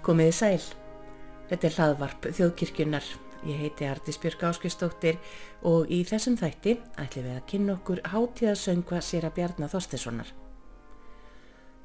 Komiði 0.00 0.32
sæl. 0.32 0.60
Þetta 1.50 1.66
er 1.66 1.74
hlaðvarp 1.76 2.26
þjóðkirkjunar. 2.32 3.08
Ég 3.44 3.58
heiti 3.60 3.88
Artis 3.88 4.16
Björg 4.20 4.46
Áskistóttir 4.48 5.18
og 5.68 5.90
í 5.92 5.98
þessum 6.08 6.38
þætti 6.40 6.78
ætlum 7.00 7.26
við 7.26 7.34
að 7.34 7.44
kynna 7.50 7.74
okkur 7.76 8.00
hátíðasöngva 8.08 9.00
Sýra 9.04 9.30
Bjarnar 9.36 9.72
Þorstessonar. 9.72 10.32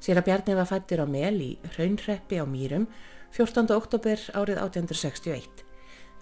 Sýra 0.00 0.24
Bjarni 0.24 0.56
var 0.56 0.68
fættir 0.68 1.04
á 1.04 1.06
mel 1.08 1.36
í 1.44 1.50
Hraunreppi 1.74 2.40
á 2.40 2.44
Mýrum 2.48 2.88
14. 3.36 3.68
oktober 3.76 4.24
árið 4.32 4.62
1861. 4.64 5.64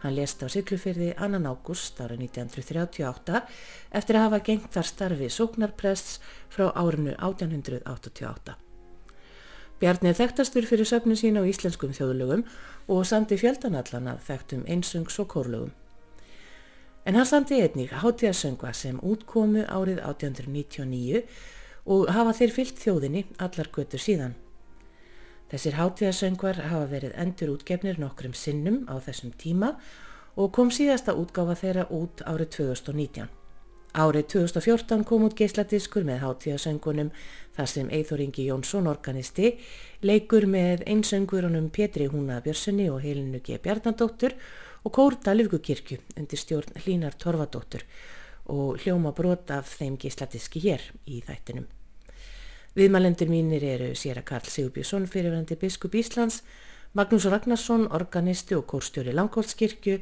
Hann 0.02 0.18
lést 0.18 0.42
á 0.42 0.50
Siglufyrði 0.50 1.12
annan 1.14 1.46
ágúst 1.46 2.02
árið 2.02 2.26
1938 2.26 3.44
eftir 3.94 4.18
að 4.18 4.28
hafa 4.28 4.44
gengt 4.50 4.70
þar 4.74 4.90
starfi 4.90 5.30
sóknarprests 5.30 6.18
frá 6.50 6.72
árinu 6.74 7.14
1888. 7.14 8.63
Bjarni 9.84 10.08
er 10.08 10.16
þekktastur 10.16 10.64
fyrir 10.64 10.88
söfnu 10.88 11.12
sína 11.12 11.42
á 11.44 11.44
íslenskum 11.44 11.90
þjóðlögum 11.92 12.46
og 12.88 13.02
sandi 13.04 13.36
fjöldanallan 13.36 14.06
af 14.14 14.22
þekktum 14.24 14.62
einsöngs 14.64 15.18
og 15.20 15.28
kórlögum. 15.34 15.74
En 17.04 17.18
hann 17.18 17.28
sandi 17.28 17.58
einnig 17.60 17.92
hátíðasöngva 17.92 18.72
sem 18.72 18.96
útkomu 19.04 19.66
árið 19.68 20.00
1899 20.00 21.20
og 21.84 22.08
hafa 22.16 22.32
þeir 22.40 22.56
fyllt 22.56 22.80
þjóðinni 22.80 23.26
allar 23.36 23.68
götur 23.76 24.00
síðan. 24.00 24.40
Þessir 25.52 25.76
hátíðasöngvar 25.76 26.64
hafa 26.64 26.88
verið 26.88 27.20
endur 27.20 27.52
útgefnir 27.58 28.00
nokkrum 28.00 28.32
sinnum 28.32 28.86
á 28.88 28.96
þessum 29.04 29.36
tíma 29.36 29.74
og 30.40 30.48
kom 30.56 30.72
síðasta 30.72 31.12
útgáfa 31.12 31.60
þeirra 31.60 31.90
út 31.92 32.24
árið 32.24 32.54
2019. 32.56 33.43
Árið 33.94 34.24
2014 34.32 35.04
kom 35.06 35.22
út 35.22 35.36
geisladiskur 35.38 36.02
með 36.02 36.24
hátíðasöngunum 36.24 37.12
þar 37.54 37.68
sem 37.70 37.90
Eithóringi 37.94 38.48
Jónsson 38.48 38.88
organisti 38.90 39.52
leikur 40.02 40.48
með 40.50 40.80
einsöngurunum 40.90 41.68
Pétri 41.70 42.08
Húna 42.10 42.40
Björnssoni 42.42 42.88
og 42.90 43.04
Helinu 43.04 43.38
G. 43.38 43.60
Bjarnadóttur 43.62 44.34
og 44.82 44.92
Kór 44.96 45.14
Dalvíkukirkju 45.22 46.00
undir 46.18 46.40
stjórn 46.42 46.74
Hlínar 46.82 47.14
Torfadóttur 47.22 47.84
og 48.50 48.80
hljóma 48.82 49.12
brot 49.14 49.52
af 49.54 49.70
þeim 49.78 49.94
geisladiski 50.02 50.64
hér 50.64 50.82
í 51.06 51.20
þættinum. 51.22 51.68
Viðmælendur 52.74 53.30
mínir 53.30 53.62
eru 53.62 53.92
Sýra 53.94 54.24
Karl 54.26 54.50
Sigurbjörnsson 54.50 55.06
fyrirverandi 55.06 55.54
biskup 55.60 55.94
Íslands, 55.94 56.40
Magnús 56.98 57.28
Ragnarsson, 57.30 57.86
organisti 57.94 58.58
og 58.58 58.66
kórstjóri 58.66 59.14
Langholtskirkju, 59.14 60.00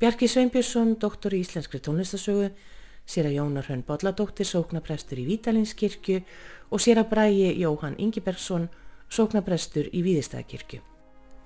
Bjarki 0.00 0.24
Sveinbjörnsson, 0.24 0.96
doktor 1.04 1.36
í 1.36 1.42
Íslenskri 1.44 1.82
tónlistasögu, 1.84 2.48
sér 3.06 3.30
að 3.30 3.38
Jónar 3.38 3.68
Hönn 3.70 3.84
Bolladóttir 3.86 4.48
sóknaprestur 4.48 5.20
í 5.22 5.28
Vítalinskirkju 5.30 6.20
og 6.70 6.82
sér 6.82 7.00
að 7.02 7.10
Bræi 7.14 7.54
Jóhann 7.60 7.98
Ingibergsson 8.02 8.68
sóknaprestur 9.08 9.88
í 9.94 10.02
Víðistæðakirkju. 10.02 10.82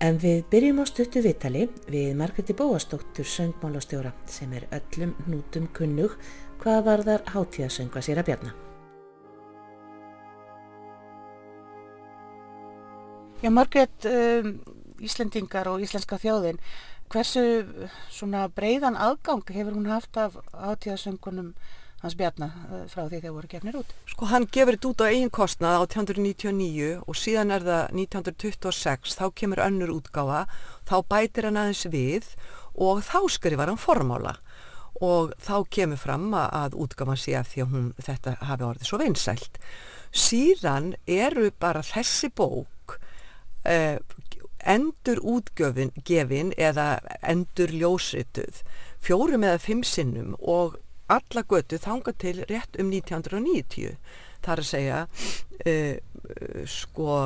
En 0.01 0.17
við 0.17 0.47
byrjum 0.49 0.81
á 0.81 0.85
stuttu 0.89 1.21
vittali 1.21 1.67
við 1.93 2.15
Margreti 2.17 2.57
Bóastóttur 2.57 3.29
söngmálastjóra 3.29 4.15
sem 4.25 4.53
er 4.57 4.65
öllum 4.73 5.13
nútum 5.29 5.69
kunnug 5.77 6.17
hvað 6.63 6.85
var 6.87 7.05
þar 7.05 7.27
hátíðasöngva 7.35 8.01
sér 8.05 8.23
að 8.23 8.31
bjarna. 8.31 8.55
Já, 13.41 13.49
Margret, 13.49 14.05
um, 14.05 14.57
Íslendingar 15.01 15.69
og 15.69 15.81
Íslenska 15.81 16.19
þjóðin 16.21 16.59
Hversu 17.11 17.43
svona 18.15 18.47
breiðan 18.55 18.95
aðgang 18.95 19.43
hefur 19.51 19.75
hún 19.75 19.91
haft 19.91 20.15
af 20.21 20.37
átíðasöngunum 20.55 21.55
hans 22.01 22.17
Bjarnar 22.17 22.53
eh, 22.71 22.85
frá 22.89 23.03
því 23.05 23.19
þegar 23.19 23.35
voru 23.35 23.51
gefnir 23.51 23.79
út? 23.81 23.91
Sko 24.09 24.29
hann 24.31 24.47
gefur 24.53 24.77
þetta 24.77 24.91
út 24.93 25.03
á 25.05 25.11
eigin 25.11 25.33
kostnað 25.35 25.81
1899 25.89 26.93
og 27.03 27.19
síðan 27.19 27.55
er 27.57 27.67
það 27.67 27.99
1926, 28.05 29.17
þá 29.19 29.27
kemur 29.43 29.65
önnur 29.67 29.95
útgáfa, 29.99 30.45
þá 30.89 30.97
bætir 31.11 31.49
hann 31.49 31.61
aðeins 31.61 31.85
við 31.93 32.31
og 32.79 33.03
þá 33.05 33.19
skrifar 33.35 33.73
hann 33.73 33.81
formála 33.81 34.39
og 35.01 35.35
þá 35.41 35.55
kemur 35.73 36.01
fram 36.01 36.31
að 36.37 36.77
útgáfan 36.79 37.21
sé 37.21 37.35
að 37.39 37.53
því 37.53 37.65
að 37.65 37.75
hún, 37.75 37.91
þetta 38.01 38.37
hafi 38.45 38.67
orðið 38.69 38.89
svo 38.89 38.99
vinsælt. 39.01 39.61
Síðan 40.11 40.93
eru 41.09 41.51
bara 41.59 41.83
þessi 41.87 42.29
bók 42.37 42.99
eh, 43.65 43.97
endur 44.69 45.21
útgefin 45.23 46.53
eða 46.57 46.87
endur 47.23 47.73
ljósrituð 47.73 48.63
fjórum 49.01 49.45
eða 49.47 49.61
fimm 49.63 49.85
sinnum 49.87 50.37
og 50.41 50.79
alla 51.11 51.43
götu 51.43 51.79
þanga 51.81 52.15
til 52.21 52.45
rétt 52.51 52.79
um 52.79 52.93
1990 52.93 53.97
þar 54.45 54.63
að 54.63 54.69
segja 54.69 55.01
uh, 55.67 55.97
sko 56.69 57.17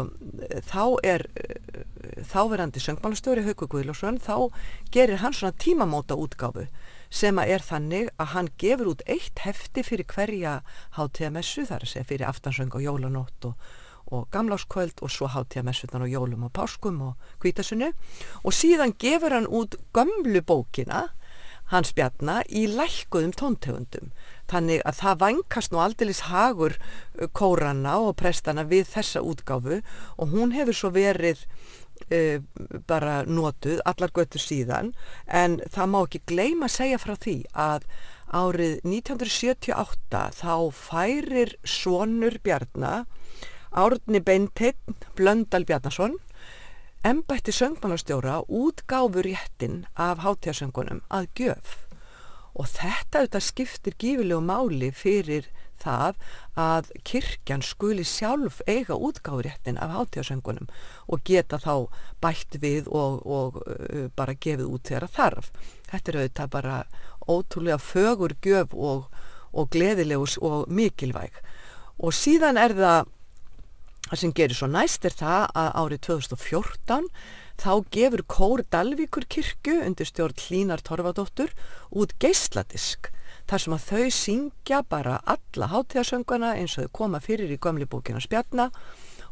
þá 0.66 0.84
er 1.06 1.26
uh, 1.28 1.84
þáverandi 2.30 2.82
söngmálastjóri 2.82 3.44
Hauku 3.46 3.68
Guðlásson 3.70 4.18
þá 4.22 4.50
gerir 4.94 5.22
hann 5.22 5.36
svona 5.36 5.54
tímamóta 5.60 6.18
útgáfu 6.18 6.66
sem 7.14 7.38
að 7.38 7.54
er 7.54 7.62
þannig 7.62 8.10
að 8.18 8.32
hann 8.34 8.50
gefur 8.58 8.94
út 8.94 9.04
eitt 9.06 9.44
hefti 9.44 9.84
fyrir 9.86 10.08
hverja 10.10 10.58
hátíðamessu 10.96 11.66
þar 11.68 11.86
að 11.86 11.92
segja 11.92 12.10
fyrir 12.10 12.30
aftansöng 12.30 12.74
og 12.74 12.82
jólanótt 12.82 13.50
og 13.50 13.72
og 14.14 14.30
gamláskvöld 14.34 15.02
og 15.02 15.12
svo 15.12 15.28
hátíðamessutan 15.34 16.06
og 16.06 16.12
jólum 16.12 16.46
og 16.46 16.54
páskum 16.56 17.02
og 17.02 17.28
kvítasunni 17.42 17.90
og 18.44 18.54
síðan 18.54 18.94
gefur 18.98 19.34
hann 19.34 19.50
út 19.50 19.76
gömlu 19.92 20.40
bókina 20.40 21.08
hans 21.72 21.94
bjarnar 21.96 22.48
í 22.52 22.66
lækkuðum 22.68 23.32
tóntegundum. 23.38 24.10
Þannig 24.50 24.82
að 24.84 24.98
það 25.00 25.20
vankast 25.22 25.72
nú 25.72 25.80
aldilis 25.80 26.24
hagur 26.28 26.76
uh, 26.76 27.28
kórana 27.32 27.96
og 28.04 28.18
prestana 28.20 28.66
við 28.68 28.90
þessa 28.92 29.24
útgáfu 29.24 29.80
og 29.80 30.34
hún 30.34 30.52
hefur 30.56 30.76
svo 30.76 30.92
verið 30.94 31.46
uh, 32.12 32.42
bara 32.86 33.22
notuð 33.24 33.80
allar 33.88 34.12
göttur 34.12 34.42
síðan. 34.44 34.92
En 35.26 35.60
það 35.64 35.92
má 35.94 36.00
ekki 36.04 36.24
gleima 36.28 36.68
að 36.68 36.76
segja 36.76 37.00
frá 37.00 37.16
því 37.16 37.38
að 37.52 37.88
árið 38.34 38.78
1978 38.82 40.22
þá 40.40 40.54
færir 40.74 41.54
Svonur 41.64 42.40
Bjarnar 42.44 43.04
Árni 43.74 44.20
Beinteinn 44.22 44.94
Blöndal 45.16 45.64
Bjarnason 45.66 46.14
embætti 47.04 47.52
söngmannarstjóra 47.52 48.44
útgáfur 48.48 49.26
réttin 49.26 49.82
af 49.98 50.22
hátíðasöngunum 50.22 51.02
að 51.10 51.26
gjöf 51.34 51.72
og 52.54 52.68
þetta 52.70 53.24
auðvitað 53.24 53.44
skiptir 53.48 53.96
gífilegu 53.98 54.40
máli 54.46 54.92
fyrir 54.94 55.48
það 55.82 56.20
að 56.54 56.92
kirkjan 57.02 57.64
skuli 57.66 58.04
sjálf 58.06 58.60
eiga 58.70 58.94
útgáfuréttin 58.94 59.80
af 59.82 59.90
hátíðasöngunum 59.96 60.70
og 61.10 61.24
geta 61.26 61.58
þá 61.58 61.90
bætt 62.22 62.60
við 62.62 62.86
og, 62.88 63.26
og 63.26 63.58
uh, 63.66 64.06
bara 64.14 64.36
gefið 64.38 64.70
út 64.70 64.86
þegar 64.86 65.10
þarf. 65.18 65.50
Þetta 65.90 66.12
er 66.12 66.20
auðvitað 66.20 66.54
bara 66.54 66.78
ótrúlega 67.26 67.80
fögur 67.82 68.36
gjöf 68.38 68.74
og, 68.74 69.10
og 69.50 69.68
gleðilegus 69.74 70.38
og 70.38 70.70
mikilvæg 70.70 71.42
og 71.98 72.14
síðan 72.14 72.58
er 72.58 72.78
það 72.78 73.12
Það 74.14 74.20
sem 74.20 74.32
gerir 74.38 74.54
svo 74.54 74.66
næst 74.70 75.06
er 75.08 75.14
það 75.18 75.44
að 75.58 75.68
árið 75.74 76.00
2014 76.06 77.06
þá 77.58 77.70
gefur 77.96 78.20
Kór 78.30 78.60
Dalvíkur 78.70 79.24
kirkju 79.26 79.80
undir 79.82 80.06
stjórn 80.06 80.36
Hlínar 80.38 80.84
Torfadóttur 80.86 81.50
út 81.90 82.12
geisladisk 82.22 83.08
þar 83.50 83.64
sem 83.64 83.74
að 83.74 83.88
þau 83.88 84.04
syngja 84.14 84.78
bara 84.86 85.16
alla 85.26 85.66
hátíðasöngana 85.72 86.52
eins 86.60 86.76
og 86.78 86.86
þau 86.86 86.92
koma 87.00 87.20
fyrir 87.24 87.50
í 87.50 87.58
gömli 87.58 87.88
bókina 87.90 88.22
spjarna 88.22 88.68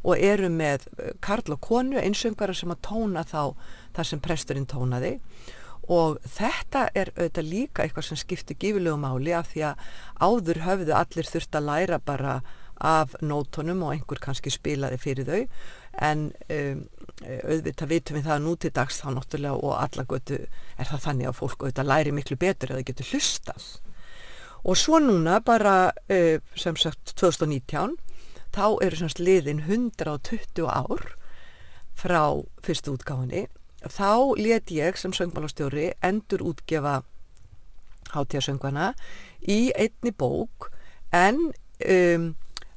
og 0.02 0.18
eru 0.18 0.50
með 0.50 0.88
eh, 0.96 1.12
Karl 1.22 1.54
og 1.54 1.62
konu 1.62 2.00
einsöngara 2.02 2.56
sem 2.58 2.74
að 2.74 2.82
tóna 2.88 3.22
þá 3.22 3.54
þar 3.94 4.08
sem 4.08 4.22
presturinn 4.24 4.66
tónaði. 4.66 5.12
Og 5.94 6.18
þetta 6.26 6.88
er 6.90 7.12
auðvitað 7.14 7.52
líka 7.52 7.86
eitthvað 7.86 8.08
sem 8.08 8.18
skiptir 8.18 8.58
gífilegu 8.58 8.98
máli 8.98 9.30
af 9.38 9.54
því 9.54 9.62
að 9.70 9.86
áður 10.18 10.60
höfðu 10.66 10.98
allir 10.98 11.30
þurft 11.30 11.58
að 11.58 11.70
læra 11.70 12.00
bara 12.02 12.34
af 12.82 13.14
nótonum 13.22 13.84
og 13.86 13.94
einhver 13.94 14.20
kannski 14.22 14.50
spilaði 14.50 14.98
fyrir 15.00 15.28
þau. 15.28 15.40
En 16.02 16.26
um, 16.50 16.82
auðvitað 17.22 17.92
vitum 17.94 18.18
við 18.18 18.28
það 18.28 18.44
nú 18.44 18.56
til 18.58 18.72
dags 18.74 19.00
þá 19.02 19.08
náttúrulega 19.14 19.54
og 19.62 19.74
alla 19.78 20.06
götu 20.10 20.38
er 20.42 20.90
það 20.90 21.06
þannig 21.06 21.30
að 21.30 21.38
fólk 21.38 21.64
auðvitað 21.64 21.90
læri 21.92 22.14
miklu 22.16 22.38
betur 22.40 22.74
eða 22.74 22.86
getur 22.90 23.10
hlustað. 23.12 23.68
Og 24.62 24.78
svo 24.78 25.00
núna 25.02 25.40
bara 25.44 25.76
uh, 25.90 26.38
sem 26.58 26.78
sagt 26.78 27.14
2019 27.18 27.98
þá 28.52 28.66
eru 28.84 28.98
semst 29.00 29.22
liðin 29.22 29.64
120 29.64 30.68
ár 30.68 31.12
frá 31.98 32.22
fyrstu 32.64 32.96
útgáðinni 32.96 33.46
þá 33.90 34.38
let 34.38 34.70
ég 34.70 34.98
sem 34.98 35.14
söngmálastjóri 35.14 35.92
endur 36.04 36.44
útgefa 36.52 37.00
hátíðasöngvana 38.12 38.92
í 39.48 39.72
einni 39.72 40.12
bók 40.12 40.70
en 41.12 41.50
um, 41.50 42.32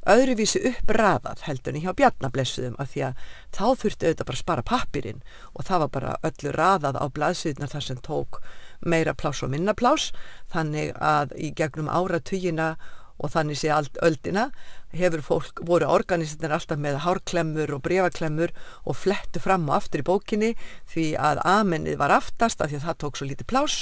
öðruvísi 0.09 0.61
uppraðað 0.69 1.45
heldurni 1.47 1.81
hjá 1.83 1.93
bjarnablessuðum 1.97 2.75
af 2.81 2.91
því 2.91 3.05
að 3.07 3.23
þá 3.55 3.65
þurfti 3.81 4.09
auðvitað 4.09 4.27
bara 4.27 4.37
að 4.37 4.43
spara 4.43 4.67
pappirinn 4.69 5.23
og 5.53 5.65
það 5.69 5.81
var 5.83 5.93
bara 5.95 6.17
öllu 6.29 6.53
raðað 6.55 6.99
á 7.01 7.05
blaðsýðnar 7.15 7.73
þar 7.73 7.87
sem 7.87 8.03
tók 8.05 8.41
meira 8.85 9.15
plás 9.17 9.41
og 9.41 9.51
minna 9.53 9.73
plás 9.73 10.11
þannig 10.53 10.93
að 11.01 11.33
í 11.41 11.51
gegnum 11.57 11.89
áratugina 11.89 12.75
og 13.15 13.31
þannig 13.31 13.59
sé 13.59 13.71
allt 13.71 13.97
öldina 14.03 14.49
hefur 14.95 15.23
fólk, 15.23 15.61
voru 15.67 15.87
organistinir 15.91 16.53
alltaf 16.55 16.79
með 16.79 16.99
hárklemmur 17.05 17.71
og 17.77 17.83
brefaklemmur 17.85 18.51
og 18.83 18.97
flettu 18.99 19.41
fram 19.43 19.69
og 19.69 19.77
aftur 19.79 20.03
í 20.03 20.07
bókinni 20.07 20.51
því 20.91 21.07
að 21.19 21.41
amennið 21.47 21.99
var 22.01 22.15
aftast 22.17 22.61
af 22.61 22.71
því 22.71 22.81
að 22.81 22.87
það 22.89 22.99
tók 23.03 23.19
svo 23.19 23.29
lítið 23.29 23.51
plás 23.51 23.77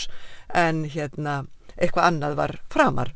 en 0.54 0.84
hérna 0.86 1.44
eitthvað 1.74 2.10
annað 2.12 2.38
var 2.38 2.60
framar 2.74 3.14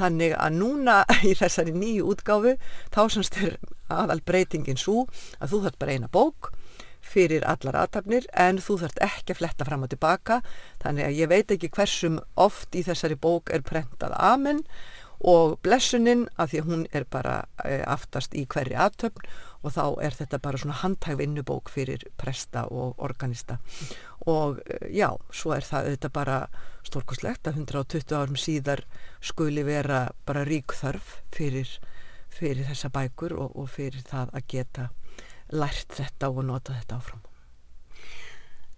þannig 0.00 0.36
að 0.36 0.56
núna 0.60 1.02
í 1.28 1.34
þessari 1.38 1.74
nýju 1.76 2.08
útgáfu 2.14 2.56
þá 2.94 3.02
semst 3.12 3.38
er 3.40 3.58
aðal 3.90 4.20
breytingin 4.24 4.80
svo 4.80 5.06
að 5.38 5.54
þú 5.54 5.62
þarf 5.66 5.80
bara 5.82 5.96
eina 5.96 6.10
bók 6.12 6.52
fyrir 7.10 7.44
allar 7.48 7.78
aðtapnir 7.82 8.26
en 8.38 8.60
þú 8.62 8.78
þarf 8.84 9.00
ekki 9.06 9.34
að 9.34 9.40
fletta 9.40 9.66
fram 9.66 9.84
og 9.86 9.90
tilbaka. 9.92 10.40
Þannig 10.82 11.06
að 11.06 11.18
ég 11.18 11.30
veit 11.32 11.54
ekki 11.54 11.72
hversum 11.74 12.20
oft 12.38 12.76
í 12.76 12.84
þessari 12.86 13.16
bók 13.18 13.50
er 13.54 13.64
prentað 13.66 14.14
amen 14.18 14.62
og 15.20 15.58
blessunin 15.64 16.28
af 16.40 16.52
því 16.52 16.60
að 16.60 16.68
hún 16.70 16.84
er 16.96 17.04
bara 17.12 17.34
e, 17.64 17.80
aftast 17.84 18.36
í 18.36 18.46
hverri 18.48 18.76
aðtöfn 18.78 19.26
og 19.60 19.74
þá 19.74 19.84
er 20.06 20.16
þetta 20.16 20.40
bara 20.42 20.60
svona 20.60 20.78
handhægvinnubók 20.80 21.70
fyrir 21.72 22.06
presta 22.20 22.64
og 22.72 23.00
organista 23.02 23.58
og 24.26 24.60
e, 24.64 24.90
já, 24.96 25.08
svo 25.32 25.54
er 25.56 25.64
það 25.64 25.90
þetta 25.94 26.12
bara 26.12 26.38
stórkoslegt 26.86 27.48
að 27.48 27.62
120 27.64 28.16
árum 28.16 28.38
síðar 28.40 28.84
skuli 29.20 29.64
vera 29.66 30.08
bara 30.28 30.44
ríkþörf 30.48 31.18
fyrir, 31.34 31.72
fyrir 32.32 32.68
þessa 32.68 32.92
bækur 32.92 33.36
og, 33.36 33.56
og 33.56 33.70
fyrir 33.72 34.04
það 34.08 34.36
að 34.36 34.48
geta 34.54 34.88
lært 35.50 35.98
þetta 35.98 36.30
og 36.30 36.44
nota 36.46 36.76
þetta 36.76 37.00
áfram. 37.00 37.29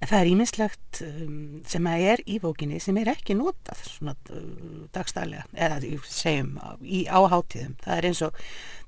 En 0.03 0.11
það 0.11 0.19
er 0.19 0.31
íminnslegt 0.33 1.01
um, 1.07 1.35
sem 1.71 1.87
að 1.87 2.05
er 2.11 2.23
í 2.27 2.39
bókinni 2.43 2.81
sem 2.83 2.97
er 2.99 3.13
ekki 3.13 3.37
notað 3.39 3.85
svona 3.87 4.17
uh, 4.35 4.81
dagstælega, 4.95 5.45
eða 5.55 6.01
segjum 6.11 6.57
í 6.83 7.05
áháttíðum. 7.07 7.77
Það 7.85 8.01
er 8.01 8.09
eins 8.09 8.23
og, 8.27 8.41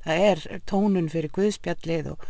það 0.02 0.24
er 0.30 0.42
tónun 0.70 1.12
fyrir 1.12 1.30
Guðspjallið 1.36 2.10
og, 2.16 2.26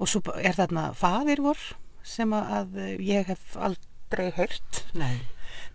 og 0.00 0.10
svo 0.10 0.24
er 0.40 0.58
þarna 0.58 0.88
fadirvor 0.98 1.62
sem 2.04 2.34
að 2.36 2.74
ég 2.98 3.30
hef 3.30 3.54
aldrei 3.54 4.32
hört. 4.34 4.82
Nei, 4.98 5.22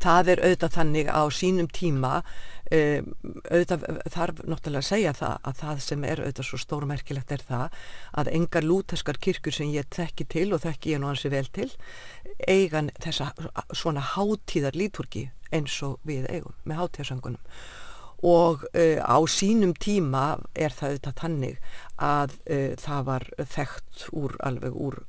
það 0.03 0.33
er 0.35 0.43
auðvitað 0.43 0.75
þannig 0.75 1.09
á 1.15 1.21
sínum 1.31 1.71
tíma 1.71 2.19
Um, 2.69 3.13
auðvitað 3.49 3.85
þarf 4.13 4.41
náttúrulega 4.45 4.83
að 4.83 4.89
segja 4.91 5.13
það 5.17 5.47
að 5.49 5.55
það 5.57 5.79
sem 5.81 6.03
er 6.05 6.19
auðvitað 6.21 6.45
svo 6.45 6.59
stórmerkilegt 6.61 7.31
er 7.33 7.43
það 7.47 7.79
að 8.21 8.29
engar 8.37 8.67
lúteskar 8.67 9.17
kirkur 9.17 9.55
sem 9.55 9.71
ég 9.73 9.87
þekki 9.95 10.27
til 10.29 10.43
og 10.53 10.61
þekki 10.61 10.93
ég 10.93 11.01
nú 11.01 11.09
hansi 11.09 11.31
vel 11.33 11.47
til 11.49 11.65
eigan 12.45 12.91
þessa 13.01 13.31
svona 13.73 14.05
hátíðar 14.13 14.77
líturgi 14.77 15.31
eins 15.49 15.79
og 15.81 15.97
við 16.05 16.29
eigum 16.29 16.53
með 16.69 16.83
hátíðarsöngunum 16.83 17.41
og 18.29 18.67
uh, 18.69 18.99
á 19.01 19.17
sínum 19.25 19.73
tíma 19.73 20.37
er 20.53 20.75
það 20.75 20.93
auðvitað 20.93 21.19
tannig 21.23 21.57
að 21.97 22.37
uh, 22.45 22.73
það 22.77 23.05
var 23.09 23.29
þekkt 23.55 24.09
úr 24.13 24.37
alveg 24.45 24.77
úr 24.77 25.01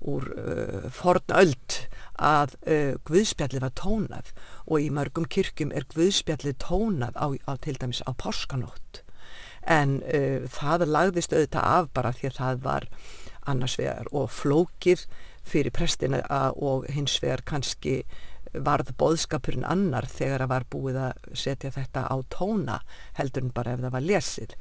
úr 0.00 0.26
uh, 0.32 0.88
fornöld 0.94 1.76
að 2.20 2.56
uh, 2.64 2.96
Guðspjallið 3.08 3.64
var 3.64 3.74
tónað 3.78 4.32
og 4.66 4.84
í 4.84 4.90
mörgum 4.94 5.28
kirkjum 5.28 5.72
er 5.76 5.88
Guðspjallið 5.92 6.58
tónað 6.62 7.16
á, 7.16 7.26
á 7.46 7.52
til 7.60 7.76
dæmis 7.80 8.02
á 8.08 8.10
páskanótt 8.16 9.02
en 9.68 10.00
uh, 10.08 10.46
það 10.48 10.88
lagðist 10.88 11.34
auðvitað 11.34 11.72
af 11.72 11.90
bara 11.96 12.14
því 12.16 12.30
að 12.30 12.38
það 12.40 12.64
var 12.64 12.88
annars 13.50 13.76
vegar 13.80 14.08
og 14.12 14.30
flókið 14.32 15.06
fyrir 15.50 15.72
prestina 15.74 16.20
og 16.52 16.86
hins 16.92 17.16
vegar 17.22 17.42
kannski 17.48 18.02
varð 18.52 18.90
boðskapurinn 18.98 19.66
annar 19.68 20.08
þegar 20.10 20.44
að 20.44 20.50
var 20.50 20.64
búið 20.72 20.96
að 21.04 21.34
setja 21.38 21.70
þetta 21.74 22.06
á 22.10 22.16
tóna 22.32 22.78
heldur 23.18 23.46
en 23.46 23.52
bara 23.54 23.74
ef 23.76 23.82
það 23.84 23.94
var 23.94 24.06
lesið. 24.06 24.54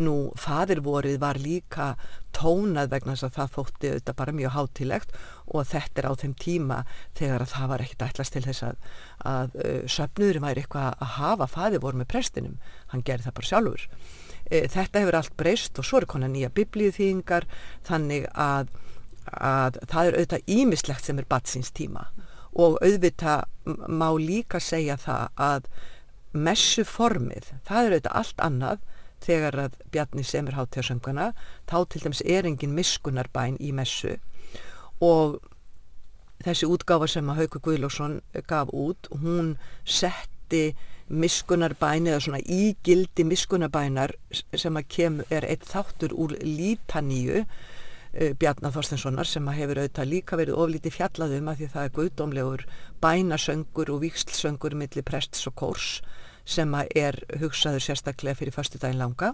Nú, 0.00 0.14
fadirvorið 0.40 1.18
var 1.20 1.40
líka 1.40 1.88
tónað 2.36 2.92
vegna 2.92 3.16
þess 3.16 3.28
að 3.28 3.36
það 3.36 3.52
þótti 3.56 3.90
auðvitað 3.90 4.18
bara 4.20 4.36
mjög 4.36 4.54
hátilegt 4.56 5.16
og 5.46 5.68
þetta 5.68 6.02
er 6.02 6.08
á 6.08 6.12
þeim 6.22 6.34
tíma 6.40 6.78
þegar 7.18 7.44
að 7.44 7.52
það 7.52 7.70
var 7.72 7.84
ekkit 7.84 8.06
ætlast 8.08 8.36
til 8.36 8.44
þess 8.46 8.66
að, 8.66 8.88
að 9.32 9.58
söpnuðurinn 9.96 10.46
væri 10.46 10.64
eitthvað 10.64 10.88
að 10.94 11.12
hafa 11.16 11.50
fadirvor 11.52 12.00
með 12.00 12.10
prestinum. 12.12 12.56
Hann 12.92 13.04
gerði 13.04 13.28
það 13.28 13.38
bara 13.40 13.50
sjálfur. 13.52 13.86
E, 14.46 14.64
þetta 14.72 15.02
hefur 15.02 15.20
allt 15.20 15.36
breyst 15.36 15.80
og 15.80 15.88
svo 15.88 16.00
er 16.00 16.08
konar 16.08 16.32
nýja 16.32 16.52
biblíuþýðingar 16.56 17.48
þannig 17.88 18.28
að, 18.32 18.72
að 19.32 19.80
það 19.84 20.08
er 20.08 20.18
auðvitað 20.20 20.56
ímislegt 20.56 21.08
sem 21.08 21.20
er 21.20 21.28
batsins 21.28 21.72
tíma 21.76 22.08
og 22.56 22.78
auðvitað 22.80 23.44
má 23.88 24.08
líka 24.16 24.60
segja 24.62 24.96
það 25.00 25.28
að 25.36 25.68
messuformið, 26.36 27.50
það 27.68 27.80
er 27.80 27.96
auðvitað 27.96 28.18
allt 28.20 28.44
annað 28.44 28.84
þegar 29.26 29.58
að 29.66 29.76
Bjarni 29.92 30.24
semur 30.26 30.56
hátjársönguna, 30.56 31.30
þá 31.68 31.76
til 31.90 32.02
dæmis 32.04 32.22
er 32.24 32.48
engin 32.48 32.74
miskunarbæn 32.76 33.56
í 33.60 33.72
messu. 33.76 34.16
Og 35.02 35.38
þessi 36.44 36.68
útgáfa 36.70 37.08
sem 37.10 37.30
að 37.32 37.42
Hauke 37.42 37.62
Guðlásson 37.64 38.20
gaf 38.48 38.70
út, 38.76 39.08
hún 39.22 39.56
setti 39.84 40.76
miskunarbæn 41.08 42.08
eða 42.10 42.22
svona 42.22 42.42
ígildi 42.42 43.24
miskunarbænar 43.26 44.14
sem 44.32 44.76
að 44.76 44.88
kem 44.90 45.20
er 45.30 45.46
eitt 45.46 45.66
þáttur 45.68 46.14
úr 46.16 46.34
lítaníu 46.42 47.44
Bjarnar 48.16 48.72
Þorstenssonar 48.72 49.28
sem 49.28 49.48
hefur 49.52 49.82
auðvitað 49.82 50.08
líka 50.08 50.38
verið 50.40 50.60
oflítið 50.62 50.94
fjallaðum 50.96 51.50
að 51.50 51.58
því 51.60 51.66
það 51.72 51.86
er 51.86 51.94
guðdómlegur 51.98 52.62
bænasöngur 53.04 53.90
og 53.92 54.04
vikslsöngur 54.04 54.76
millir 54.78 55.04
prests 55.04 55.48
og 55.50 55.56
kórs 55.60 55.88
sem 56.46 56.72
er 56.94 57.18
hugsaður 57.40 57.84
sérstaklega 57.84 58.38
fyrir 58.38 58.54
förstu 58.54 58.80
daginn 58.80 59.02
langa. 59.02 59.32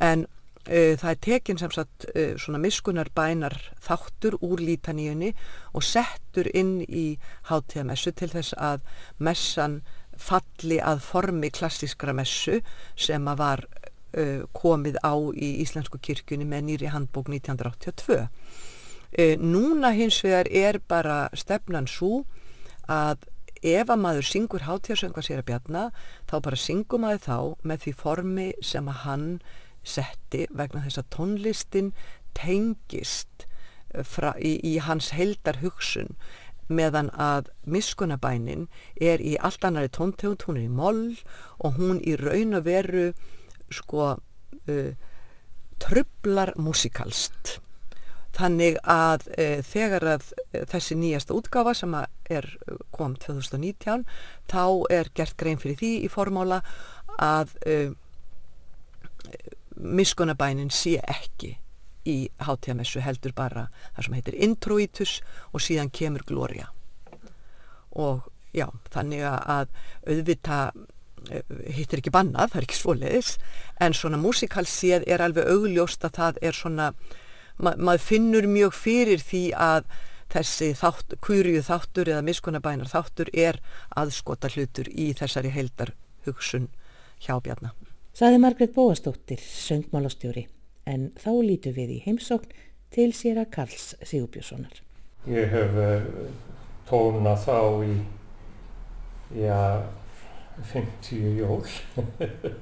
En 0.00 0.26
uh, 0.68 0.94
það 1.00 1.10
er 1.10 1.20
tekin 1.26 1.60
sem 1.60 1.72
sagt 1.74 2.06
uh, 2.14 2.36
svona 2.38 2.60
miskunar 2.62 3.10
bænar 3.16 3.56
þáttur 3.82 4.38
úr 4.44 4.62
lítaníunni 4.62 5.32
og 5.74 5.86
settur 5.86 6.50
inn 6.54 6.80
í 6.86 7.16
hátíðamessu 7.50 8.14
til 8.14 8.30
þess 8.34 8.54
að 8.58 8.84
messan 9.18 9.80
falli 10.20 10.78
að 10.84 11.00
formi 11.00 11.48
klassískra 11.50 12.12
messu 12.16 12.60
sem 12.98 13.28
að 13.30 13.40
var 13.40 13.64
komið 14.56 14.98
á 15.06 15.14
í 15.32 15.60
Íslensku 15.62 16.00
kirkjunni 16.02 16.46
með 16.48 16.66
nýri 16.66 16.90
handbók 16.90 17.30
1982. 17.30 18.26
Uh, 19.10 19.34
núna 19.42 19.90
hins 19.90 20.20
vegar 20.22 20.46
er 20.50 20.78
bara 20.86 21.28
stefnan 21.34 21.88
svo 21.90 22.24
að 22.86 23.24
ef 23.60 23.90
að 23.90 23.98
maður 24.00 24.26
syngur 24.28 24.64
hátíðarsönga 24.68 25.24
sér 25.26 25.42
að 25.42 25.48
bjarna 25.50 25.82
þá 26.30 26.36
bara 26.46 26.58
syngum 26.58 27.02
maður 27.04 27.24
þá 27.24 27.38
með 27.66 27.82
því 27.84 27.94
formi 27.98 28.46
sem 28.62 28.86
að 28.88 29.00
hann 29.04 29.26
setti 29.82 30.44
vegna 30.54 30.84
þess 30.84 31.02
að 31.02 31.10
tónlistin 31.16 31.90
tengist 32.38 33.48
uh, 33.94 34.06
fra, 34.06 34.36
í, 34.38 34.60
í 34.62 34.78
hans 34.78 35.10
heldar 35.16 35.58
hugsun 35.64 36.14
meðan 36.70 37.10
að 37.18 37.50
miskunabænin 37.66 38.68
er 38.94 39.18
í 39.18 39.34
allt 39.42 39.66
annari 39.66 39.90
tóntegund, 39.90 40.46
hún 40.46 40.60
er 40.60 40.68
í 40.68 40.70
moll 40.70 41.04
og 41.58 41.82
hún 41.82 41.98
í 42.06 42.14
raun 42.14 42.54
og 42.54 42.68
veru 42.70 43.10
sko 43.74 44.12
uh, 44.16 44.92
trublar 45.80 46.54
músikalst 46.60 47.58
þannig 48.36 48.78
að 48.86 49.26
uh, 49.34 49.58
þegar 49.66 50.06
að 50.16 50.28
þessi 50.70 50.98
nýjasta 50.98 51.36
útgafa 51.36 51.74
sem 51.76 51.96
er 52.30 52.46
kom 52.94 53.16
2019 53.20 54.06
þá 54.50 54.64
er 54.92 55.10
gert 55.14 55.36
grein 55.40 55.60
fyrir 55.60 55.80
því 55.80 55.96
í 56.06 56.12
formála 56.12 56.62
að 57.20 57.56
miskunabænin 59.80 60.70
sé 60.72 60.98
ekki 61.08 61.56
í 62.08 62.30
hátíðamessu 62.40 63.02
heldur 63.04 63.34
bara 63.36 63.66
það 63.94 64.06
sem 64.06 64.16
heitir 64.18 64.38
introitus 64.46 65.16
og 65.52 65.64
síðan 65.64 65.92
kemur 65.92 66.24
gloria. 66.26 66.70
Og 67.90 68.24
já, 68.56 68.66
þannig 68.92 69.24
að 69.26 69.68
auðvita 70.06 70.60
hittir 71.76 72.00
ekki 72.00 72.12
bannað, 72.14 72.52
það 72.52 72.60
er 72.60 72.66
ekki 72.68 72.78
svoleiðis 72.78 73.32
en 73.80 73.96
svona 73.96 74.20
músikalséð 74.20 75.06
er 75.06 75.24
alveg 75.24 75.50
augljóst 75.50 76.06
að 76.06 76.16
það 76.18 76.40
er 76.50 76.58
svona 76.58 76.92
ma 77.60 77.74
maður 77.76 78.06
finnur 78.06 78.48
mjög 78.48 78.76
fyrir 78.76 79.22
því 79.22 79.42
að 79.56 79.90
þessi 80.30 80.70
þátt, 80.78 81.16
kúriu 81.24 81.62
þáttur 81.66 82.10
eða 82.12 82.24
miskunabænar 82.26 82.90
þáttur 82.90 83.30
er 83.34 83.58
aðskota 83.98 84.50
hlutur 84.52 84.88
í 84.90 85.10
þessari 85.18 85.50
heildar 85.54 85.94
hugsun 86.26 86.68
hjá 87.20 87.36
Bjarnar. 87.42 87.74
Saði 88.16 88.40
Margret 88.42 88.74
Bóastóttir, 88.74 89.40
söngmálastjóri 89.40 90.46
en 90.90 91.10
þá 91.20 91.30
lítu 91.44 91.74
við 91.74 91.96
í 91.96 92.02
heimsókn 92.06 92.54
til 92.94 93.10
sér 93.14 93.42
að 93.42 93.52
Karls 93.54 93.92
Sigurbjörnssonar. 94.02 94.80
Ég 95.30 95.50
hef 95.52 95.76
uh, 95.78 96.06
tónað 96.88 97.44
þá 97.44 97.58
í 97.86 97.94
já 99.44 99.60
50 100.62 101.36
jól 101.38 101.62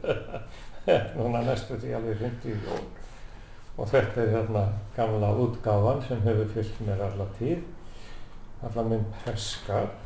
núna 1.19 1.43
næstu 1.45 1.77
því 1.79 1.95
alveg 1.99 2.17
50 2.25 2.49
jól 2.67 2.85
og 3.79 3.89
þetta 3.93 4.23
er 4.25 4.33
hérna 4.35 4.65
gamla 4.97 5.33
útgáfan 5.45 6.03
sem 6.09 6.23
hefur 6.27 6.49
fyllt 6.55 6.81
mér 6.87 7.03
alla 7.11 7.27
tíð 7.39 7.59
alla 8.67 8.83
minn 8.91 9.05
perskap 9.25 9.97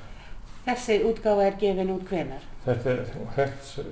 Þessi 0.63 1.01
útgáfa 1.03 1.43
er 1.49 1.57
gefin 1.59 1.89
út 1.91 2.05
hvenar? 2.07 2.43
Þetta 2.63 2.91
er, 2.93 3.01
þetta, 3.35 3.83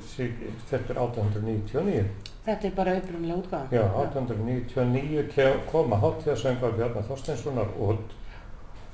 er 0.94 1.00
1899. 1.02 2.04
Þetta 2.44 2.68
er 2.68 2.74
bara 2.76 2.92
upprunnilega 3.00 3.40
útgáfa? 3.40 3.74
Já, 3.74 3.82
1899 4.04 5.24
ke- 5.34 5.64
koma 5.72 5.98
hátíðasöngvar 5.98 6.76
Bjarnar 6.78 7.08
Þorsteinssonar 7.08 7.72
út 7.74 8.14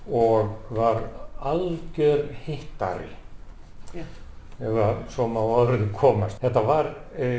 og 0.08 0.56
var 0.70 1.02
algjör 1.52 2.24
hittari. 2.46 3.10
Já. 3.92 4.04
Eða 4.56 4.88
svo 5.12 5.26
má 5.28 5.40
orðið 5.42 5.90
komast. 5.96 6.40
Þetta 6.40 6.62
var 6.64 6.90
e, 7.12 7.30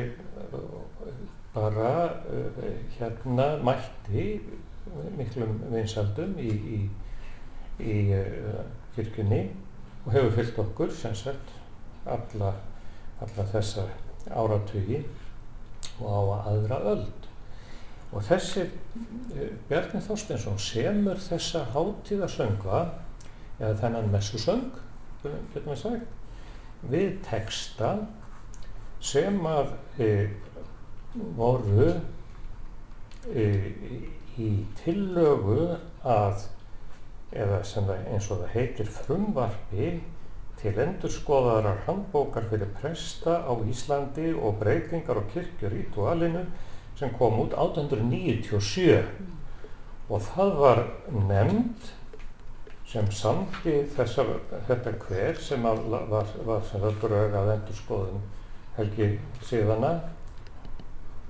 bara 1.56 1.94
e, 2.30 2.74
hérna 2.98 3.48
mætti 3.66 4.28
miklum 5.18 5.58
vinsaldum 5.74 6.36
í, 6.40 6.52
í, 6.78 6.82
í 7.82 7.96
e, 8.14 8.24
kirkjunni 8.96 9.44
og 10.06 10.12
hefur 10.14 10.36
fyllt 10.38 10.60
okkur 10.64 10.94
sem 10.96 11.16
sagt 11.18 11.56
alla, 12.08 12.54
alla 13.22 13.48
þessa 13.52 13.88
áratugi 14.32 15.02
og 16.00 16.32
á 16.38 16.52
aðra 16.52 16.80
öld. 16.94 17.28
Og 18.16 18.24
þessi 18.24 18.64
eh, 18.64 19.50
Bjarni 19.68 20.00
Þorsteinsson 20.04 20.60
semur 20.62 21.20
þessa 21.20 21.66
hátíðasöngva, 21.74 22.84
eða 23.60 23.74
þennan 23.82 24.12
messusöng, 24.14 24.70
getum 25.26 25.74
við 25.74 25.82
sagt, 25.82 26.14
við 26.86 27.18
texta 27.26 27.94
sem 29.04 29.40
að 29.48 29.74
e, 30.02 30.12
voru 31.38 31.90
e, 33.34 33.48
í 34.38 34.52
tillögu 34.84 35.78
að, 36.06 36.46
eða 37.34 37.64
sem 37.66 37.88
það, 37.88 38.06
eins 38.14 38.30
og 38.32 38.44
það 38.44 38.54
heitir 38.54 38.94
frumvarpi 39.00 39.90
til 40.58 40.74
endurskoðarar 40.82 41.84
handbókar 41.86 42.48
fyrir 42.50 42.70
presta 42.80 43.42
á 43.46 43.54
Íslandi 43.70 44.32
og 44.34 44.58
breytingar 44.62 45.22
og 45.22 45.30
kirkjurítualinu 45.34 46.44
sem 46.98 47.14
kom 47.18 47.38
út 47.44 47.54
1897 47.54 49.04
og 50.10 50.24
það 50.32 50.54
var 50.62 50.84
nefnd 51.14 51.92
sem 52.88 53.10
samti 53.12 53.82
þessar, 53.98 54.30
þetta 54.68 54.94
hver 55.04 55.40
sem 55.44 55.66
að, 55.68 55.82
var, 56.12 56.30
var 56.48 56.64
sem 56.70 56.84
það 56.84 57.02
drögað 57.02 57.52
endurskoðun 57.58 58.22
helgi 58.78 59.10
síðana. 59.44 59.92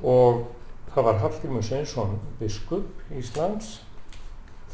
Og 0.05 0.43
það 0.93 1.07
var 1.09 1.21
Hallgrímur 1.23 1.65
Sveinsson 1.65 2.17
biskup 2.41 3.13
Íslands. 3.17 3.79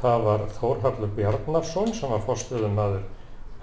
Það 0.01 0.25
var 0.27 0.45
Þórhallur 0.57 1.13
Bjarnarsson 1.15 1.93
sem 1.95 2.11
var 2.11 2.25
fórstuðum 2.25 2.81
aður 2.83 3.05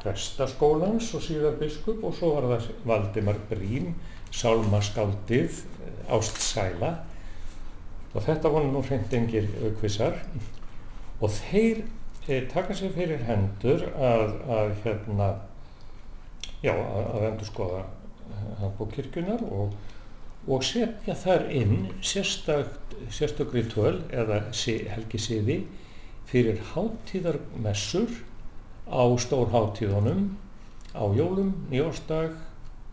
prestaskólans 0.01 1.11
og 1.17 1.25
síðan 1.27 1.61
biskup. 1.61 2.01
Og 2.01 2.17
svo 2.17 2.33
var 2.39 2.49
það 2.55 2.71
Valdimar 2.89 3.43
Brím 3.51 3.93
Sálmaskáldið 4.33 5.61
Ástsæla. 6.09 6.95
Og 8.15 8.25
þetta 8.25 8.51
voru 8.51 8.73
nú 8.73 8.81
hreint 8.87 9.13
engir 9.15 9.53
aukvisar 9.61 10.17
og 11.21 11.29
þeir 11.37 11.85
taka 12.27 12.75
sér 12.77 12.93
fyrir 12.95 13.23
hendur 13.27 13.87
að, 13.97 14.35
að 14.49 14.75
hérna 14.85 15.31
já, 16.63 16.75
að, 16.75 17.07
að 17.17 17.27
endur 17.31 17.49
skoða 17.49 17.85
handbókirkjunar 18.61 19.45
og, 19.49 19.75
og 20.51 20.65
setja 20.65 21.17
þar 21.19 21.47
inn 21.53 21.89
sérstakri 22.05 23.65
töl 23.73 24.03
eða 24.13 24.43
sí, 24.57 24.81
helgisiði 24.89 25.63
fyrir 26.31 26.61
hátíðarmessur 26.75 28.13
á 28.91 29.03
stórháttíðunum 29.19 30.31
á 30.95 31.05
jólum, 31.15 31.55
nýjórsdag, 31.71 32.35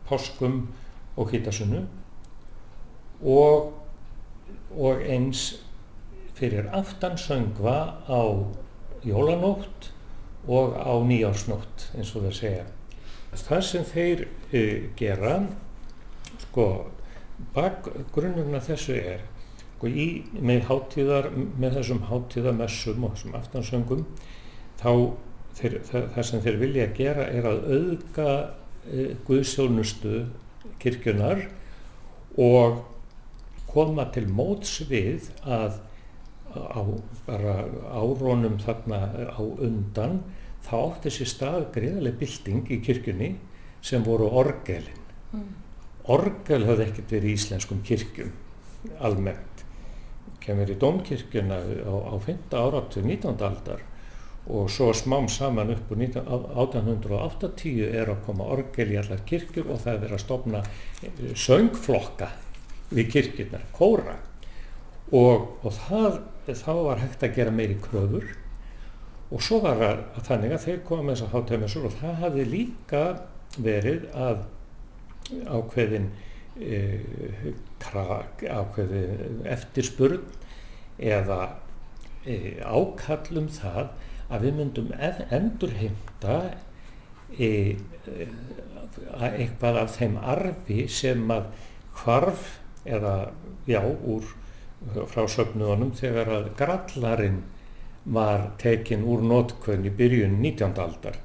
páskum 0.08 0.68
og 1.18 1.32
hýtasunnu 1.34 1.84
og, 3.26 3.74
og 4.78 5.02
eins 5.02 5.58
fyrir 6.38 6.70
aftansöngva 6.78 7.78
á 8.06 8.22
jólanótt 9.08 9.92
og 10.48 10.76
á 10.80 10.94
nýjársnótt 11.04 11.90
eins 11.98 12.14
og 12.16 12.28
það 12.28 12.36
segja. 12.40 12.66
Það 13.38 13.64
sem 13.68 13.88
þeir 13.88 14.22
uh, 14.28 14.86
gera, 14.98 15.34
sko, 16.48 16.68
bakgrunnurna 17.56 18.62
þessu 18.64 18.96
er, 18.98 19.26
sko, 19.76 19.92
í, 19.92 20.08
með, 20.40 20.64
hátíðar, 20.72 21.30
með 21.60 21.80
þessum 21.80 22.04
hátíðamessum 22.10 23.06
og 23.06 23.16
þessum 23.16 23.38
aftansöngum, 23.42 24.06
þá 24.80 24.92
þeir, 25.60 25.80
það, 25.90 26.10
það 26.16 26.28
sem 26.32 26.46
þeir 26.46 26.60
vilja 26.64 26.90
gera 26.98 27.28
er 27.28 27.50
að 27.52 27.72
auðga 27.78 28.30
uh, 28.38 29.10
Guðsjónustu 29.28 30.24
kirkjunar 30.82 31.48
og 32.38 32.84
koma 33.68 34.08
til 34.14 34.28
móts 34.32 34.80
við 34.90 35.28
að 35.44 35.82
á 36.56 36.82
bara 37.28 37.56
árónum 37.92 38.58
þarna 38.62 39.00
á 39.34 39.42
undan 39.42 40.22
þá 40.68 40.74
átti 40.80 41.14
sér 41.14 41.32
stað 41.32 41.68
greiðarlega 41.76 42.20
bylting 42.22 42.72
í 42.72 42.80
kirkjunni 42.84 43.30
sem 43.82 44.04
voru 44.04 44.30
orgelin. 44.42 45.04
Mm. 45.32 45.52
Orgel 46.12 46.64
hafði 46.68 46.88
ekkert 46.88 47.14
verið 47.18 47.30
í 47.30 47.38
íslenskum 47.38 47.84
kirkjum 47.86 48.32
almennt. 49.04 49.64
Kemur 50.44 50.72
í 50.72 50.80
domkirkjuna 50.80 51.60
á, 51.60 51.96
á 52.08 52.16
5. 52.24 52.56
áratu 52.56 53.04
19. 53.04 53.36
aldar 53.44 53.84
og 54.48 54.70
svo 54.72 54.94
smám 54.96 55.28
saman 55.28 55.74
upp 55.74 55.92
úr 55.92 56.06
1880 56.06 57.82
er 57.92 58.14
að 58.14 58.22
koma 58.24 58.48
orgel 58.48 58.94
í 58.94 59.00
allar 59.00 59.26
kirkjur 59.28 59.68
og 59.74 59.82
það 59.84 59.94
er 59.94 60.04
verið 60.06 60.16
að 60.16 60.24
stopna 60.24 60.62
söngflokka 61.36 62.30
við 62.96 63.10
kirkjurnar, 63.12 63.66
kóra 63.76 64.16
og, 65.12 65.48
og 65.64 65.74
það, 65.74 66.20
þá 66.50 66.74
var 66.90 67.02
hægt 67.04 67.24
að 67.24 67.40
gera 67.40 67.56
meiri 67.56 67.78
kröfur. 67.84 68.28
Og 69.28 69.44
svo 69.44 69.60
var 69.64 69.82
að, 69.84 70.04
að 70.16 70.30
þannig 70.30 70.56
að 70.56 70.64
þeir 70.66 70.84
koma 70.88 71.14
þess 71.14 71.26
að 71.26 71.34
hátöfumessur 71.36 71.88
og 71.88 71.98
það 72.00 72.22
hafði 72.24 72.48
líka 72.52 73.04
verið 73.58 74.08
að 74.16 74.46
ákveðin 75.52 76.10
e, 76.56 76.82
krak, 77.84 78.44
ákveðin 78.48 79.42
eftirspurn 79.52 80.24
eða 80.98 81.42
e, 82.24 82.58
ákallum 82.64 83.50
það 83.52 83.92
að 84.32 84.48
við 84.48 84.58
myndum 84.62 84.90
endurheimta 85.00 86.40
e, 87.36 87.52
eitthvað 89.18 89.82
af 89.84 89.96
þeim 89.98 90.18
arfi 90.24 90.88
sem 90.92 91.24
að 91.32 91.52
hvarf 92.00 92.58
eða 92.88 93.16
já 93.68 93.82
úr 93.84 94.28
frá 95.12 95.24
söfnuðunum 95.30 95.94
þegar 95.98 96.34
að 96.40 96.50
grallarinn 96.60 97.42
var 98.08 98.52
tekin 98.62 99.04
úr 99.04 99.24
nótkvöðn 99.28 99.88
í 99.90 99.94
byrjun 99.96 100.38
19. 100.42 100.78
aldar 100.80 101.18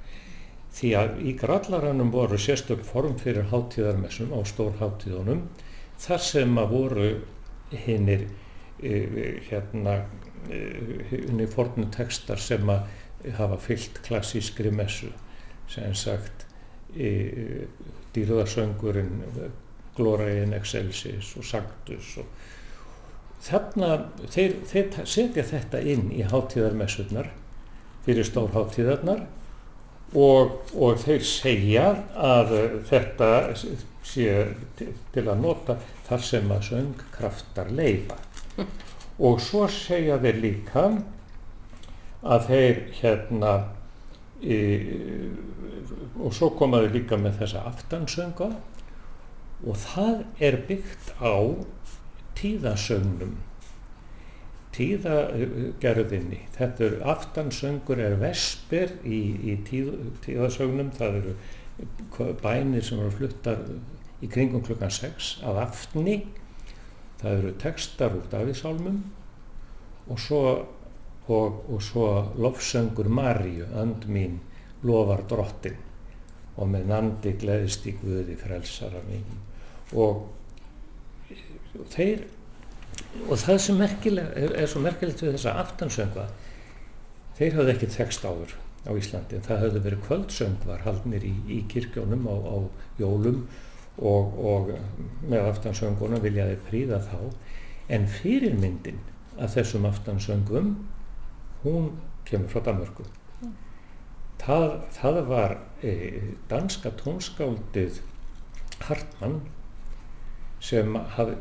því 0.73 0.93
að 0.99 1.19
í 1.29 1.35
grallarannum 1.39 2.11
voru 2.15 2.39
sérstök 2.41 2.83
form 2.87 3.19
fyrir 3.21 3.51
hátíðarmessum 3.53 4.33
á 4.33 4.41
stór 4.49 4.75
hátíðunum 4.81 5.45
þar 6.01 6.25
sem 6.25 6.59
að 6.59 6.73
voru 6.73 7.09
hinnir 7.85 8.27
e, 8.83 8.95
hérna 9.49 9.99
hinnir 10.49 11.47
e, 11.47 11.51
fornu 11.53 11.89
textar 11.95 12.41
sem 12.41 12.73
að 12.73 12.89
hafa 13.37 13.59
fyllt 13.63 14.01
klassískri 14.07 14.73
messu 14.75 15.13
sem 15.71 15.93
sagt 15.95 16.47
e, 16.97 17.69
dýrðarsöngurinn 18.15 19.23
Gloria 19.97 20.43
in 20.43 20.57
Excelsis 20.57 21.35
og 21.37 21.45
Sanctus 21.45 22.17
og 22.19 22.27
þarna 23.43 23.93
þeir, 24.31 24.59
þeir 24.71 25.07
setja 25.09 25.45
þetta 25.47 25.81
inn 25.83 26.11
í 26.15 26.23
hátíðarmessurnar 26.31 27.31
fyrir 28.07 28.27
stórháttíðarnar 28.27 29.25
og, 30.19 30.59
og 30.75 31.01
þeir 31.03 31.25
segja 31.27 31.87
að 32.15 32.55
þetta 32.91 33.31
sé 34.03 34.29
til, 34.79 34.93
til 35.15 35.27
að 35.27 35.43
nota 35.43 35.79
þar 36.09 36.25
sem 36.27 36.55
að 36.55 36.65
söngkraftar 36.69 37.71
leifa 37.75 38.19
og 39.27 39.43
svo 39.43 39.67
segja 39.71 40.19
þeir 40.23 40.41
líka 40.43 40.87
að 42.23 42.49
þeir 42.51 42.83
hérna 43.01 43.53
e, 44.43 44.59
og 46.23 46.35
svo 46.37 46.53
komaðu 46.59 46.93
líka 46.97 47.19
með 47.19 47.41
þessa 47.43 47.65
aftansönga 47.73 48.51
og 49.63 49.79
það 49.79 50.25
er 50.43 50.59
byggt 50.69 51.15
á 51.23 51.35
tíðasögnum. 52.39 53.39
Tíðagerðinni. 54.73 56.43
Þetta 56.57 56.87
er 56.87 56.95
aftansöngur 57.13 58.01
er 58.01 58.17
vesper 58.21 58.95
í, 59.05 59.21
í 59.53 59.57
tíð, 59.69 59.93
tíðasögnum. 60.25 60.93
Það 60.97 61.19
eru 61.21 61.35
bænir 62.41 62.85
sem 62.87 63.01
eru 63.01 63.13
fluttar 63.13 63.67
í 64.23 64.31
kringum 64.31 64.63
klukkan 64.65 64.93
6 64.93 65.35
af 65.49 65.59
aftni 65.67 66.21
það 67.23 67.39
eru 67.39 67.53
textar 67.63 68.15
úr 68.19 68.29
Davísálmum 68.31 69.03
og 70.11 70.21
svo 70.21 70.43
og, 71.31 71.59
og 71.71 71.83
svo 71.83 72.07
lofsöngur 72.35 73.09
Maríu 73.09 73.69
and 73.79 74.07
mín 74.11 74.41
lofar 74.83 75.23
drottin 75.31 75.79
og 76.57 76.69
með 76.69 76.89
nandi 76.91 77.35
gleðist 77.39 77.87
í 77.87 77.95
Guði 77.97 78.35
frelsara 78.37 79.01
mín. 79.07 79.25
Og 79.95 80.27
þeir 81.93 82.27
og 83.29 83.39
það 83.41 83.59
sem 83.65 83.79
merkileg, 83.81 84.33
er, 84.37 84.55
er 84.63 84.71
svo 84.71 84.83
merkilegt 84.85 85.23
við 85.23 85.37
þessa 85.37 85.57
aftansöngva 85.63 86.27
þeir 87.39 87.59
hafði 87.59 87.75
ekki 87.75 87.91
tekst 87.95 88.25
áður 88.27 88.55
á 88.83 88.91
Íslandi 88.99 89.39
en 89.39 89.47
það 89.47 89.63
hafði 89.65 89.83
verið 89.87 90.05
kvöldsöngvar 90.07 90.85
haldnir 90.87 91.27
í, 91.27 91.33
í 91.47 91.61
kirkjónum 91.71 92.27
á, 92.27 92.35
á 92.35 92.57
jólum 93.01 93.45
og, 93.99 94.39
og 94.39 94.73
með 95.29 95.49
aftansöngunum 95.53 96.23
viljaði 96.25 96.59
príða 96.69 97.01
þá 97.05 97.19
en 97.93 98.07
fyrirmyndin 98.11 99.01
að 99.39 99.59
þessum 99.59 99.89
aftansöngum 99.89 100.73
hún 101.63 101.91
kemur 102.29 102.51
frá 102.53 102.65
Danmörku 102.69 103.05
mm. 103.07 103.53
það, 104.43 104.69
það 104.97 105.21
var 105.29 105.57
e, 105.85 105.95
danska 106.51 106.95
tónskáldið 107.03 108.01
Hartmann 108.83 109.43
sem 110.63 110.99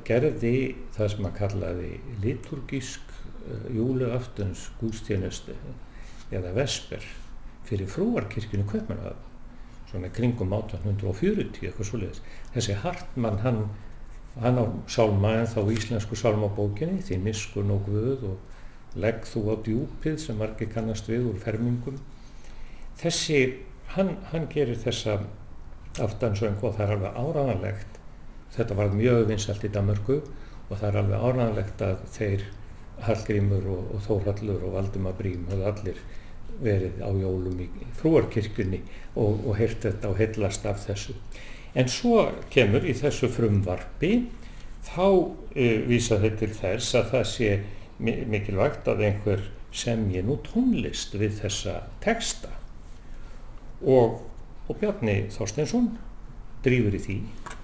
gerði 0.08 0.56
það 0.96 1.12
sem 1.13 1.28
að 1.30 1.36
kallaði 1.38 1.90
liturgísk 2.24 3.12
uh, 3.13 3.68
júleaftuns 3.75 4.70
gústjónustu 4.80 5.58
eða 6.32 6.56
vesper 6.56 7.06
fyrir 7.68 7.90
frúarkirkjunu 7.92 8.66
Kvöpmanahöf 8.70 9.28
svona 9.92 10.10
kringum 10.16 10.54
1840 10.56 11.68
eitthvað 11.68 11.90
svoleiðis. 11.90 12.22
Þessi 12.56 12.78
Hartmann 12.80 13.42
hann, 13.44 13.60
hann 14.40 14.60
á 14.60 14.66
sálma 14.92 15.34
en 15.42 15.50
þá 15.51 15.60
íslensku 15.74 16.16
sálmabókinni 16.16 17.04
því 17.04 17.20
miskun 17.25 17.74
og 17.75 17.84
guð 17.90 18.25
og 18.32 18.98
legg 19.01 19.28
þú 19.28 19.44
á 19.51 19.56
djúpið 19.66 20.18
sem 20.24 20.40
margir 20.40 20.72
kannast 20.72 21.12
við 21.12 21.28
úr 21.32 21.40
fermingum. 21.44 22.00
Þessi, 23.01 23.42
hann, 23.96 24.16
hann 24.32 24.48
gerir 24.51 24.80
þessa 24.80 25.20
aftansöng 26.00 26.62
og 26.63 26.78
það 26.78 26.86
er 26.86 26.96
alveg 26.96 27.20
áraðanlegt 27.25 27.91
þetta 28.55 28.77
var 28.77 28.96
mjög 28.96 29.27
vinsalt 29.29 29.63
í 29.67 29.72
Damörgu 29.72 30.17
og 30.22 30.74
það 30.79 30.88
er 30.89 31.00
alveg 31.01 31.27
áraðanlegt 31.27 31.86
að 31.86 32.01
þeir 32.15 32.48
Hallgrímur 33.01 33.70
og, 33.72 33.86
og 33.96 34.03
Þórhallur 34.05 34.65
og 34.67 34.75
Valdemar 34.75 35.15
Brím 35.17 35.48
höfðu 35.50 35.70
allir 35.72 36.01
verið 36.62 37.00
á 37.01 37.10
jólum 37.15 37.63
í 37.63 37.67
frúarkirkunni 37.98 38.81
og, 39.15 39.41
og 39.48 39.55
heyrt 39.58 39.88
þetta 39.88 40.12
og 40.12 40.20
heillast 40.22 40.68
af 40.70 40.83
þessu. 40.85 41.16
En 41.74 41.90
svo 41.90 42.27
kemur 42.53 42.85
í 42.85 42.94
þessu 42.98 43.31
frumvarfi 43.31 44.14
þá 44.85 45.07
uh, 45.07 45.77
vísa 45.87 46.20
þetta 46.22 46.44
til 46.44 46.51
þess 46.59 46.98
að 47.00 47.11
það 47.16 47.25
sé 47.31 47.51
mikilvægt 48.01 48.87
að 48.90 49.03
einhver 49.07 49.44
semji 49.72 50.24
nú 50.25 50.37
tónlist 50.44 51.14
við 51.16 51.37
þessa 51.40 51.77
texta 52.03 52.50
og, 53.81 54.20
og 54.68 54.79
Bjarni 54.81 55.29
Þorsteinsson 55.31 55.94
drýfur 56.66 56.98
í 56.98 57.04
því, 57.06 57.18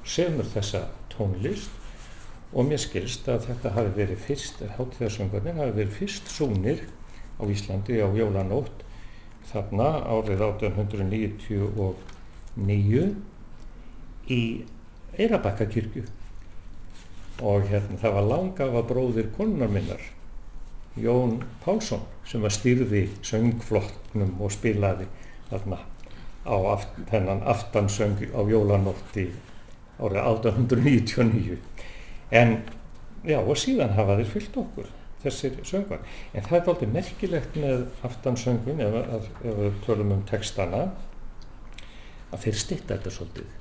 semur 0.08 0.48
þessa 0.54 0.86
tónlist. 1.14 1.74
Og 2.56 2.70
mér 2.70 2.80
skilst 2.80 3.28
að 3.28 3.50
þetta 3.50 3.74
hafi 3.76 3.92
verið 3.98 4.22
fyrst, 4.24 4.62
hátíðarsöngarnir 4.78 5.58
hafi 5.60 5.74
verið 5.82 5.98
fyrst 5.98 6.30
súnir 6.32 6.86
á 7.38 7.44
Íslandi 7.44 8.00
á 8.00 8.08
jólanótt 8.16 8.86
þarna 9.52 9.90
árið 10.08 10.42
1899 10.44 13.16
í 14.28 14.64
Eirabakkakirkju 15.18 16.04
og 17.48 17.68
hérna 17.70 17.98
það 18.02 18.16
var 18.18 18.30
langafa 18.32 18.82
bróðir 18.90 19.28
konunar 19.38 19.72
minnar 19.72 20.04
Jón 20.98 21.44
Pálsson 21.64 22.04
sem 22.28 22.42
var 22.42 22.54
styrði 22.54 23.04
söngflokknum 23.26 24.42
og 24.42 24.52
spilaði 24.56 25.06
þarna 25.52 25.80
á 26.48 26.58
aft, 26.74 26.96
þennan 27.12 27.44
aftansöng 27.44 28.22
á 28.32 28.42
jólanótti 28.48 29.28
árið 30.00 30.22
1899 30.24 31.58
en 32.32 32.58
já 33.28 33.40
og 33.42 33.58
síðan 33.60 33.96
hafa 33.98 34.18
þeir 34.20 34.32
fyllt 34.32 34.58
okkur 34.64 34.90
þessir 35.24 35.60
söngvar. 35.66 36.04
En 36.34 36.46
það 36.46 36.58
er 36.60 36.72
aldrei 36.72 36.90
merkilegt 36.94 37.56
með 37.60 37.86
aftansöngun 38.08 38.82
ef, 38.86 38.98
ef, 39.18 39.30
ef 39.42 39.62
við 39.64 39.80
tölum 39.86 40.14
um 40.16 40.26
textana 40.30 40.84
að 42.32 42.44
þeir 42.46 42.60
stitta 42.62 42.96
þetta 42.96 43.14
svolítið. 43.16 43.54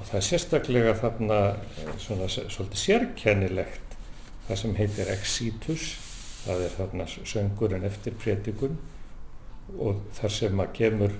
Og 0.00 0.08
það 0.08 0.18
er 0.20 0.26
sérstaklega 0.26 0.94
þarna 0.96 1.40
eh, 1.52 1.90
svona 2.00 2.28
svolítið 2.32 2.82
sérkennilegt 2.84 3.96
það 4.48 4.62
sem 4.62 4.76
heitir 4.78 5.10
exitus, 5.12 5.90
það 6.46 6.64
er 6.64 6.72
þarna 6.78 7.08
söngurinn 7.10 7.86
eftir 7.86 8.16
prétikun 8.18 8.78
og 9.78 10.00
þar 10.16 10.32
sem 10.34 10.62
að 10.64 10.72
kemur 10.78 11.18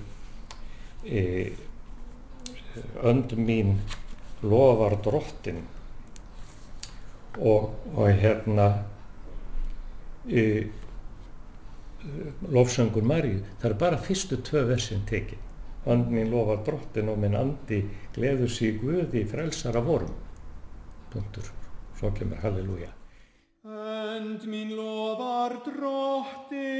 önd 3.11 3.37
mín 3.37 3.77
lofar 4.41 4.97
drottin. 5.03 5.63
Og, 7.37 7.71
og 7.95 8.09
hérna 8.21 8.67
lofsöngur 12.51 13.05
Maríu 13.07 13.39
það 13.61 13.69
er 13.69 13.77
bara 13.79 13.97
fyrstu 14.01 14.37
tvö 14.41 14.65
versin 14.67 15.05
tekið 15.07 15.39
and 15.85 16.11
mín 16.11 16.29
lofar 16.29 16.61
drottin 16.65 17.09
og 17.09 17.17
minn 17.19 17.35
andi 17.35 17.81
gleður 18.15 18.49
sig 18.49 18.79
Guði 18.81 19.25
frelsara 19.25 19.81
vorum. 19.81 20.13
Punktur, 21.11 21.47
svo 21.97 22.11
kemur 22.17 22.37
halleluja. 22.43 22.91
And 23.65 24.45
mín 24.45 24.75
lofar 24.77 25.57
drottin 25.65 26.70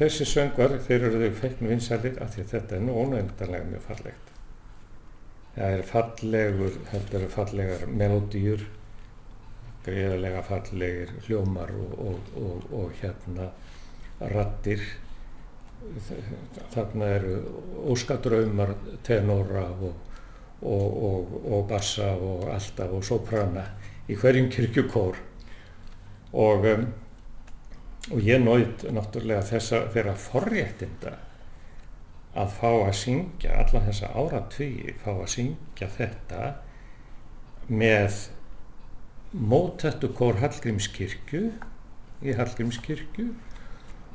Þessi 0.00 0.24
söngvar, 0.24 0.78
þeir 0.80 1.02
eru 1.10 1.18
þau 1.20 1.32
feikn 1.42 1.66
vinsælir 1.68 2.14
af 2.24 2.30
því 2.32 2.42
að 2.42 2.52
þetta 2.54 2.76
er 2.76 2.84
nú 2.86 2.92
ónefndanlega 3.02 3.66
mjög 3.68 3.82
fallegt. 3.84 4.28
Það 5.52 5.74
er 5.74 5.82
fallegur, 5.90 6.78
þetta 6.88 7.18
eru 7.18 7.26
fallegar 7.34 7.82
melodýr, 8.00 8.62
greiðarlega 9.84 10.40
fallegir 10.46 11.12
hljómar 11.26 11.74
og, 11.76 11.92
og, 12.06 12.30
og, 12.40 12.64
og 12.78 12.94
hérna 13.02 13.50
rattir. 14.32 14.86
Þarna 16.72 17.12
eru 17.18 17.36
óskadraumar, 17.92 18.72
tenóra 19.04 19.66
og 20.64 21.60
bassa 21.68 22.14
og 22.16 22.48
alltaf 22.54 22.96
og 22.96 23.04
soprana 23.04 23.68
í 24.08 24.16
hverjum 24.16 24.48
kirkjukór. 24.56 25.20
Og 26.40 26.68
um, 26.72 26.88
og 28.20 28.26
ég 28.28 28.42
nátt 28.44 28.82
náttúrulega 28.92 29.46
þess 29.48 29.72
að 29.76 29.86
vera 29.94 30.14
forréttinda 30.18 31.12
að 32.36 32.50
fá 32.58 32.68
að 32.70 32.96
syngja 33.00 33.54
alla 33.62 33.80
þessa 33.86 34.10
áratvíi, 34.14 34.94
fá 35.00 35.10
að 35.14 35.30
syngja 35.34 35.88
þetta 35.96 36.42
með 37.70 38.18
mótættu 39.32 40.10
kór 40.18 40.40
Hallgrímskirkju 40.42 41.42
í 42.20 42.34
Hallgrímskirkju 42.36 43.28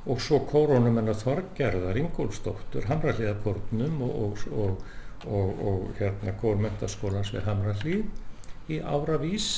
og 0.05 0.21
svo 0.21 0.43
kórónum 0.45 0.99
hennar 0.99 1.17
Þorgerðar 1.17 1.97
Ingólfsdóttur, 1.97 2.85
Hamralíðakórnum 2.91 4.03
og, 4.05 4.45
og, 4.53 4.83
og, 5.25 5.65
og, 5.65 5.87
hérna 5.97 6.35
kórmentaskólans 6.41 7.33
við 7.33 7.47
Hamralíð 7.49 8.69
í 8.69 8.79
áravís. 8.85 9.49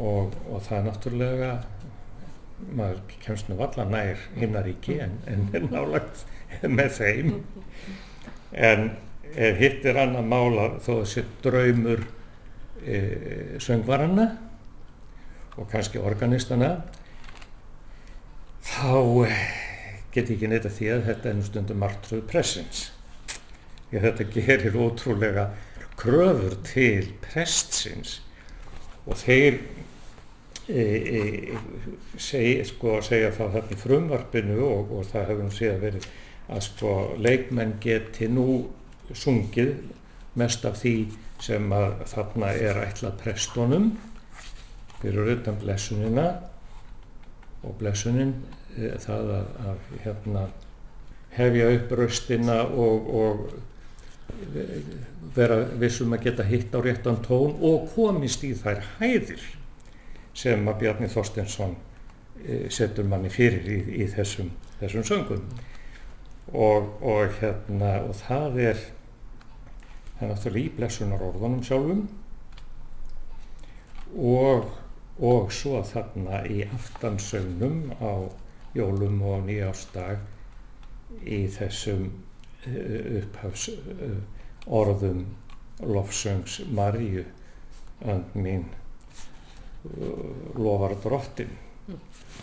Og 0.00 0.36
það 0.66 0.76
er 0.76 0.84
náttúrulega 0.86 1.48
maður 2.76 3.00
kemst 3.24 3.50
nú 3.50 3.58
allar 3.64 3.88
nær 3.90 4.20
hinnaríki 4.36 4.98
en, 5.04 5.18
en 5.30 5.48
er 5.56 5.66
nálagt 5.70 6.24
með 6.78 6.92
þeim. 6.98 7.32
En 8.52 8.90
eh, 9.34 9.54
hitt 9.58 9.86
er 9.86 10.00
annað 10.02 10.30
mála 10.30 10.68
þó 10.82 10.92
þessi 11.02 11.24
draumur 11.44 12.04
e, 12.84 13.00
söngvaranna 13.62 14.26
og 15.60 15.68
kannski 15.70 16.00
organistana 16.00 16.70
þá 18.64 19.26
eh, 19.26 19.42
get 20.14 20.30
ég 20.30 20.36
ekki 20.36 20.50
neyta 20.50 20.72
því 20.72 20.88
að 20.94 21.04
þetta 21.10 21.30
er 21.30 21.42
stundum 21.46 21.82
margtröð 21.82 22.24
pressins 22.30 22.88
því 23.90 23.98
að 24.00 24.06
þetta 24.08 24.26
gerir 24.36 24.78
ótrúlega 24.80 25.46
kröfur 26.00 26.56
til 26.64 27.10
prestsins 27.24 28.18
og 29.06 29.18
þeir 29.20 29.60
e, 30.68 30.82
e, 30.82 31.60
seg, 32.16 32.64
sko, 32.68 32.98
segja 33.04 33.32
það 33.36 33.56
þarna 33.56 33.76
í 33.76 33.80
frumvarpinu 33.80 34.58
og, 34.66 34.92
og 34.98 35.08
það 35.10 35.26
hefur 35.30 35.46
nú 35.46 35.54
síðan 35.56 35.82
verið 35.84 36.10
að 36.50 36.62
sko 36.66 36.94
leikmenn 37.22 37.76
geti 37.82 38.28
nú 38.30 38.46
sungið 39.14 39.74
mest 40.38 40.64
af 40.66 40.78
því 40.82 40.94
sem 41.40 41.72
að 41.72 42.04
þarna 42.10 42.52
er 42.52 42.80
ætlað 42.84 43.18
prestunum 43.22 43.90
fyrir 45.00 45.32
utan 45.36 45.58
blessunina 45.60 46.26
og 47.64 47.76
blessunin 47.80 48.34
e, 48.76 48.92
það 49.00 49.34
að, 49.38 49.52
að 49.70 49.94
hérna 50.04 50.46
hefja 51.36 51.70
upp 51.76 51.92
raustina 51.98 52.62
og, 52.66 53.10
og 53.20 53.42
vera 55.34 55.60
vissum 55.78 56.12
að 56.14 56.26
geta 56.26 56.46
hitt 56.46 56.74
á 56.74 56.78
réttan 56.82 57.20
tón 57.24 57.56
og 57.66 57.90
komist 57.94 58.44
í 58.46 58.52
þær 58.58 58.82
hæðir 58.98 59.42
sem 60.34 60.68
að 60.68 60.78
Bjarni 60.84 61.08
Þorstensson 61.10 61.74
e, 62.44 62.62
setur 62.72 63.08
manni 63.08 63.30
fyrir 63.32 63.66
í, 63.66 63.80
í 64.04 64.08
þessum, 64.10 64.50
þessum 64.80 65.06
söngum. 65.06 65.44
Og, 66.50 66.88
og 67.06 67.36
hérna 67.38 68.00
og 68.08 68.16
það 68.24 68.58
er 68.70 68.80
það 70.20 70.26
er 70.26 70.32
náttúrulega 70.34 70.60
í 70.66 70.76
blessunar 70.76 71.22
orðunum 71.24 71.62
sjálfum. 71.64 72.00
Og, 74.20 74.66
og 75.22 75.52
svo 75.54 75.80
þarna 75.86 76.42
í 76.50 76.64
aftansögnum 76.66 77.94
á 78.02 78.28
jólum 78.76 79.22
og 79.26 79.46
nýjástag 79.46 80.20
í 81.24 81.44
þessum 81.54 82.10
uh, 82.10 83.22
upphafs 83.22 83.70
uh, 83.72 84.20
orðum 84.66 85.24
lofsöngs 85.80 86.60
Maríu 86.68 87.24
and 88.04 88.36
mín 88.36 88.68
lofar 90.60 90.94
drottin 91.04 91.52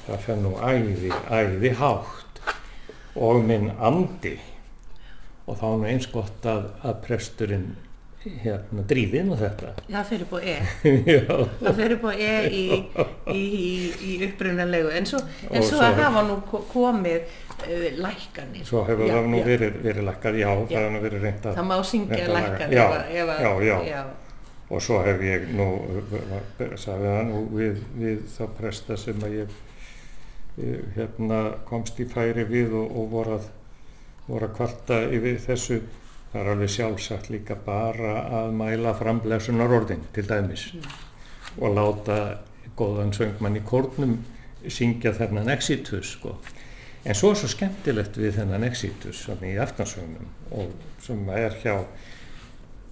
það 0.08 0.22
fer 0.26 0.40
nú 0.42 0.54
æði, 0.64 1.12
æði 1.30 1.74
hátt 1.80 2.42
og 3.18 3.42
minn 3.46 3.70
andi 3.78 4.36
og 5.48 5.58
þá 5.60 5.66
er 5.72 5.76
nú 5.82 5.88
eins 5.92 6.08
gott 6.12 6.48
að, 6.50 6.66
að 6.84 6.98
presturinn 7.06 7.68
hérna 8.28 8.84
dríði 8.90 9.22
nú 9.24 9.38
þetta 9.40 9.70
Það 9.88 10.08
fyrir 10.10 10.28
búið 10.28 10.48
E. 10.52 10.56
Það 11.62 11.78
fyrir 11.78 12.00
búið 12.02 12.24
E 12.26 12.34
í, 12.50 12.64
í, 13.32 13.38
í, 13.38 13.68
í 14.04 14.16
upprunalegu. 14.28 14.90
En 14.98 15.08
svo, 15.08 15.22
en 15.48 15.64
svo 15.64 15.78
svo- 15.80 15.94
hafa 16.02 16.24
nú 16.28 16.36
ko- 16.50 16.64
komið 16.74 17.22
uh, 17.24 17.86
lækkanir. 18.04 18.66
svo 18.68 18.82
hefur 18.90 19.08
Já, 19.08 19.14
það 19.16 19.30
nú 19.32 19.40
já. 19.40 19.46
verið, 19.48 19.78
verið 19.86 20.08
lækkað, 20.10 20.40
já, 20.42 20.48
það 20.50 20.74
Já. 20.76 20.80
hefur 20.82 20.92
nú 20.98 21.04
verið 21.06 21.24
reynd 21.28 21.48
að 21.48 21.56
Það 21.62 21.70
má 21.72 21.78
syngja 21.94 22.28
lækkanir. 22.34 22.76
Já, 22.76 22.86
að- 22.90 23.32
að- 23.38 23.64
já, 23.70 23.78
já. 23.94 24.02
Og 24.70 24.82
svo 24.84 25.00
hef 25.06 25.22
ég 25.24 25.48
nú, 25.56 25.68
sagði 26.76 27.12
það 27.14 27.22
nú 27.30 27.44
við, 27.54 27.84
við 27.96 28.26
þá 28.34 28.44
presta 28.58 28.98
sem 29.00 29.24
að 29.24 29.38
ég, 29.38 29.54
ég 30.60 30.90
hérna, 30.98 31.40
komst 31.70 32.00
í 32.04 32.08
færi 32.12 32.44
við 32.50 32.76
og, 32.76 32.92
og 33.00 33.14
voru, 33.14 33.38
að, 33.38 33.48
voru 34.28 34.50
að 34.50 34.58
kvarta 34.60 35.02
yfir 35.08 35.40
þessu. 35.46 35.82
Það 36.28 36.42
er 36.42 36.50
alveg 36.52 36.72
sjálfsagt 36.74 37.30
líka 37.32 37.56
bara 37.66 38.18
að 38.42 38.50
mæla 38.60 38.92
fram 39.00 39.22
blessunar 39.24 39.72
orðin 39.72 40.04
til 40.14 40.26
dæmis 40.28 40.68
og 41.58 41.72
láta 41.74 42.18
góðan 42.78 43.14
söngmann 43.16 43.56
í 43.58 43.64
kórnum 43.66 44.18
syngja 44.68 45.14
þennan 45.16 45.50
exitus 45.54 46.12
sko. 46.18 46.36
en 47.06 47.16
svo 47.16 47.32
er 47.32 47.40
svo 47.40 47.48
skemmtilegt 47.48 48.18
við 48.20 48.36
þennan 48.42 48.68
exitus 48.68 49.24
í 49.48 49.56
aftansögnum 49.64 50.28
og 50.52 50.74
sem 51.02 51.30
er 51.30 51.56
hjá 51.64 51.86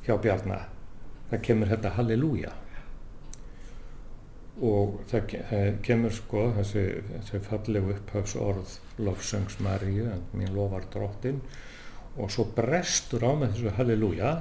hjá 0.05 0.15
Bjarna 0.21 0.61
það 1.31 1.41
kemur 1.47 1.71
þetta 1.73 1.91
halleluja 1.97 2.51
og 4.65 4.99
það, 5.11 5.23
ke- 5.31 5.43
það 5.49 5.69
kemur 5.83 6.13
sko 6.15 6.43
þessi, 6.55 6.83
þessi 7.11 7.39
fallegu 7.43 7.95
upphafs 7.95 8.35
orð 8.39 8.75
lofsöngs 9.03 9.57
Maríu 9.65 10.05
en 10.13 10.21
mín 10.37 10.53
lofar 10.55 10.85
drottin 10.93 11.41
og 12.15 12.31
svo 12.31 12.45
brestur 12.55 13.25
á 13.27 13.31
með 13.35 13.55
þessu 13.57 13.73
halleluja 13.75 14.31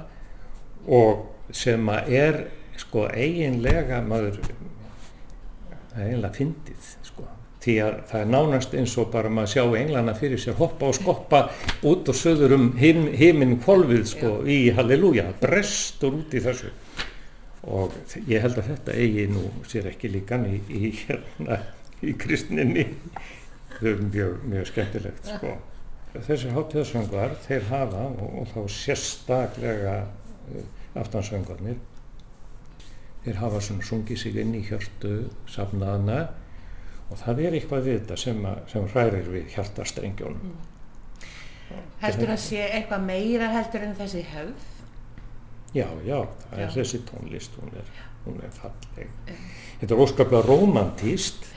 og 0.87 1.25
sem 1.51 1.89
að 1.91 2.13
er 2.15 2.37
sko 2.79 3.07
eiginlega 3.11 3.99
maður 4.07 4.39
eiginlega 5.95 6.31
fyndið 6.37 6.87
sko 7.09 7.27
því 7.65 7.75
að 7.81 7.95
það 8.11 8.21
er 8.21 8.31
nánast 8.31 8.75
eins 8.77 8.95
og 9.01 9.11
bara 9.13 9.31
maður 9.33 9.51
sjá 9.55 9.63
englana 9.79 10.13
fyrir 10.17 10.41
sér 10.41 10.57
hoppa 10.59 10.89
og 10.91 10.97
skoppa 10.97 11.41
út 11.89 12.11
og 12.11 12.17
söður 12.17 12.55
um 12.59 12.67
him, 12.77 13.07
himinn 13.17 13.57
kvolfið 13.63 14.03
sko 14.11 14.33
í 14.45 14.59
halleluja, 14.77 15.31
brestur 15.41 16.19
út 16.19 16.35
í 16.35 16.43
þessu. 16.45 16.69
Og 17.65 17.95
ég 18.29 18.43
held 18.43 18.59
að 18.61 18.69
þetta 18.69 18.97
eigi 19.01 19.25
nú 19.31 19.47
sér 19.65 19.89
ekki 19.89 20.11
líkan 20.13 20.45
í, 20.45 20.59
í, 20.69 20.91
hérna, 20.99 21.57
í 22.05 22.13
kristninni. 22.21 22.85
Þau 23.79 23.89
eru 23.89 24.11
mjög, 24.11 24.37
mjög 24.51 24.69
skemmtilegt 24.69 25.33
sko. 25.33 25.55
Þessi 26.15 26.53
hátíðasöngar 26.53 27.33
þeir 27.43 27.65
hafa 27.73 28.05
og, 28.13 28.37
og 28.39 28.53
þá 28.53 28.61
sérstaklega 28.71 29.97
uh, 30.05 30.69
aftansöngarnir 31.01 31.81
þeir 33.25 33.41
hafa 33.41 33.59
svona 33.63 33.83
sungið 33.83 34.21
sig 34.21 34.37
inn 34.39 34.53
í 34.55 34.61
hjörtu 34.63 35.15
safnaðana 35.49 36.21
og 37.09 37.19
það 37.21 37.43
er 37.45 37.57
eitthvað 37.57 37.89
við 37.89 37.99
þetta 37.99 38.17
sem, 38.21 38.39
að, 38.49 38.61
sem 38.71 38.87
hrærir 38.93 39.27
við 39.33 39.51
hjartastrengjónum. 39.55 40.55
Heldur 42.01 42.31
að 42.33 42.41
sé 42.43 42.63
eitthvað 42.65 43.05
meira 43.07 43.49
heldur 43.53 43.85
en 43.85 43.95
þessi 43.97 44.23
hefð? 44.29 44.71
Já, 45.75 45.87
já, 46.07 46.21
það 46.49 46.59
er 46.59 46.63
Já. 46.63 46.73
þessi 46.77 46.99
tónlist, 47.09 47.55
hún 47.59 47.73
er, 47.75 47.87
hún 48.23 48.37
er 48.45 48.51
falleg. 48.55 49.09
Þetta 49.81 49.95
er 49.95 50.03
óskaplega 50.05 50.45
romantíst 50.45 51.49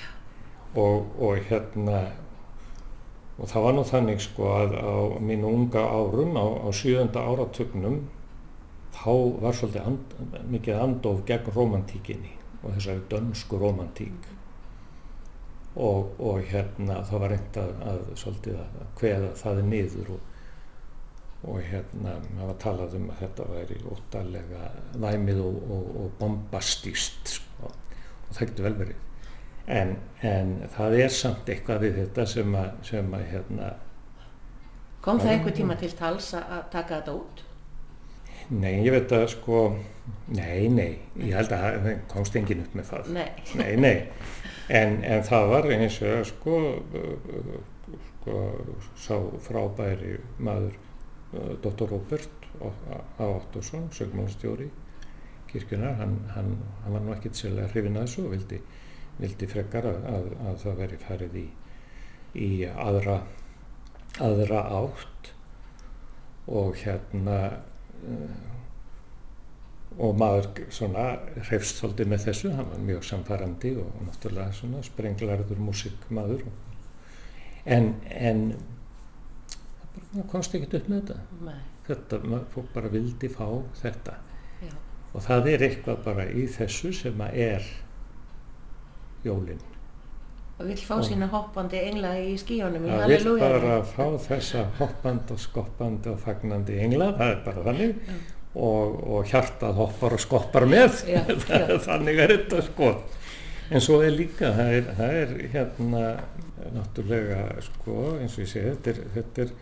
og, 0.75 1.13
og 1.23 1.45
hérna, 1.47 2.01
og 3.39 3.51
það 3.53 3.67
var 3.69 3.77
nú 3.77 3.85
þannig 3.87 4.25
sko 4.25 4.49
að 4.57 4.75
á 4.75 4.97
mínu 5.23 5.53
unga 5.53 5.85
árum, 5.87 6.35
á, 6.35 6.47
á 6.67 6.69
sjönda 6.75 7.23
áratugnum, 7.31 8.01
þá 8.99 9.13
var 9.45 9.55
svolítið 9.55 9.87
and, 9.87 10.19
mikið 10.51 10.83
andof 10.83 11.23
gegn 11.29 11.55
romantíkinni 11.55 12.35
og 12.65 12.75
þessari 12.75 13.07
dönsku 13.13 13.61
romantík. 13.61 14.27
Og, 15.79 16.15
og 16.19 16.41
hérna 16.51 17.03
þá 17.07 17.13
var 17.23 17.31
reynd 17.31 17.57
að, 17.63 17.69
að 17.87 17.99
svolítið 18.19 18.57
að 18.65 18.79
kveða 18.99 19.29
það 19.39 19.61
niður 19.69 20.09
og 20.17 20.25
og 21.47 21.61
hérna 21.63 22.17
það 22.25 22.47
var 22.49 22.57
talað 22.63 22.95
um 22.99 23.11
að 23.13 23.21
þetta 23.23 23.45
væri 23.53 23.77
óttalega 23.93 24.71
væmið 24.99 25.43
og, 25.43 25.59
og, 25.71 25.91
og 26.03 26.09
bombastíst 26.19 27.35
sko. 27.37 27.71
og 27.71 28.33
það 28.35 28.49
getur 28.49 28.67
vel 28.67 28.79
verið 28.81 29.05
en, 29.79 29.93
en 30.27 30.55
það 30.75 30.97
er 31.05 31.13
samt 31.15 31.53
eitthvað 31.53 31.85
við 31.87 32.01
þetta 32.03 32.25
sem 32.33 32.57
að, 32.59 32.73
sem 32.91 33.15
að 33.15 33.29
hérna, 33.35 33.75
Kom 35.05 35.21
það 35.23 35.37
einhver 35.37 35.55
tíma 35.55 35.77
til 35.79 35.93
tals 35.95 36.33
að 36.35 36.65
taka 36.73 36.99
þetta 36.99 37.15
út? 37.21 37.45
nei 38.49 38.81
ég 38.81 38.95
veit 38.97 39.13
að 39.13 39.27
sko 39.35 39.63
nei, 40.33 40.69
nei, 40.73 40.91
ég 41.21 41.37
held 41.37 41.53
að 41.53 41.65
það 41.85 41.99
komst 42.11 42.37
enginn 42.41 42.65
upp 42.65 42.77
með 42.79 42.91
það 42.91 43.11
Nei. 43.15 43.29
nei, 43.61 43.73
nei. 43.77 43.97
En, 44.69 44.99
en 45.05 45.23
það 45.25 45.47
var 45.49 45.71
eins 45.73 45.95
og 46.05 46.27
sko, 46.29 46.59
sko 48.09 48.41
sá 49.01 49.15
frábæri 49.47 50.19
maður 50.45 50.75
uh, 51.33 51.55
Dr. 51.65 51.87
Robert 51.89 52.49
A. 52.61 53.25
Ottoson, 53.25 53.89
sögmálastjóri 53.95 54.69
kirkjunar, 55.49 55.95
hann, 55.97 56.19
hann, 56.35 56.51
hann 56.83 56.93
var 56.93 57.05
nú 57.05 57.15
ekkert 57.15 57.39
sérlega 57.39 57.71
hrifin 57.73 57.97
að 57.97 58.05
þessu 58.05 58.25
og 58.27 58.35
vildi, 58.35 58.59
vildi 59.23 59.49
frekar 59.49 59.89
að, 59.89 60.03
að, 60.11 60.29
að 60.51 60.61
það 60.65 60.79
veri 60.83 60.99
farið 61.05 61.39
í, 61.41 61.47
í 62.45 62.51
aðra, 62.69 63.17
aðra 64.29 64.61
átt 64.83 65.33
og 66.59 66.77
hérna 66.83 67.39
uh, 67.49 68.48
og 69.99 70.15
maður 70.21 70.49
svona 70.71 71.05
hrefst 71.49 71.81
svolítið 71.81 72.11
með 72.13 72.25
þessu, 72.29 72.51
hann 72.55 72.69
var 72.71 72.83
mjög 72.87 73.05
samfærandi 73.09 73.73
og 73.83 73.97
náttúrulega 74.07 74.53
svona 74.55 74.83
sprenglarður 74.87 75.59
músikmaður 75.67 76.45
en, 77.67 77.89
en 78.15 78.45
það 80.15 80.29
komst 80.31 80.55
ekkert 80.55 80.77
upp 80.81 80.89
með 80.93 81.01
þetta 81.03 81.19
Nei, 81.49 81.59
þetta, 81.89 82.21
maður 82.25 82.47
fólk 82.55 82.71
bara 82.77 82.93
vildi 82.95 83.31
fá 83.35 83.47
þetta 83.83 84.15
já. 84.63 84.71
og 85.13 85.27
það 85.27 85.51
er 85.55 85.67
eitthvað 85.69 86.05
bara 86.07 86.29
í 86.31 86.47
þessu 86.55 86.93
sem 87.03 87.27
að 87.27 87.41
er 87.49 87.69
jólin 89.27 89.65
Og 90.59 90.67
vill 90.67 90.81
fá 90.83 90.97
Og- 90.99 91.05
sína 91.07 91.29
hoppandi 91.31 91.79
engla 91.87 92.17
í 92.19 92.33
skíunum 92.39 92.87
í 92.87 92.91
halleluja. 92.91 93.39
bara 93.51 93.77
fá 93.87 94.07
þessa 94.25 94.65
hoppandi 94.81 95.35
og 95.37 95.39
skoppandi 95.43 96.11
og 96.11 96.19
fagnandi 96.23 96.79
engla, 96.83 97.13
það 97.19 97.31
er 97.35 97.45
bara 97.45 97.63
þannig 97.69 97.95
Já. 98.09 98.17
Og, 98.55 98.99
og 99.05 99.31
hjartað 99.31 99.79
hoppar 99.79 100.17
og 100.17 100.23
skoppar 100.23 100.67
með. 100.71 101.03
Já, 101.09 101.23
já. 101.29 101.79
þannig 101.89 102.23
er 102.25 102.35
þetta 102.37 102.65
sko. 102.71 102.93
En 103.69 103.85
svo 103.85 103.99
er 104.01 104.15
líka, 104.17 104.53
það 104.57 104.75
er, 104.79 104.93
það 104.97 105.17
er 105.23 105.35
hérna 105.53 106.05
náttúrulega 106.75 107.43
sko 107.65 107.97
eins 108.19 108.37
og 108.39 108.45
ég 108.45 108.51
segi, 108.51 108.71
þetta 108.71 108.95
er, 108.95 109.03
þetta 109.15 109.45
er 109.45 109.53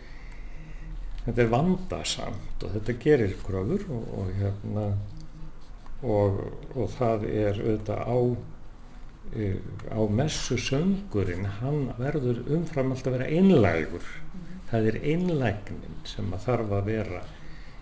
þetta 1.27 1.43
er 1.43 1.49
vandasamt 1.51 2.63
og 2.63 2.75
þetta 2.77 2.97
gerir 3.03 3.33
kröfur 3.43 3.83
og, 3.91 4.05
og 4.21 4.29
hérna 4.39 4.85
og, 6.07 6.37
og 6.77 6.91
það 6.93 7.25
er 7.27 7.59
auðvitað 7.59 8.03
á 8.07 8.17
e, 9.35 9.49
á 9.91 10.01
messu 10.19 10.59
söngurinn 10.61 11.49
hann 11.59 11.89
verður 11.97 12.43
umfram 12.55 12.93
allt 12.93 13.09
að 13.09 13.17
vera 13.17 13.31
einlægur. 13.33 14.07
Það 14.69 14.89
er 14.91 14.99
einlægnin 15.01 15.99
sem 16.07 16.31
að 16.35 16.45
þarf 16.47 16.73
að 16.77 16.89
vera 16.91 17.23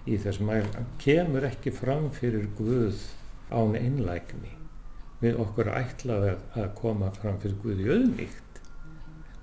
í 0.06 0.18
þessum 0.22 0.52
að 0.54 0.68
hann 0.76 0.90
kemur 1.02 1.48
ekki 1.48 1.74
fram 1.74 2.10
fyrir 2.14 2.48
Guð 2.58 3.06
án 3.54 3.76
einlægni 3.80 4.54
við 5.22 5.40
okkur 5.42 5.70
er 5.72 5.80
ætlað 5.86 6.28
að, 6.30 6.68
koma 6.78 7.10
fram 7.16 7.40
fyrir 7.42 7.58
Guð 7.64 7.82
í 7.86 7.90
auðmíkt 7.96 8.62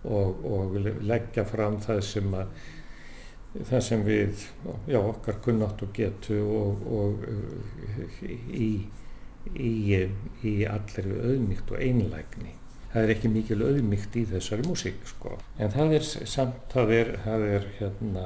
og, 0.05 0.45
og 0.47 0.79
le- 0.83 0.99
leggja 1.07 1.45
fram 1.49 1.81
það 1.83 2.01
sem 2.07 2.35
að 2.39 2.55
það 3.69 3.83
sem 3.85 4.03
við, 4.07 4.47
já, 4.89 4.97
okkar 5.01 5.37
kunnátt 5.45 5.83
og 5.85 5.91
getu 5.97 6.39
og, 6.41 6.85
og 6.89 7.27
í, 8.25 8.69
í, 9.53 9.73
í 10.49 10.55
allir 10.71 11.09
auðmíkt 11.19 11.73
og 11.75 11.83
einlægni. 11.85 12.55
Það 12.93 13.03
er 13.03 13.13
ekki 13.15 13.31
mikil 13.33 13.59
auðmíkt 13.67 14.17
í 14.21 14.23
þessari 14.31 14.65
músík, 14.69 15.05
sko. 15.09 15.35
En 15.61 15.73
það 15.73 15.95
er 15.99 16.09
samt, 16.09 16.65
það 16.73 16.95
er, 16.97 17.13
það 17.27 17.45
er 17.59 17.69
hérna, 17.79 18.25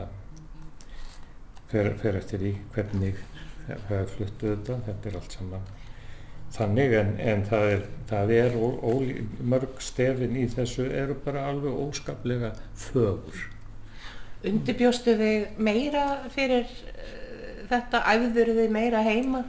fer, 1.71 1.93
fer 2.03 2.21
eftir 2.21 2.47
í 2.47 2.55
hvernig 2.75 3.19
það 3.67 3.97
er 3.99 4.13
fluttuð 4.13 4.53
þetta, 4.53 4.79
þetta 4.87 5.11
er 5.11 5.19
allt 5.21 5.37
saman 5.41 5.67
þannig 6.57 6.95
en, 6.97 7.13
en 7.21 7.43
það 7.47 7.67
er, 7.73 7.83
það 8.11 8.33
er 8.37 8.57
ó, 8.57 8.67
ó, 8.81 8.93
mörg 9.53 9.83
stefin 9.85 10.39
í 10.39 10.47
þessu 10.53 10.87
eru 10.89 11.17
bara 11.25 11.47
alveg 11.51 11.75
óskaplega 11.87 12.53
fögur. 12.87 13.43
Undirbjóstu 14.47 15.17
þig 15.19 15.59
meira 15.59 16.07
fyrir 16.33 16.65
uh, 16.69 17.67
þetta, 17.71 18.03
æfður 18.15 18.55
þig 18.61 18.73
meira 18.73 19.03
heima 19.05 19.43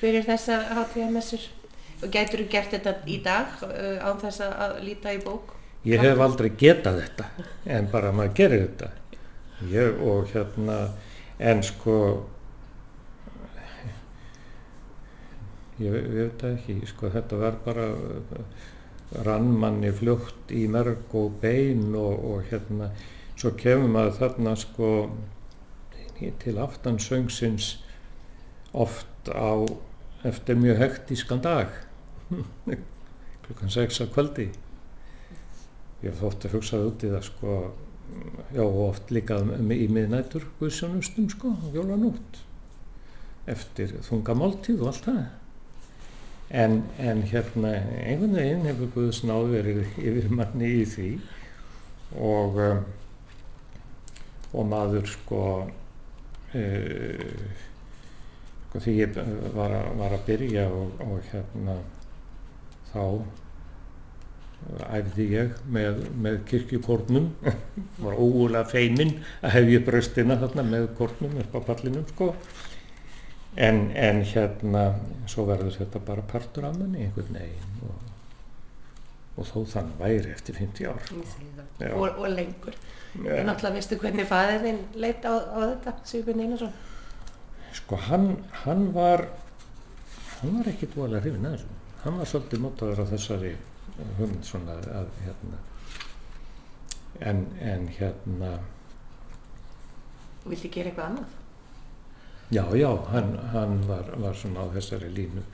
fyrir 0.00 0.26
þessar 0.26 0.68
hátíðarmessur 0.76 1.48
og 2.02 2.10
gætur 2.12 2.42
þú 2.42 2.48
gert 2.52 2.76
þetta 2.76 2.94
í 3.06 3.18
dag 3.24 3.62
uh, 3.66 3.98
án 4.02 4.20
þess 4.22 4.44
að 4.46 4.78
líta 4.86 5.14
í 5.14 5.22
bók? 5.24 5.56
Ég 5.88 6.02
hef 6.02 6.20
aldrei 6.22 6.52
getað 6.58 7.00
þetta, 7.00 7.46
en 7.74 7.88
bara 7.90 8.12
maður 8.14 8.36
gerir 8.38 8.68
þetta. 8.68 8.90
Ég, 9.72 9.96
og 10.06 10.28
hérna, 10.30 10.76
en 11.42 11.62
sko, 11.66 11.96
ég, 15.82 15.96
veit 16.14 16.44
ekki, 16.46 16.78
sko, 16.86 17.10
þetta 17.10 17.40
var 17.40 17.58
bara 17.64 17.88
rannmanni 19.26 19.90
fljótt 19.92 20.52
í 20.54 20.64
merg 20.70 21.12
og 21.18 21.34
bein 21.42 21.90
og, 21.98 22.22
og 22.30 22.50
hérna, 22.50 22.92
svo 23.36 23.52
kemur 23.58 23.90
maður 23.92 24.18
þarna 24.20 24.56
sko 24.60 24.90
til 26.38 26.58
aftansöngsins 26.62 27.72
oft 28.72 29.28
á 29.28 29.66
eftir 30.22 30.54
mjög 30.54 30.78
hektískan 30.78 31.42
dag, 31.42 31.72
klukkan 33.42 33.70
sex 33.74 33.98
á 33.98 34.06
kvöldi. 34.06 34.52
Ég 36.02 36.10
hef 36.10 36.22
þótt 36.22 36.46
að 36.46 36.54
hugsa 36.56 36.78
út 36.86 37.02
í 37.02 37.10
það 37.10 37.26
sko, 37.26 37.56
já 38.54 38.62
og 38.62 38.80
oft 38.88 39.12
líka 39.14 39.40
í 39.42 39.86
miðnætur 39.92 40.46
guðsjónustum 40.60 41.28
sko, 41.32 41.54
jólanótt 41.74 42.42
eftir 43.50 43.96
þunga 44.06 44.36
máltíð 44.38 44.82
og 44.82 44.92
allt 44.92 45.06
það. 45.08 45.22
En, 46.52 46.82
en 47.00 47.22
hérna 47.24 47.70
einhvern 48.04 48.36
veginn 48.36 48.66
hefur 48.68 48.90
Guðs 48.92 49.22
náð 49.24 49.46
verið 49.54 49.78
yfir 49.96 50.26
manni 50.36 50.68
í 50.82 50.82
því 50.84 51.12
og 52.20 52.58
um, 52.60 52.82
og 54.52 54.66
maður 54.68 55.06
sko 55.08 55.42
uh, 56.52 57.28
því 58.72 58.96
ég 58.98 59.16
var 59.56 59.74
var 59.96 60.16
að 60.16 60.26
byrja 60.28 60.66
og, 60.72 60.92
og 61.04 61.30
hérna 61.30 61.78
þá 62.92 63.04
æfði 64.88 65.26
ég 65.32 65.56
með, 65.74 66.04
með 66.24 66.38
kirkjukórnum 66.50 67.30
var 68.04 68.14
ógulega 68.16 68.64
feiminn 68.70 69.16
að 69.42 69.56
hef 69.56 69.72
ég 69.72 69.84
bröstina 69.86 70.38
þarna 70.40 70.66
með 70.68 70.86
kórnum 70.98 71.34
upp 71.42 71.56
á 71.58 71.60
pallinum 71.70 72.06
sko 72.12 72.30
en, 73.56 73.90
en 73.96 74.22
hérna 74.32 74.86
svo 75.30 75.46
verður 75.50 75.76
þetta 75.80 76.04
bara 76.06 76.24
partur 76.32 76.68
af 76.68 76.78
manni 76.78 77.06
einhvern 77.06 77.36
veginn 77.36 77.82
og, 77.88 78.08
og 79.36 79.50
þó 79.50 79.58
þann 79.74 79.92
væri 79.98 80.32
eftir 80.32 80.56
50 80.60 80.88
ár. 80.92 81.12
Og, 81.92 82.08
og 82.08 82.26
lengur. 82.28 82.74
En 83.18 83.26
ja. 83.28 83.42
náttúrulega 83.44 83.76
veistu 83.76 83.98
hvernig 84.00 84.28
faðir 84.28 84.64
þinn 84.64 84.80
leit 85.00 85.24
á, 85.28 85.34
á 85.36 85.58
þetta, 85.66 85.94
Sigurbjörn 86.08 86.46
Einarsson? 86.46 86.72
sko 87.72 87.96
hann, 87.96 88.36
hann 88.64 88.92
var 88.94 89.26
hann 90.40 90.58
var 90.58 90.70
ekki 90.72 90.88
dvolega 90.92 91.22
hrifin 91.24 91.46
að 91.48 91.56
þessu 91.56 92.00
hann 92.04 92.18
var 92.18 92.30
svolítið 92.30 92.64
mótaður 92.64 93.02
á 93.02 93.04
þessari 93.12 93.52
hugmynd 94.18 94.44
svona 94.46 94.78
að 94.92 95.10
hérna 95.24 95.60
en, 97.20 97.46
en 97.60 97.88
hérna 97.98 98.52
Vildi 100.42 100.70
gera 100.74 100.90
eitthvað 100.90 101.06
annað? 101.06 101.38
Já, 102.52 102.64
já, 102.76 102.88
hann, 103.12 103.36
hann 103.52 103.78
var, 103.88 104.08
var 104.20 104.34
svona 104.36 104.66
á 104.66 104.74
þessari 104.74 105.08
línu 105.14 105.44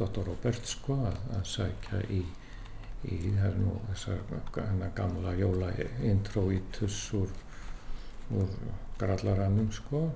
Dr. 0.00 0.24
Robert 0.26 0.66
sko 0.66 0.96
að, 1.10 1.18
að 1.36 1.44
sækja 1.46 2.00
í, 2.10 2.22
í 3.12 3.18
nú 3.60 3.76
þessar 3.90 4.22
hennar 4.56 4.94
gamla 4.96 5.34
jóla 5.38 5.68
introitus 6.08 7.02
úr, 7.18 7.30
úr 8.34 8.56
grallaranum 8.98 9.68
sko 9.74 10.06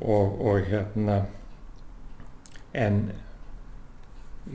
og, 0.00 0.40
og 0.42 0.66
hérna 0.66 1.22
en 2.72 3.00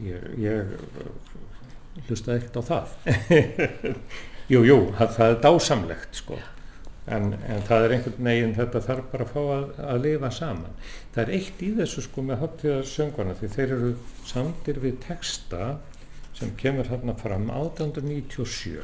ég, 0.04 0.24
ég 0.42 0.78
hlustaði 2.06 2.42
ekkert 2.42 2.62
á 2.62 2.64
það 2.70 2.88
jú, 4.54 4.62
jú, 4.62 4.78
það, 5.00 5.18
það 5.18 5.34
er 5.34 5.42
dásamlegt 5.48 6.22
sko 6.22 6.40
En, 7.08 7.30
en 7.48 7.62
það 7.64 7.86
er 7.86 7.94
einhvern 7.96 8.26
veginn, 8.28 8.54
þetta 8.58 8.82
þarf 8.84 9.06
bara 9.14 9.24
að 9.24 9.30
fá 9.32 9.42
að, 9.56 9.68
að 9.94 10.02
lifa 10.04 10.30
saman. 10.36 10.74
Það 11.16 11.22
er 11.22 11.30
eitt 11.38 11.62
í 11.64 11.70
þessu 11.78 12.02
sko 12.04 12.24
með 12.28 12.42
hátíðarsöngvarna 12.42 13.36
því 13.40 13.50
þeir 13.54 13.72
eru 13.78 13.92
samtir 14.28 14.80
við 14.84 14.98
texta 15.06 15.70
sem 16.36 16.52
kemur 16.60 16.90
þarna 16.92 17.16
fram 17.18 17.48
1897 17.48 18.84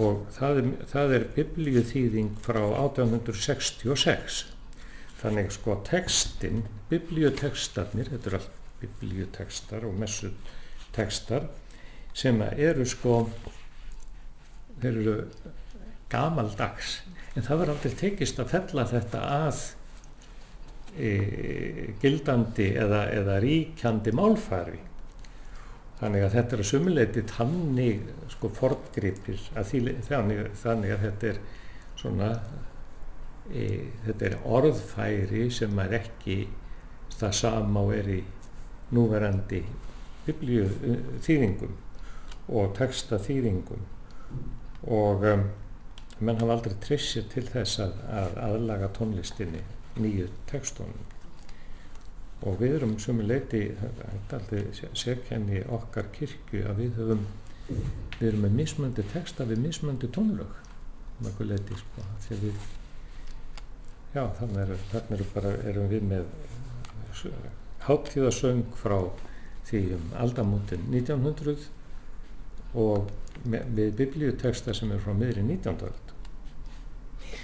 og 0.00 0.24
það 0.32 0.62
er, 0.62 0.70
það 0.88 1.14
er 1.18 1.28
biblíuþýðing 1.36 2.32
frá 2.40 2.62
1866. 2.64 4.40
Þannig 5.20 5.52
sko 5.52 5.76
textin, 5.86 6.64
biblíutekstarnir, 6.88 8.08
þetta 8.14 8.32
eru 8.32 8.40
allt 8.40 8.56
biblíutekstar 8.80 9.84
og 9.86 10.00
messutekstar 10.92 11.48
sem 12.14 12.40
eru 12.42 12.84
sko, 12.84 13.28
eru 14.82 15.26
gamaldags 16.10 17.02
en 17.34 17.42
það 17.42 17.58
var 17.58 17.70
aldrei 17.72 17.94
tekist 17.96 18.40
að 18.40 18.50
fella 18.52 18.84
þetta 18.84 19.20
að 19.46 19.60
e, 20.98 21.92
gildandi 22.02 22.74
eða, 22.76 23.06
eða 23.10 23.38
ríkjandi 23.40 24.12
málfari. 24.12 24.80
Þannig 26.02 26.24
að 26.26 26.34
þetta 26.34 26.56
er 26.56 26.60
að 26.60 26.68
sumuleiti 26.68 27.22
tannig 27.30 28.02
sko 28.28 28.50
fortgripir 28.52 29.38
þannig, 29.54 30.50
þannig 30.60 30.92
að 30.92 31.06
þetta 31.06 31.30
er 31.30 31.38
svona 31.96 32.28
e, 33.48 33.88
þetta 34.04 34.28
er 34.28 34.36
orðfæri 34.44 35.46
sem 35.54 35.78
er 35.86 35.96
ekki 36.02 36.42
það 37.16 37.32
sama 37.38 37.86
og 37.86 37.94
er 37.96 38.12
í 38.18 38.20
núverandi 38.92 39.62
biblíu 40.26 40.68
þýðingum 41.24 41.74
og 42.52 42.74
texta 42.78 43.18
þýðingum 43.22 43.84
og 44.92 45.24
um, 45.30 45.46
menn 46.22 46.40
hafa 46.40 46.56
aldrei 46.56 46.76
trissið 46.82 47.30
til 47.32 47.46
þess 47.48 47.80
að, 47.82 47.96
að 48.20 48.36
aðlaga 48.48 48.90
tónlistinni 48.98 49.62
nýju 50.00 50.28
tekstunum 50.50 51.08
og 52.42 52.58
við 52.58 52.76
erum 52.78 52.96
leiti 53.26 53.62
þetta 53.78 54.08
er 54.08 54.60
aldrei 54.62 54.92
sérkenni 54.98 55.62
okkar 55.76 56.10
kirkju 56.14 56.64
að 56.70 56.82
við 56.82 57.00
höfum 57.00 57.26
við 58.18 58.28
erum 58.28 58.46
með 58.46 58.56
mismöndi 58.58 59.04
texta 59.12 59.46
við 59.48 59.62
mismöndi 59.66 60.10
tónlög 60.14 60.56
leiti 61.46 61.78
sko 61.78 62.06
við 62.30 62.56
já 64.14 64.24
þannig 64.38 64.62
er, 64.64 64.72
þannig 64.90 65.20
er 65.20 65.28
bara 65.34 65.52
erum 65.70 65.92
við 65.92 66.08
með 66.10 66.24
háttíðasöng 67.86 68.64
frá 68.78 68.98
því 69.72 69.82
um 69.96 70.12
aldamótin 70.22 70.84
1900 70.92 71.66
og 72.78 73.10
við 73.52 73.94
biblíuteksta 73.98 74.74
sem 74.76 74.92
er 74.94 75.00
frá 75.02 75.14
miðri 75.16 75.42
19. 75.42 75.88
öld 75.88 76.12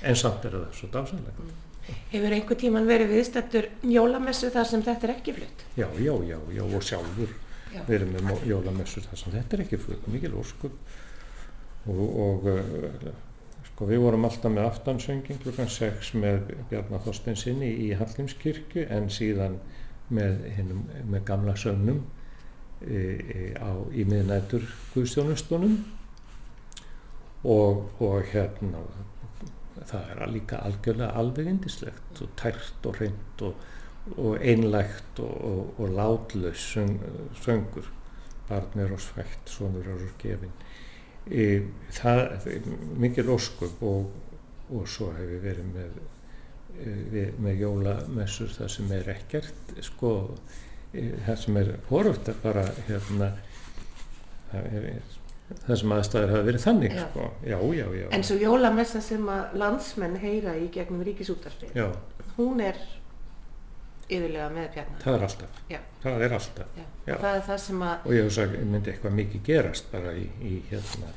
en 0.07 0.17
samt 0.17 0.45
er 0.47 0.55
það 0.61 0.69
svo 0.79 0.93
dásanlega 0.95 1.49
Hefur 2.13 2.35
einhver 2.37 2.59
tíman 2.61 2.85
verið 2.85 3.15
viðstættur 3.15 3.67
jólamessu 3.89 4.51
þar 4.53 4.67
sem 4.69 4.83
þetta 4.85 5.09
er 5.09 5.13
ekki 5.15 5.33
flutt? 5.39 5.63
já, 5.81 5.87
já, 5.97 6.13
já, 6.29 6.39
já 6.53 6.63
og 6.69 6.83
sjálfur 6.85 7.33
Já. 7.69 7.83
erum 7.93 8.13
með 8.17 8.45
jólamessur 8.49 9.05
þar 9.05 9.19
sem 9.21 9.33
þetta 9.35 9.57
er 9.57 9.63
ekki 9.65 9.79
flutt 9.81 10.07
mikil 10.09 10.35
óskup 10.41 10.77
og, 11.89 12.05
og 12.25 12.47
uh, 12.49 13.11
sko 13.71 13.89
við 13.89 14.01
vorum 14.05 14.25
alltaf 14.29 14.53
með 14.53 14.69
aftansöngin 14.69 15.41
klukkan 15.43 15.69
6 15.73 16.15
með 16.21 16.55
Bjarnar 16.71 17.03
Þorsteinsinni 17.05 17.69
í 17.87 17.91
Hallgrímskirkju 18.01 18.87
en 18.93 19.09
síðan 19.13 19.59
með, 20.09 20.39
hinum, 20.57 20.85
með 21.13 21.27
gamla 21.29 21.57
sögnum 21.61 22.01
á, 22.79 23.71
í 23.91 24.05
miðnætur 24.07 24.67
Guðstjónustunum 24.95 25.79
og, 27.45 27.89
og 27.99 28.31
hérna 28.33 28.85
það 29.89 30.13
er 30.13 30.33
líka 30.35 30.63
algjörlega 30.67 31.11
alveg 31.19 31.51
indislegt 31.51 32.23
og 32.23 32.33
tært 32.39 32.89
og 32.89 32.99
hreint 32.99 33.45
og, 33.47 33.69
og 34.17 34.39
einlægt 34.41 35.23
og, 35.23 35.35
og, 35.51 35.81
og 35.81 35.95
látlaus 35.97 36.65
söng, 36.75 36.99
söngur. 37.43 37.89
Barn 38.49 38.81
er 38.81 38.93
oss 38.95 39.11
fætt, 39.13 39.51
sonur 39.51 39.85
er 39.85 39.99
oss 39.99 40.15
gefin 40.23 40.55
e, 41.31 41.63
það 41.93 42.47
mikil 43.01 43.33
óskup 43.35 43.83
og, 43.85 44.09
og 44.73 44.89
svo 44.91 45.11
hef 45.17 45.35
ég 45.37 45.45
verið 45.45 45.69
með 45.75 45.99
e, 45.99 46.95
við, 47.13 47.35
með 47.45 47.63
jólamessur 47.65 48.55
það 48.55 48.73
sem 48.77 48.97
er 48.97 49.13
ekkert 49.17 49.75
sko 49.91 50.13
það 50.93 51.41
sem 51.43 51.57
er 51.61 51.71
horft 51.91 52.29
er 52.33 52.37
bara 52.43 52.65
hérna 52.89 53.31
það 54.53 54.69
er, 54.79 54.87
það 55.67 55.81
sem 55.83 55.97
aðstæður 55.99 56.33
hafa 56.35 56.47
verið 56.49 56.65
þannig 56.65 56.95
Já. 56.97 57.03
sko, 57.09 57.27
já, 57.45 57.59
já, 57.79 57.87
já. 58.01 58.07
En 58.17 58.25
svo 58.25 58.39
jólamessa 58.41 59.03
sem 59.05 59.29
að 59.33 59.59
landsmenn 59.63 60.17
heyra 60.23 60.57
í 60.57 60.71
gegnum 60.73 61.05
ríkisútarspil, 61.09 61.71
já, 61.77 61.91
hún 62.39 62.63
er 62.65 62.81
yfirlega 64.09 64.49
með 64.55 64.69
bjarnar. 64.75 65.01
það 65.05 65.15
er 65.19 65.25
alltaf. 65.29 65.63
Já. 65.69 65.81
það 66.03 66.23
er 66.27 66.37
alltaf. 66.39 66.77
Það 67.09 67.31
er 67.35 67.43
það 67.49 67.65
að, 67.89 68.05
og 68.05 68.15
ég 68.17 68.29
myndi 68.65 68.93
eitthvað 68.93 69.19
mikið 69.19 69.43
gerast 69.49 69.91
bara 69.93 70.15
í, 70.17 70.29
í 70.41 70.55
hérna 70.71 71.13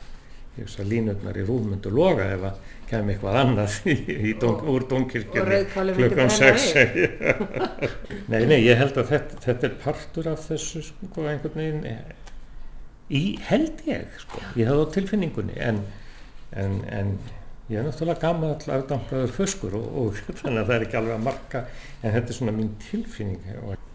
línutnar 0.88 1.38
í 1.40 1.46
rúm 1.48 1.70
myndu 1.72 1.92
loga 1.94 2.26
ef 2.34 2.48
að 2.50 2.72
kem 2.92 3.12
eitthvað 3.14 3.38
annað 3.40 3.76
í, 3.94 3.98
í 4.32 4.34
dong, 4.40 4.64
úr 4.68 4.86
myndi 4.90 5.06
klukkan 5.12 5.48
brenna 5.48 6.28
6 6.36 6.66
við. 6.76 7.06
nei, 8.32 8.42
nei, 8.50 8.58
ég 8.66 8.80
held 8.82 9.00
að 9.00 9.14
þetta, 9.14 9.40
þetta 9.46 9.70
er 9.70 9.78
partur 9.86 10.32
af 10.34 10.44
þessu 10.50 10.84
sko 10.90 11.28
einhvern 11.32 11.62
veginn 11.62 11.88
í 13.12 13.22
held 13.48 13.84
ég 13.88 14.20
sko, 14.24 14.42
ég 14.60 14.70
hafði 14.72 14.88
á 14.88 14.94
tilfinningunni 14.96 15.56
en, 15.60 15.84
en, 16.56 16.82
en 16.92 17.14
ég 17.72 17.80
er 17.80 17.88
náttúrulega 17.88 18.24
gammal 18.24 18.52
afdampraður 18.56 19.36
föskur 19.36 19.78
og, 19.80 19.88
og 20.02 20.20
þannig 20.42 20.64
að 20.64 20.66
það 20.66 20.76
er 20.76 20.86
ekki 20.88 21.00
alveg 21.00 21.16
að 21.16 21.26
marka 21.30 21.64
en 22.02 22.16
þetta 22.18 22.34
er 22.34 22.40
svona 22.40 22.56
mín 22.58 22.74
tilfinning 22.90 23.48
og 23.62 23.88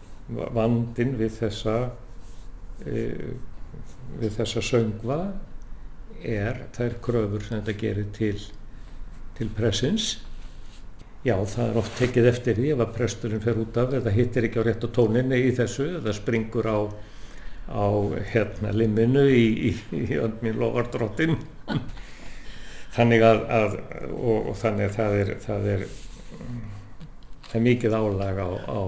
vandin 0.57 1.13
við 1.19 1.37
þessa 1.37 1.75
e, 2.85 3.03
við 4.17 4.33
þessa 4.39 4.63
söngva 4.65 5.19
er 6.23 6.63
þær 6.77 6.97
kröfur 7.03 7.43
sem 7.45 7.59
þetta 7.59 7.77
gerir 7.81 8.07
til 8.15 8.37
til 9.37 9.49
pressins 9.53 10.15
já 11.25 11.35
það 11.45 11.67
er 11.67 11.77
oft 11.81 11.99
tekið 11.99 12.29
eftir 12.31 12.57
því 12.57 12.71
ef 12.73 12.81
að 12.83 12.95
presturinn 12.95 13.43
fer 13.43 13.59
út 13.61 13.77
af 13.77 13.93
eða 13.99 14.13
hittir 14.15 14.47
ekki 14.47 14.63
á 14.63 14.67
rétt 14.67 14.85
á 14.85 14.89
tóninni 14.95 15.39
í 15.49 15.53
þessu 15.57 15.87
eða 15.99 16.15
springur 16.15 16.69
á 16.69 16.79
á 17.67 17.87
hérna 18.31 18.71
limminu 18.71 19.25
í, 19.27 19.45
í, 19.69 19.71
í 19.91 20.19
önd 20.23 20.43
mín 20.45 20.59
lofar 20.61 20.87
drottin 20.93 21.35
þannig 22.95 23.25
að, 23.27 23.41
að 23.51 23.75
og, 24.15 24.51
og 24.51 24.55
þannig 24.57 24.87
að 24.87 24.95
það 24.97 25.17
er 25.21 25.33
það 25.43 25.71
er, 25.73 25.87
það 27.49 27.57
er 27.59 27.65
mikið 27.67 27.97
álag 27.99 28.39
á, 28.39 28.49
á, 28.71 28.81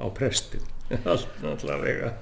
á 0.00 0.06
prestin 0.16 0.73
allavega 1.54 2.12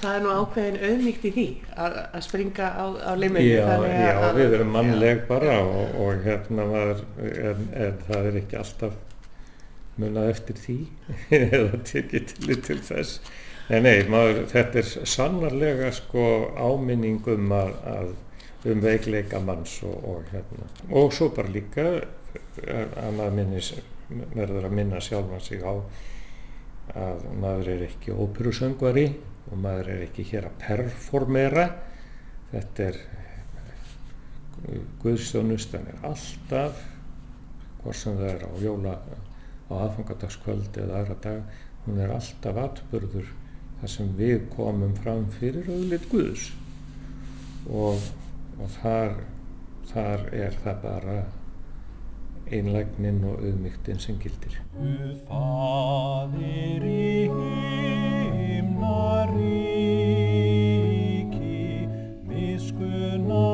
það 0.00 0.14
er 0.14 0.24
nú 0.24 0.32
ákveðin 0.40 0.78
auðmíkt 0.88 1.26
í 1.28 1.32
því 1.36 1.44
að, 1.76 1.98
að 2.16 2.24
springa 2.26 2.70
á, 2.74 2.84
á 3.06 3.12
liminu. 3.18 3.44
já, 3.46 3.66
já, 3.86 4.14
að- 4.28 4.40
við 4.40 4.56
erum 4.58 4.72
mannleg 4.76 5.22
bara 5.28 5.58
og, 5.64 5.94
og 6.06 6.24
hérna 6.26 6.66
maður 6.70 7.04
en, 7.20 7.62
en 7.84 8.00
það 8.08 8.28
er 8.30 8.40
ekki 8.42 8.58
alltaf 8.60 8.98
munað 10.00 10.30
eftir 10.32 10.58
því 10.64 10.78
eða 11.40 11.80
tekið 11.92 12.34
til 12.34 12.58
til 12.66 12.78
þess. 12.86 13.20
Nei, 13.70 13.80
nei, 13.84 13.96
maður, 14.10 14.40
þetta 14.50 14.80
er 14.80 14.88
sannarlega 15.06 15.90
sko 15.94 16.24
áminning 16.58 17.20
um 17.30 17.52
að, 17.54 17.74
að 17.86 18.70
um 18.72 18.80
veikleika 18.82 19.38
manns 19.44 19.76
og, 19.86 19.94
og 20.10 20.32
hérna. 20.34 20.66
Og 20.90 21.12
svo 21.14 21.30
bara 21.36 21.52
líka 21.54 21.84
að 22.66 22.96
að 22.98 23.14
maður 23.16 23.36
minnis, 23.38 23.70
verður 24.34 24.66
að 24.68 24.74
minna 24.80 25.00
sjálfan 25.02 25.40
sig 25.44 25.62
á 25.62 25.72
að 26.98 27.26
maður 27.40 27.72
er 27.74 27.86
ekki 27.86 28.14
óperusöngvari 28.14 29.06
og 29.50 29.58
maður 29.60 29.92
er 29.94 30.04
ekki 30.08 30.26
hér 30.30 30.48
að 30.50 30.60
performera. 30.64 31.66
Þetta 32.50 32.86
er 32.90 33.00
Guðstjónustan 35.00 35.86
er 35.88 36.00
alltaf 36.04 36.80
hvort 37.80 37.96
sem 37.96 38.18
það 38.18 38.32
er 38.34 38.42
á 38.44 38.52
jóla 38.60 38.94
á 39.70 39.72
aðfangadagskvöld 39.86 40.76
eða 40.82 40.98
aðra 41.00 41.16
dag 41.24 41.60
hún 41.86 42.00
er 42.04 42.12
alltaf 42.12 42.58
atbyrður 42.60 43.30
þar 43.80 43.92
sem 43.94 44.10
við 44.18 44.42
komum 44.52 44.92
fram 44.98 45.28
fyrir 45.38 45.70
auðlit 45.72 46.08
Guðs. 46.10 46.50
Og, 47.70 48.02
og 48.60 48.72
þar, 48.80 49.14
þar 49.92 50.26
er 50.36 50.58
það 50.64 50.82
bara 50.84 51.16
einlægnin 52.50 53.24
og 53.30 53.38
auðmygtin 53.44 53.98
sem 54.02 54.16
gildir 54.22 54.54
Guð 54.74 55.16
faðir 55.28 56.82
í 56.86 57.30
himnaríki, 60.10 61.88
miskunna 62.26 63.48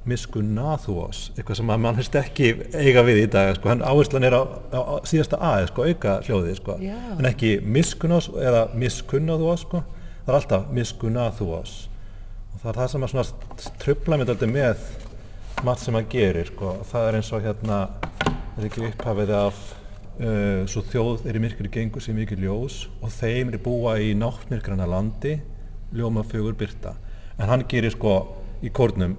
miskunna 0.09 0.75
þú 0.83 0.95
oss, 1.05 1.21
eitthvað 1.35 1.59
sem 1.59 1.71
að 1.73 1.81
mann 1.85 1.99
hefst 1.99 2.17
ekki 2.19 2.49
eiga 2.73 3.03
við 3.07 3.21
í 3.23 3.27
dag, 3.31 3.53
sko, 3.57 3.71
hann 3.71 3.83
áherslan 3.85 4.27
er 4.27 4.35
á, 4.35 4.41
á, 4.73 4.79
á 4.79 4.95
síðasta 5.07 5.39
A, 5.39 5.51
sko, 5.69 5.85
auka 5.87 6.17
hljóðið, 6.27 6.59
sko, 6.59 6.77
Já. 6.83 6.97
en 7.15 7.29
ekki 7.29 7.53
miskunna 7.63 8.19
oss 8.19 8.29
eða 8.33 8.65
miskunna 8.73 9.37
þú 9.39 9.51
oss, 9.53 9.65
sko, 9.67 9.83
það 10.25 10.33
er 10.33 10.39
alltaf 10.39 10.69
miskunna 10.75 11.29
þú 11.39 11.49
oss 11.59 11.75
og 12.53 12.61
það 12.63 12.71
er 12.71 12.79
það 12.81 12.93
sem 12.93 13.05
að 13.05 13.13
svona 13.13 13.73
trubla 13.83 14.19
mér 14.19 14.33
alltaf 14.35 14.53
með 14.53 14.87
margt 15.63 15.83
sem 15.85 15.99
hann 15.99 16.09
gerir, 16.11 16.53
sko, 16.53 16.77
það 16.91 17.09
er 17.09 17.19
eins 17.19 17.33
og 17.35 17.45
hérna, 17.45 17.81
það 18.23 18.63
er 18.63 18.69
ekki 18.69 18.87
upphafið 18.89 19.35
af 19.39 19.61
uh, 20.19 20.65
svo 20.69 20.83
þjóð 20.89 21.27
er 21.29 21.37
í 21.39 21.43
myrkri 21.43 21.71
gengur 21.73 22.03
sem 22.03 22.17
mikið 22.17 22.43
ljós 22.45 22.81
og 22.99 23.13
þeim 23.15 23.53
er 23.53 23.61
búa 23.63 23.95
í 24.01 24.11
náttmyrkrana 24.17 24.87
landi 24.89 25.37
ljóma 25.95 26.25
fögur 26.27 26.57
byrta 26.57 26.95
en 27.39 27.49
hann 27.49 27.65
gerir 27.69 27.93
sko 27.95 28.15
í 28.65 28.71
kórnum 28.75 29.15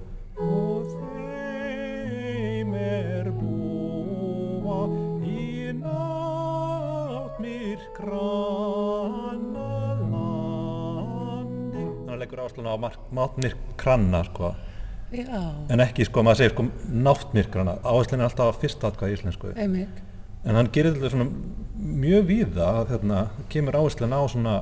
á 12.71 12.75
máttmyrkranna 13.19 14.23
sko 14.31 14.53
en 15.11 15.83
ekki 15.83 16.07
sko 16.07 16.23
maður 16.23 16.39
segir 16.39 16.53
sko 16.55 16.67
náttmyrkrana 17.07 17.79
áslun 17.83 18.21
er 18.21 18.29
alltaf 18.29 18.55
á 18.55 18.59
fyrsta 18.61 18.91
atkvæði 18.91 19.17
íslensku 19.17 19.51
einmitt. 19.55 19.99
en 20.45 20.55
hann 20.55 20.71
gerir 20.71 20.95
þetta 20.95 21.11
svona 21.11 21.27
mjög 21.75 22.29
víða 22.29 22.69
að 22.81 22.93
hérna, 22.95 23.25
kemur 23.51 23.77
áslun 23.81 24.15
á 24.15 24.21
svona 24.31 24.55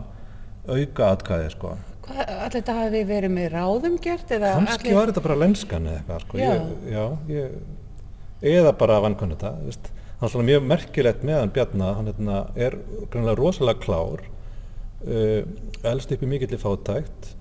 auka 0.70 1.12
atkvæði 1.14 1.54
sko 1.54 1.76
allir 2.10 2.56
þetta 2.58 2.78
hafi 2.80 3.04
verið 3.06 3.34
með 3.36 3.48
ráðum 3.54 3.98
gert 4.02 4.32
eða 4.34 4.56
kannski 4.58 4.96
var 4.98 5.12
þetta 5.12 5.26
bara 5.28 5.40
lenskan 5.44 5.88
eða 5.88 6.00
eitthvað 6.00 6.26
sko. 6.26 6.40
Já. 6.40 6.50
ég, 6.50 6.70
já, 6.96 7.06
ég, 7.36 8.56
eða 8.58 8.74
bara 8.80 9.00
vankunni 9.06 9.38
þetta 9.38 9.54
veist. 9.68 9.92
hann 10.20 10.28
er 10.28 10.34
svona 10.34 10.50
mjög 10.50 10.68
merkilegt 10.72 11.26
með 11.28 11.42
hann 11.44 11.54
Bjarnar 11.56 11.98
hann 12.00 12.10
hérna, 12.10 12.40
er 12.58 12.78
grunlega 13.12 13.38
rosalega 13.38 13.84
klár 13.86 14.26
uh, 14.26 15.44
elst 15.92 16.16
upp 16.16 16.26
í 16.26 16.32
mikill 16.34 16.58
fátækt 16.62 17.36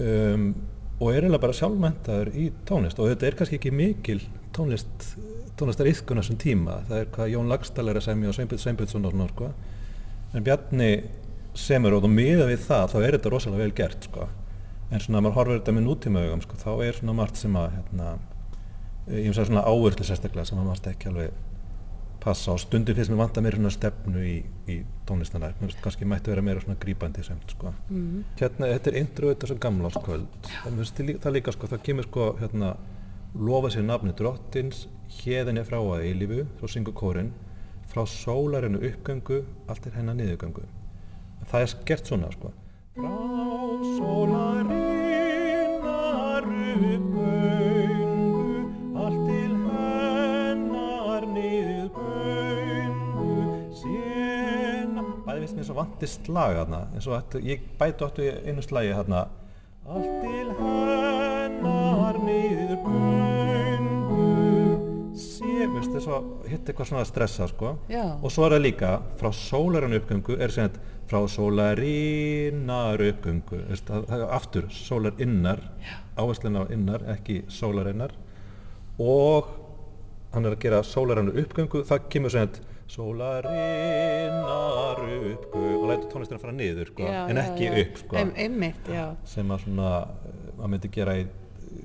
um, 0.00 0.46
og 1.02 1.10
er 1.10 1.24
eiginlega 1.24 1.42
bara 1.42 1.58
sjálfmentaður 1.58 2.32
í 2.38 2.48
tónlist. 2.68 3.00
Og 3.02 3.10
þetta 3.10 3.28
er 3.28 3.36
kannski 3.38 3.58
ekki 3.58 3.74
mikil 3.74 4.20
tónlist 4.54 5.14
tónlistar 5.58 5.88
yfkun 5.90 6.20
þessum 6.20 6.38
tíma. 6.40 6.78
Það 6.88 7.00
er 7.00 7.10
hvað 7.14 7.32
Jón 7.34 7.50
Lagstall 7.50 7.90
er 7.90 7.98
að 8.00 8.06
semja 8.06 8.30
og 8.30 8.36
Sveinbjörn 8.36 8.62
Sveinbjörnsson 8.62 9.08
og 9.08 9.14
svona 9.14 9.28
sko. 9.30 9.50
En 10.32 10.46
Bjarni 10.46 10.90
semur 11.58 11.98
og 11.98 12.04
þú 12.06 12.12
miða 12.12 12.48
við 12.48 12.64
það 12.66 12.86
þá 12.94 12.98
er 13.02 13.16
þetta 13.18 13.32
rosalega 13.34 13.66
vel 13.66 13.76
gert 13.82 14.08
sko. 14.08 14.28
En 14.92 15.02
svona 15.02 15.20
að 15.20 15.26
maður 15.26 15.38
horfir 15.38 15.58
þetta 15.60 15.74
með 15.76 15.88
nútíma 15.88 16.24
augum 16.24 16.44
sko 16.44 16.60
þá 16.60 16.70
er 16.86 16.98
svona 16.98 17.16
margt 17.16 17.40
sem 17.40 17.56
að 17.56 17.68
hérna, 17.76 18.12
ég 19.08 19.26
finnst 19.26 19.42
að 19.42 19.50
svona 19.50 19.64
áherslu 19.68 20.08
sérstaklega 20.08 20.48
sem 20.48 20.60
að 20.60 20.68
maður 20.68 20.92
ekki 20.92 21.10
alveg 21.12 21.51
passa 22.22 22.54
og 22.54 22.60
stundum 22.62 22.94
finnst 22.96 23.10
mér 23.10 23.18
vanta 23.18 23.42
meira 23.42 23.58
svona 23.58 23.72
stefnu 23.74 24.22
í, 24.22 24.36
í 24.70 24.78
tónlistana 25.08 25.52
mér 25.60 25.76
kannski 25.82 26.06
mætti 26.08 26.30
vera 26.30 26.44
meira 26.46 26.62
svona 26.62 26.78
grípandi 26.80 27.24
semt 27.26 27.50
sko. 27.50 27.74
Mhm. 27.90 28.24
hérna, 28.40 28.72
þetta 28.76 28.92
er 28.92 28.98
intro 29.02 29.32
þetta 29.32 29.50
sem 29.50 29.62
gamláskvöld 29.66 30.50
það, 30.50 30.76
mér 30.78 31.32
líka 31.36 31.54
sko, 31.56 31.70
það 31.72 31.86
kemur 31.88 32.08
sko 32.08 32.32
hérna, 32.40 32.76
lofa 33.34 33.72
sér 33.74 33.86
nafni 33.88 34.12
drottins 34.14 34.86
hérðinni 35.20 35.64
frá 35.66 35.80
að 35.80 36.06
eilífu 36.06 36.46
svo 36.58 36.68
syngur 36.70 36.94
kórin 36.94 37.32
frá 37.92 38.06
sólarinu 38.08 38.78
uppgöngu 38.88 39.42
allt 39.68 39.86
er 39.86 39.92
hennar 39.98 40.16
niðurgöngu. 40.16 40.64
Það 41.50 41.60
er 41.66 41.74
gert 41.88 42.06
svona 42.08 42.30
sko. 42.32 42.52
Frá 42.96 43.12
sólarinnar 43.98 45.02
uppgöngu, 46.42 47.41
finnst 55.42 55.58
mér 55.58 55.66
svo 55.66 55.74
vantist 55.74 56.28
lag 56.30 56.54
þarna 56.54 56.80
eins 56.94 57.06
og 57.08 57.16
ættu, 57.18 57.40
ég 57.42 57.62
bæti 57.78 58.04
áttu 58.06 58.22
í 58.22 58.30
einu 58.46 58.62
slagi 58.62 58.92
þarna. 58.94 59.24
Allt 59.90 60.12
til 60.22 60.48
hennar 60.60 62.18
niður 62.22 62.76
göngu. 62.84 64.28
sé, 65.18 65.66
veist, 65.74 65.90
þess 65.90 66.08
að 66.14 66.28
hitt 66.52 66.70
eitthvað 66.70 66.88
svona 66.92 67.02
að 67.02 67.10
stressa 67.10 67.48
sko. 67.50 67.74
Já. 67.90 68.04
og 68.22 68.30
svo 68.30 68.46
er 68.46 68.54
það 68.56 68.64
líka 68.68 68.92
frá 69.18 69.30
sólarinn 69.34 69.98
uppgöngu 69.98 70.38
er 70.38 70.54
sem 70.54 70.70
sagt 70.70 70.78
frá 71.10 71.20
sólarinnar 71.28 73.02
uppgöngu. 73.10 73.64
Það, 73.82 74.06
er 74.14 74.26
aftur 74.38 74.70
sólarinnar 74.70 75.64
áherslan 76.14 76.60
á 76.60 76.62
innar, 76.70 77.02
ekki 77.16 77.42
sólarinnar. 77.50 78.14
Og 79.02 79.50
hann 80.32 80.46
er 80.46 80.54
að 80.54 80.62
gera 80.62 80.84
sólarinnar 80.86 81.42
uppgöngu 81.42 81.82
það 81.88 82.06
kemur 82.14 82.30
sem 82.30 82.46
sagt 82.46 82.62
sólarinnar 82.92 84.98
uppgöngu 85.32 85.82
og 85.82 85.86
lætur 85.90 86.08
tónlistina 86.12 86.40
fara 86.42 86.54
niður 86.56 86.90
sko, 86.92 87.06
en 87.08 87.40
ekki 87.42 87.66
upp 87.82 88.00
sko 88.02 88.18
Ein, 88.20 88.30
einmitt, 88.36 88.88
já. 88.92 89.06
sem 89.28 89.52
að 89.54 89.64
svona 89.66 89.90
eh, 90.02 90.06
maður 90.58 90.72
myndi 90.74 90.90
gera 90.92 91.14
í 91.20 91.26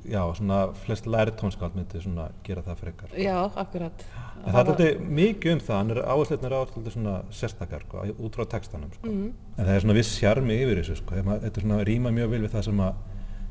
já, 0.07 0.21
svona 0.35 0.59
flest 0.85 1.07
læri 1.07 1.31
tónskáld 1.39 1.75
myndi 1.77 2.01
svona 2.03 2.29
gera 2.45 2.63
það 2.65 2.81
frekar 2.83 3.09
Já, 3.19 3.37
akkurat. 3.55 4.05
en 4.43 4.53
það 4.53 4.61
er 4.61 4.71
alltaf 4.73 5.05
mikið 5.19 5.53
um 5.55 5.61
það 5.67 5.77
hann 5.81 5.93
er 5.95 6.01
áhersluðnir 6.03 6.55
á 6.55 6.59
alltaf 6.61 6.93
svona 6.95 7.15
sérstakar 7.31 7.81
sko, 7.87 8.03
út 8.17 8.33
frá 8.39 8.45
textanum 8.55 8.91
sko. 8.93 9.05
Mhm. 9.07 9.27
en 9.57 9.65
það 9.65 9.75
er 9.75 9.81
svona 9.85 9.97
viss 9.97 10.17
sjarmi 10.19 10.55
yfir 10.63 10.77
þessu 10.81 10.95
sko. 11.01 11.11
Þetta 11.15 11.57
er 11.57 11.61
svona 11.65 11.85
rýma 11.87 12.09
mjög 12.15 12.29
vel 12.35 12.43
við 12.45 12.51
það 12.55 12.63
sem 12.69 12.79
að 12.83 12.93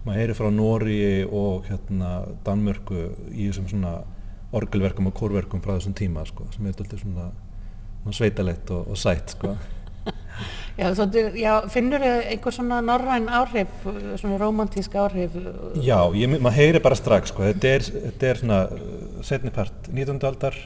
maður 0.07 0.21
heyri 0.21 0.35
frá 0.39 0.49
Nóri 0.55 1.01
og 1.27 1.65
hérna 1.67 2.11
Danmörku 2.47 3.01
í 3.33 3.49
þessum 3.49 3.67
svona 3.73 3.95
orgelverkum 4.55 5.09
og 5.11 5.15
kórverkum 5.19 5.61
frá 5.65 5.73
þessum 5.75 5.97
tíma 5.99 6.23
sko, 6.29 6.47
sem 6.55 6.67
er 6.67 6.77
alltaf 6.77 7.01
svona 7.03 7.25
sveitalegt 8.15 8.71
og, 8.71 8.91
og 8.93 8.99
sætt 9.01 9.35
sko. 9.35 9.57
Já, 10.77 10.91
svolítið, 10.93 11.37
já, 11.41 11.53
finnur 11.73 12.03
einhver 12.05 12.53
svona 12.53 12.83
norræn 12.85 13.31
áhrif, 13.33 13.71
svona 14.21 14.37
romantísk 14.37 14.93
áhrif? 15.01 15.33
Já, 15.81 16.03
maður 16.37 16.53
heyri 16.59 16.83
bara 16.85 16.99
strax 16.99 17.33
sko, 17.33 17.47
þetta 17.47 17.71
er, 17.79 17.87
þetta 18.05 18.29
er 18.29 18.41
svona 18.43 18.59
uh, 18.69 19.23
setni 19.25 19.53
part 19.57 19.89
19. 19.89 20.21
aldar 20.29 20.59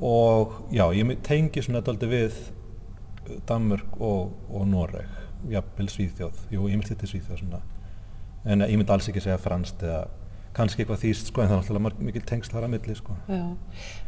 og 0.00 0.56
já, 0.72 0.86
ég 0.96 1.12
tengi 1.28 1.60
svona 1.66 1.84
daldi 1.84 2.08
við 2.08 2.32
uh, 2.40 3.36
Danmörk 3.48 4.00
og, 4.00 4.32
og 4.48 4.64
Noreg, 4.72 5.12
jafnvel 5.52 5.92
Svíþjóð, 5.92 6.40
jú, 6.56 6.64
ég 6.72 6.80
myndi 6.80 6.94
þetta 6.94 7.12
Svíþjóð 7.12 7.44
svona, 7.44 7.60
en 8.48 8.64
ég 8.64 8.80
myndi 8.80 8.96
alls 8.96 9.12
ekki 9.12 9.20
segja 9.20 9.36
franskt 9.44 9.84
eða 9.84 10.06
kannski 10.56 10.86
eitthvað 10.86 11.04
þýst 11.04 11.28
sko, 11.28 11.44
en 11.44 11.52
það 11.52 11.58
er 11.58 11.60
náttúrulega 11.66 11.88
mar- 11.90 12.02
mikil 12.08 12.24
tengsl 12.32 12.56
þar 12.56 12.70
að 12.70 12.78
milli 12.78 12.96
sko. 12.96 13.20
Já, 13.28 13.44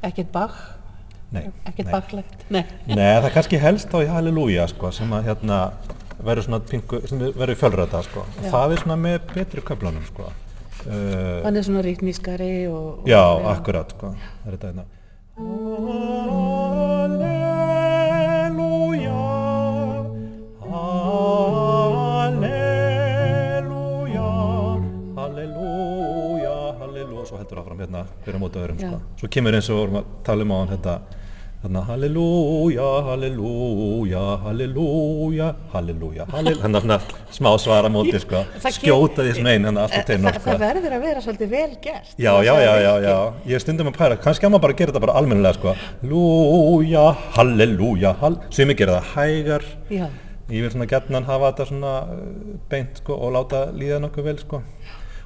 ekkert 0.09 0.33
Bach, 0.33 0.57
Nei, 0.57 0.88
ekkert 1.37 1.85
nei. 1.85 1.93
Bachlegt, 1.93 2.45
nei. 2.49 2.65
Nei, 2.89 3.15
það 3.21 3.25
er 3.29 3.35
kannski 3.37 3.59
helst 3.61 3.93
á 3.93 3.99
í 4.01 4.09
Halleluja 4.09 4.65
sko, 4.73 4.91
sem 4.97 5.11
að 5.13 5.27
hérna 5.29 5.59
verður 6.25 6.47
svona 6.49 6.61
pingu, 6.67 7.01
sem 7.07 7.19
verður 7.21 7.53
í 7.55 7.59
fjölröða 7.61 8.01
sko, 8.07 8.21
og 8.25 8.45
Já. 8.47 8.51
það 8.55 8.73
er 8.75 8.79
svona 8.85 8.97
með 9.05 9.19
betri 9.35 9.61
köflunum 9.69 10.07
sko. 10.09 10.31
Uh, 10.89 11.43
Hann 11.45 11.59
er 11.59 11.67
svona 11.67 11.83
rítnískari 11.85 12.53
og... 12.71 13.03
og 13.03 13.09
Já, 13.11 13.21
akkurat, 13.53 13.91
sko. 13.97 14.15
Það 14.45 14.47
er 14.47 14.57
þetta 14.57 14.69
hérna. 14.73 14.85
Halleluja, 17.89 19.15
halleluja, 23.49 24.27
Halleluja, 25.19 26.55
halleluja, 26.81 27.25
svo 27.29 27.39
heldur 27.41 27.61
áfram 27.63 27.81
hérna 27.83 28.03
fyrir 28.25 28.39
á 28.39 28.43
móti 28.43 28.59
öðrum, 28.63 28.79
Já. 28.81 28.89
sko. 28.91 28.99
Svo 29.21 29.31
kemur 29.35 29.57
eins 29.59 29.69
og 29.71 29.75
við 29.77 29.83
vorum 29.85 29.99
að 30.01 30.05
tala 30.27 30.47
um 30.47 30.53
á 30.55 30.57
hann 30.59 30.73
þetta, 30.75 30.95
hérna, 31.69 31.85
halleluja, 31.87 33.03
halleluja, 33.05 34.39
halleluja, 34.43 35.55
halleluja, 35.73 36.27
halleluja, 36.33 36.63
hérna 36.63 36.81
svona 36.81 36.99
smá 37.31 37.59
svara 37.59 37.89
móti, 37.93 38.19
sko. 38.21 38.41
Skjóta 38.73 39.23
því 39.23 39.35
svona 39.37 39.53
einn, 39.53 39.67
hérna 39.69 39.85
alltaf 39.85 39.99
Það, 39.99 40.07
teinur, 40.09 40.33
það, 40.33 40.41
sko. 40.41 40.51
það 40.51 40.63
verður 40.65 40.97
að 40.97 41.05
vera 41.05 41.25
svolítið 41.25 41.51
vel 41.53 41.77
gert. 41.85 42.15
Já, 42.17 42.33
já, 42.43 42.55
já, 42.63 42.71
að 42.73 42.81
já, 42.85 42.93
já, 43.05 43.17
ég 43.51 43.59
er 43.59 43.65
stundum 43.65 43.91
að 43.93 43.99
pæla, 43.99 44.19
kannski 44.25 44.49
að 44.49 44.55
maður 44.55 44.65
bara 44.67 44.79
gera 44.81 44.93
þetta 44.95 45.05
bara 45.05 45.17
almennilega, 45.21 45.59
sko, 45.59 45.75
lúja, 46.09 47.05
halleluja, 47.37 48.15
hall, 48.23 48.39
sem 48.51 48.73
ég 48.73 48.81
gera 48.81 49.01
það 49.01 49.13
hægar, 49.17 49.67
Já, 49.93 50.07
ég 50.49 50.65
vil 50.65 50.73
svona 50.73 50.89
gætnan 50.89 51.29
hafa 51.29 51.53
þetta 51.53 51.69
svona 51.69 51.97
uh, 52.09 52.29
beint, 52.71 53.03
sko, 53.03 53.19
og 53.19 53.35
láta 53.37 53.67
líða 53.77 54.01
nokkuð 54.07 54.31
vel, 54.31 54.39
sko, 54.41 54.63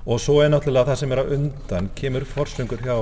og 0.02 0.18
svo 0.18 0.40
er 0.42 0.50
náttúrulega 0.50 0.90
það 0.90 1.04
sem 1.04 1.14
er 1.14 1.22
að 1.22 1.36
undan, 1.38 1.92
kemur 1.94 2.26
forsöngur 2.26 2.82
hjá 2.82 2.96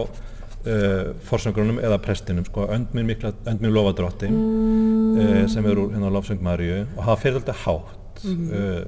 uh, 0.67 1.11
forsöngurunum 1.29 1.81
eða 1.83 1.99
prestinum, 2.05 2.47
sko, 2.49 2.69
önd 2.75 2.95
minn 2.97 3.09
mikla, 3.11 3.33
önd 3.51 3.65
minn 3.65 3.75
lofa 3.75 3.97
drottin, 4.01 4.39
uh, 5.17 5.43
sem 5.51 5.67
er 5.67 5.83
úr 5.83 5.93
hérna 5.95 6.13
lofsöng 6.15 6.41
Maríu, 6.45 6.85
og 6.97 7.05
hafa 7.09 7.21
fyrir 7.25 7.41
alltaf 7.41 7.67
hátt, 7.67 8.25
uh, 8.27 8.81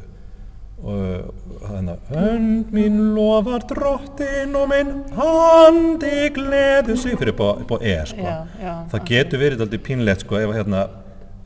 og 0.82 1.60
þannig 1.62 1.92
að 1.92 2.16
hönd 2.16 2.72
mín 2.74 2.96
lofar 3.14 3.62
drottin 3.70 4.56
og 4.58 4.66
minn 4.72 4.90
handi 5.14 6.26
gleðu 6.34 6.96
sig 6.98 7.14
fyrir 7.20 7.36
upp 7.36 7.44
á, 7.46 7.50
á 7.62 7.76
E 7.78 7.94
sko. 8.10 8.24
Já, 8.26 8.34
já, 8.58 8.72
það 8.90 9.06
getur 9.12 9.42
verið 9.44 9.62
aldrei 9.62 9.84
pínlegt 9.86 10.26
sko, 10.26 10.40
ef 10.40 10.50
að 10.50 10.58
hérna 10.58 10.82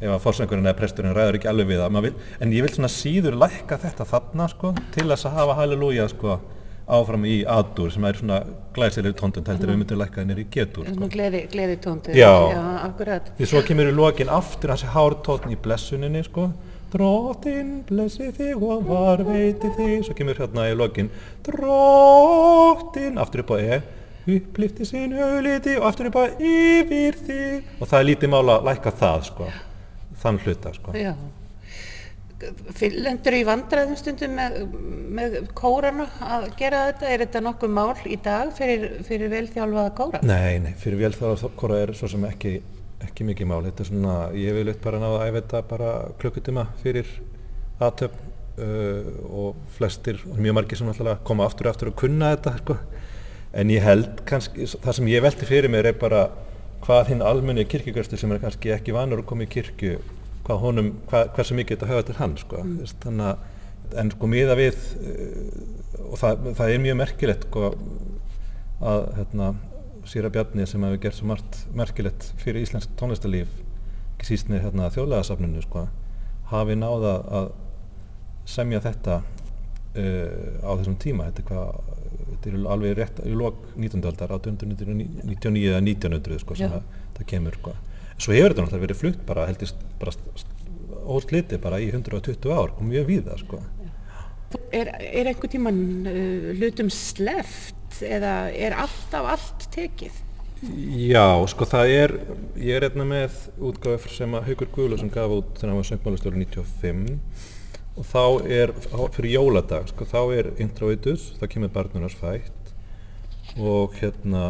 ef 0.01 0.13
að 0.13 0.23
forsöngurinn 0.25 0.69
eða 0.69 0.77
presturinn 0.77 1.15
ræður 1.17 1.39
ekki 1.39 1.49
alveg 1.51 1.71
við 1.71 1.83
það 1.83 2.07
vil, 2.07 2.15
en 2.41 2.53
ég 2.53 2.65
vil 2.65 2.73
svona 2.75 2.93
síður 2.93 3.39
lækka 3.41 3.79
þetta 3.85 4.09
þarna 4.09 4.49
sko, 4.53 4.73
til 4.97 5.07
þess 5.09 5.29
að 5.29 5.37
hafa 5.39 5.57
halleluja 5.61 6.09
sko, 6.13 6.39
áfram 6.87 7.25
í 7.27 7.41
adur 7.51 7.91
sem 7.91 8.05
er 8.07 8.19
svona 8.21 8.39
glæsilegri 8.77 9.17
tóndund 9.19 9.49
heldur 9.51 9.71
en 9.71 9.75
við 9.75 9.81
myndum 9.83 9.99
lækka 10.03 10.21
þennir 10.23 10.43
í 10.43 10.47
getur 10.55 10.87
sko. 10.87 11.09
gleði, 11.11 11.43
gleði 11.51 11.77
tóndið. 11.83 12.15
Já. 12.21 12.31
Já, 12.53 12.63
akkurat. 12.87 13.33
því 13.39 13.49
svo 13.51 13.63
kemur 13.67 13.91
í 13.91 13.95
lokin 13.97 14.31
aftur 14.31 14.71
hans 14.75 14.87
hártótn 14.95 15.55
í 15.55 15.59
blessuninni 15.59 16.23
sko 16.29 16.51
Drottin 16.93 17.81
blessi 17.89 18.31
þig 18.33 18.63
og 18.63 18.85
varveiti 18.87 19.73
þig 19.75 20.05
svo 20.07 20.15
kemur 20.17 20.39
hérna 20.39 20.69
í 20.71 20.77
lokin 20.79 21.11
Drottin 21.49 23.19
aftur 23.19 23.43
upp 23.43 23.55
á 23.55 23.59
E 23.59 23.81
upplifti 24.27 24.87
sín 24.87 25.15
augliti 25.23 25.77
og 25.79 25.89
aftur 25.91 26.09
upp 26.11 26.19
á 26.23 26.25
yfir 26.39 27.19
þig 27.27 27.83
og 27.83 27.91
það 27.91 27.99
er 27.99 28.07
lítið 28.11 28.33
mála 28.33 28.57
að 28.61 28.71
lækka 28.71 28.95
það 29.03 29.27
sko 29.29 29.51
þann 30.23 30.41
hluta 30.45 30.73
sko 30.79 30.95
Já. 30.99 31.13
Lendur 32.37 33.33
í 33.33 33.45
vandræðum 33.49 33.97
stundum 33.97 34.35
með, 34.37 34.57
með 35.17 35.37
kórana 35.57 36.05
að 36.21 36.51
gera 36.59 36.83
þetta? 36.91 37.09
Er 37.09 37.23
þetta 37.25 37.41
nokkuð 37.47 37.73
mál 37.73 37.95
í 38.05 38.19
dag 38.21 38.51
fyrir, 38.57 38.99
fyrir 39.09 39.31
velþjálfaða 39.33 39.93
kóra? 39.97 40.21
Nei, 40.27 40.59
nei, 40.61 40.75
fyrir 40.77 41.01
vel 41.01 41.13
það 41.17 41.47
hvora 41.57 41.79
er 41.87 41.95
svo 41.97 42.11
sem 42.13 42.27
ekki, 42.29 42.59
ekki 43.07 43.25
mikið 43.31 43.49
mál. 43.49 43.63
Þetta 43.65 43.85
er 43.87 43.89
svona, 43.89 44.17
ég 44.37 44.59
vil 44.59 44.67
eitt 44.69 44.83
bara 44.85 45.01
náða 45.01 45.23
að 45.23 45.31
æfa 45.31 45.41
þetta 45.41 45.63
bara 45.71 45.93
klukkutíma 46.21 46.67
fyrir 46.83 47.15
aðtöfn 47.87 48.29
uh, 48.67 49.09
og 49.45 49.63
flestir, 49.79 50.21
og 50.29 50.37
mjög 50.37 50.59
margir 50.59 50.81
sem 50.81 50.91
náttúrulega 50.91 51.25
koma 51.25 51.49
aftur 51.49 51.71
og 51.71 51.73
aftur 51.73 51.93
og 51.95 51.97
kunna 52.05 52.35
þetta, 52.35 52.57
sko. 52.61 52.77
En 53.57 53.73
ég 53.73 53.81
held 53.81 54.21
kannski, 54.29 54.69
það 54.77 54.99
sem 55.01 55.09
ég 55.15 55.25
velti 55.25 55.49
fyrir 55.49 55.73
mér 55.73 55.89
er 55.95 55.97
bara 55.97 56.27
hvað 56.85 57.15
hinn 57.15 57.25
almenni 57.25 57.65
kirkjugjörstu 57.65 58.21
sem 58.21 58.33
er 58.37 58.45
kannski 58.45 58.77
ekki 58.77 58.93
vanur 58.95 59.25
að 59.25 59.29
koma 59.31 59.47
í 59.47 59.51
kirkju, 59.51 59.97
hvað 60.47 60.63
honum, 60.63 60.91
hvað, 61.11 61.31
hversu 61.37 61.59
mikið 61.59 61.77
þetta 61.77 61.93
höfa 61.93 62.09
til 62.09 62.19
hann, 62.21 62.37
sko. 62.41 62.65
Mm. 62.65 62.91
Þannig 63.05 63.31
að, 63.31 63.47
en 64.03 64.13
sko 64.15 64.31
miða 64.31 64.59
við, 64.59 64.83
uh, 64.99 66.03
og 66.07 66.21
það, 66.23 66.51
það 66.59 66.75
er 66.75 66.85
mjög 66.87 67.01
merkilegt, 67.03 67.49
sko, 67.51 67.73
að 68.87 69.09
hérna, 69.21 69.55
Sýra 70.07 70.31
Bjarni 70.31 70.67
sem 70.71 70.85
hefur 70.87 71.01
gert 71.03 71.17
svo 71.19 71.27
margt 71.27 71.57
merkilegt 71.75 72.29
fyrir 72.39 72.63
íslensk 72.63 72.93
tónlistarlíf 73.01 73.51
ekki 74.17 74.29
síst 74.29 74.51
með 74.51 74.67
hérna, 74.67 74.91
þjóðlegaðsafninu 74.95 75.63
sko. 75.65 75.87
hafi 76.53 76.77
náða 76.79 77.15
að 77.41 77.49
semja 78.47 78.81
þetta 78.85 79.17
uh, 79.19 80.63
á 80.63 80.71
þessum 80.79 80.99
tíma 81.03 81.27
þetta 81.31 81.43
er 81.43 81.49
hvað 81.51 81.97
þetta 82.27 82.53
er 82.53 82.69
alveg 82.71 82.95
rétt 82.99 83.21
í 83.27 83.35
lok 83.35 83.59
19. 83.75 84.05
aldar 84.07 84.37
1899 84.39 85.67
eða 85.73 85.83
1900 85.83 86.41
sko, 86.43 86.57
sem 86.59 86.73
það 87.17 87.27
kemur 87.33 87.59
sko. 87.59 87.75
Svo 88.17 88.35
hefur 88.35 88.53
þetta 88.53 88.65
náttúrulega 88.65 88.87
verið 88.87 89.01
flutt 89.01 89.25
bara 89.29 89.47
heldist 89.49 89.81
bara 90.01 90.15
ósliti 91.07 91.59
bara 91.63 91.81
í 91.83 91.89
120 91.93 92.53
ár 92.53 92.75
og 92.75 92.85
mjög 92.87 93.11
víða 93.11 93.39
sko. 93.41 93.61
Er, 94.75 94.93
er 95.01 95.29
einhver 95.29 95.51
tíman 95.51 95.81
uh, 96.07 96.53
hlutum 96.57 96.91
sleft 96.93 98.01
eða 98.05 98.49
er 98.55 98.77
alltaf 98.77 99.29
allt 99.35 99.67
tekið? 99.75 100.23
Já, 100.97 101.37
sko 101.53 101.67
það 101.69 101.91
er, 101.93 102.13
ég 102.57 102.79
er 102.79 102.87
einna 102.89 103.05
með 103.05 103.35
útgáfi 103.61 104.09
sem 104.15 104.37
að 104.39 104.47
Haukur 104.51 104.71
Guðlusson 104.73 105.13
gaf 105.13 105.35
út 105.35 105.51
þegar 105.59 105.73
hann 105.73 105.81
var 105.83 105.89
söngmálastjóri 105.91 106.47
95 106.47 107.11
og 107.97 108.07
þá 108.09 108.23
er, 108.53 108.73
fyrir 109.13 109.35
jóladag, 109.35 109.91
sko 109.93 110.07
þá 110.09 110.21
er 110.37 110.49
introitus, 110.65 111.31
það 111.41 111.53
kemur 111.53 111.75
barnunars 111.75 112.17
fætt 112.17 112.73
og 113.57 113.95
hérna 114.01 114.47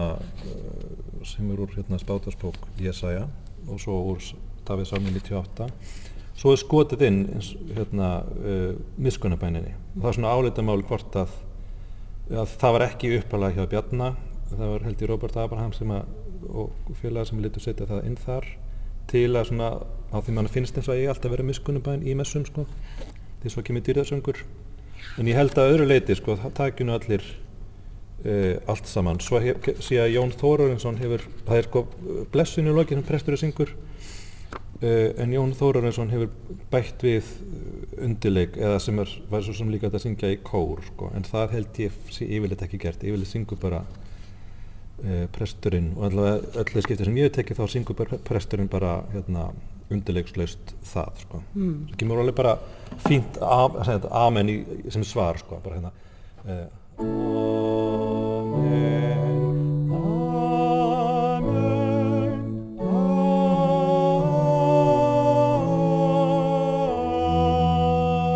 eh, 0.46 0.86
sem 1.26 1.50
er 1.50 1.60
úr 1.62 1.74
hérna 1.74 1.98
spátarsbók 2.02 2.58
Jesaja 2.82 3.26
og 3.66 3.80
svo 3.82 3.96
úr 4.12 4.20
Davíð 4.66 4.90
Sámi 4.90 5.12
98 5.14 5.70
svo 6.36 6.52
er 6.52 6.60
skotið 6.60 7.04
inn 7.06 7.20
hérna 7.76 8.10
uh, 8.22 8.76
miskunnabæninni 9.00 9.74
og 9.96 10.02
það 10.02 10.10
er 10.10 10.18
svona 10.18 10.34
álitamáli 10.36 10.86
hvort 10.90 11.18
að, 11.22 11.34
að 12.30 12.54
það 12.60 12.76
var 12.76 12.86
ekki 12.90 13.12
uppalega 13.20 13.56
hjá 13.56 13.70
Bjarna. 13.72 14.14
Það 14.46 14.68
var 14.72 14.84
held 14.86 15.02
ég 15.02 15.10
Robert 15.10 15.36
Abraham 15.42 15.72
að 15.74 16.04
og 16.46 16.92
félagar 17.00 17.26
sem 17.26 17.40
litur 17.42 17.64
setja 17.64 17.88
það 17.88 18.04
inn 18.06 18.18
þar 18.20 18.44
til 19.10 19.30
að 19.38 19.48
svona 19.48 19.70
á 20.12 20.16
því 20.18 20.34
mann 20.36 20.50
finnst 20.50 20.76
eins 20.78 20.90
og 20.90 20.98
ég 20.98 21.10
alltaf 21.10 21.32
vera 21.32 21.46
miskunnabæn 21.46 22.04
í 22.06 22.14
messum 22.18 22.44
sko 22.46 22.66
því 23.42 23.52
svo 23.52 23.64
kemur 23.66 23.84
dýrðarsöngur. 23.86 24.40
En 25.18 25.28
ég 25.30 25.38
held 25.38 25.58
að 25.58 25.72
öðru 25.74 25.88
leiti 25.90 26.16
sko 26.18 26.36
það 26.40 26.54
takju 26.60 26.86
nú 26.86 26.96
allir 26.96 27.24
uh, 28.24 28.54
allt 28.70 28.88
saman. 28.88 29.20
Svo 29.22 29.40
sé 29.40 30.00
að 30.00 30.14
Jón 30.14 30.32
Þórarinsson 30.36 31.00
hefur 31.02 31.26
það 31.46 31.60
er 31.60 31.68
sko 31.68 31.84
blessinu 32.32 32.74
lokið 32.76 33.00
sem 33.00 33.08
prestur 33.10 33.38
syngur. 33.40 33.74
Uh, 34.82 35.12
en 35.22 35.34
Jón 35.34 35.54
Þórarinsson 35.56 36.12
hefur 36.12 36.32
bætt 36.72 37.04
við 37.04 37.28
undirleik 38.02 38.58
eða 38.60 38.80
sem 38.82 38.98
er, 39.00 39.12
var 39.30 39.44
svo 39.44 39.54
sem 39.56 39.70
líka 39.72 39.88
að 39.88 40.02
syngja 40.04 40.34
í 40.34 40.40
kór 40.44 40.82
sko, 40.84 41.08
en 41.16 41.24
það 41.24 41.54
held 41.56 41.78
ég 41.80 42.02
yfirleitt 42.12 42.66
ekki 42.66 42.80
gert, 42.82 43.06
yfirleitt 43.06 43.32
syngur 43.32 43.60
bara 43.62 43.84
uh, 43.86 45.24
presturinn. 45.36 45.94
Og 45.96 46.10
allavega 46.10 46.60
öllu 46.64 46.84
skiptir 46.84 47.08
sem 47.08 47.16
ég 47.22 47.30
hef 47.30 47.38
tekið 47.38 47.62
þá 47.62 47.72
syngur 47.72 47.98
bara 48.02 48.20
presturinn 48.26 48.72
bara 48.72 48.98
hérna 49.14 49.50
undirleikslaust 49.92 50.72
það 50.82 51.20
sko. 51.22 51.40
Mm. 51.54 51.74
það 51.92 51.98
kemur 52.00 52.20
alveg 52.20 52.34
bara 52.40 52.56
fínt 53.04 53.36
am, 53.38 53.76
þetta, 53.86 54.10
amen 54.18 54.50
í, 54.50 54.56
sem 54.90 55.04
svar 55.06 55.38
sko, 55.38 55.60
bara 55.62 55.78
hérna 55.78 55.92
Amen, 56.98 57.08
Amen, 59.92 61.56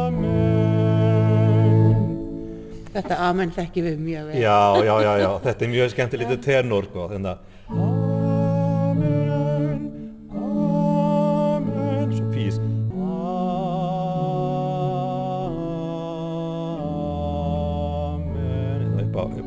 Amen. 0.03 0.41
Þetta 2.93 3.17
amen 3.31 3.51
þekki 3.55 3.81
við 3.87 3.97
mjög 4.05 4.27
vel. 4.29 4.37
Já, 4.43 4.59
já, 4.85 4.95
já, 5.01 5.13
já, 5.23 5.31
þetta 5.47 5.65
er 5.65 5.73
mjög 5.73 5.89
skemmtilítið 5.95 6.43
tenor, 6.45 6.85
sko, 6.91 7.07
þannig 7.15 7.33
að 7.33 7.39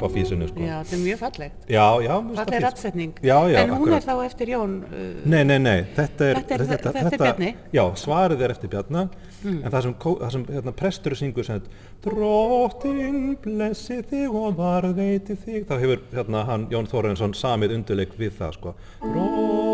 upp 0.04 0.12
á, 0.12 0.14
físinu, 0.14 0.48
sko 0.52 0.60
Já, 0.60 0.76
þetta 0.84 0.96
er 0.98 1.02
mjög 1.04 1.20
fallegt. 1.24 1.56
já, 1.70 1.86
já, 2.04 2.16
Falleg 2.36 2.54
fínt. 2.54 2.64
rættsetning. 2.66 3.14
Já, 3.24 3.38
já, 3.50 3.58
En 3.64 3.70
hún 3.70 3.78
akkurat. 3.80 4.04
er 4.04 4.08
þá 4.10 4.26
eftir 4.26 4.48
Jón, 4.54 4.74
uh, 4.84 5.26
Nei, 5.26 5.44
nei, 5.44 5.58
nei, 5.60 5.84
þetta 5.96 6.22
er, 6.30 6.36
Þetta 6.36 6.54
er- 6.54 6.68
þetta 6.68 7.14
er 7.14 7.18
Bjarni? 7.24 7.56
Já, 7.74 7.84
svarið 7.96 8.42
er 8.42 8.50
eftir 8.52 8.70
Bjarna, 8.70 9.10
en 9.46 9.72
það 9.72 9.82
sem, 9.82 9.94
það 9.94 10.32
sem 10.32 10.46
hérna, 10.46 10.72
prestur 10.76 11.12
syngur 11.16 11.46
sem 11.46 11.62
Drottin 12.04 13.38
blessi 13.44 14.02
þig 14.10 14.34
og 14.36 14.56
varðveiti 14.58 15.36
þig, 15.40 15.66
þá 15.68 15.76
hefur 15.80 16.00
hérna, 16.14 16.46
hann, 16.46 16.68
Jón 16.72 16.88
Þórarinsson, 16.92 17.34
samið 17.34 17.76
undirleik 17.78 18.14
við 18.20 18.32
það, 18.40 18.54
sko. 18.60 18.76
Drottin 19.02 19.73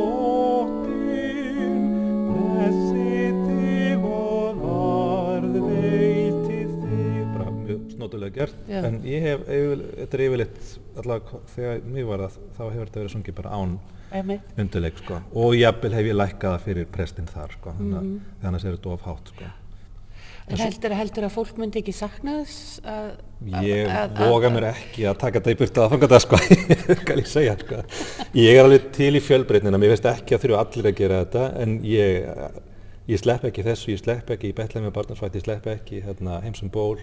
mjög 8.09 8.25
snotulega 8.25 8.35
gert, 8.35 8.55
Já. 8.69 8.81
en 8.87 8.99
ég 9.05 9.21
hef, 9.21 9.45
þetta 9.47 10.17
er 10.19 10.25
yfirleitt, 10.25 10.59
allavega 10.97 11.39
þegar 11.55 11.81
mér 11.85 12.05
var 12.09 12.19
það, 12.25 12.37
þá 12.57 12.61
hefur 12.73 12.85
þetta 12.89 12.99
verið 13.03 13.13
sungið 13.15 13.35
bara 13.39 13.49
án 13.55 13.79
undirleik 14.57 14.97
sko. 15.03 15.21
Og 15.37 15.55
jafnvel 15.59 15.93
hef 15.93 16.07
ég 16.09 16.15
lækkað 16.17 16.53
það 16.55 16.63
fyrir 16.65 16.87
prestinn 16.93 17.27
þar 17.29 17.51
sko. 17.53 17.73
Þannig 17.77 17.97
að 17.99 18.47
annars 18.49 18.65
er 18.65 18.77
þetta 18.77 18.93
of 18.95 19.01
hátt 19.05 19.27
sko. 19.35 19.49
En 20.49 20.57
heldur, 20.57 20.93
heldur 20.97 21.25
að 21.27 21.33
fólk 21.35 21.59
myndi 21.61 21.77
ekki 21.77 21.93
sakna 21.93 22.39
þess 22.39 22.79
að... 22.81 23.09
ég 23.61 23.91
að- 23.93 24.15
voga 24.17 24.49
mér 24.49 24.65
ekki 24.71 25.05
að 25.05 25.19
taka 25.21 25.37
þetta 25.43 25.53
í 25.53 25.57
burtu 25.59 25.83
að 25.83 25.91
fanga 25.93 26.07
þetta 26.09 26.19
sko. 26.23 26.39
Skal 27.03 27.17
ég 27.21 27.29
segja 27.29 27.53
sko? 27.59 27.83
Ég 28.33 28.57
er 28.57 28.63
alveg 28.63 28.87
til 28.97 29.11
í 29.13 29.21
fjölbreytnina. 29.21 29.77
Mér 29.77 29.93
veist 29.93 30.09
ekki 30.09 30.33
að 30.33 30.47
þurfa 30.47 30.63
allir 30.65 30.89
að 30.89 30.97
gera 31.03 31.19
þetta 31.21 31.45
en 31.61 31.77
ég, 31.85 32.57
ég 33.13 33.21
slepp 33.21 33.45
ekki 33.51 33.67
þessu 33.69 33.93
ég 33.93 34.01
slepp 34.01 34.33
ekki 34.33 34.49
í 34.49 34.57
betlega 34.57 34.87
með 34.87 34.95
barnarsvætti 34.97 35.37
ég 35.37 35.45
slepp 35.45 35.69
ekki 35.75 36.01
hérna, 36.07 36.41
heimsum 36.41 36.73
ból 36.73 36.97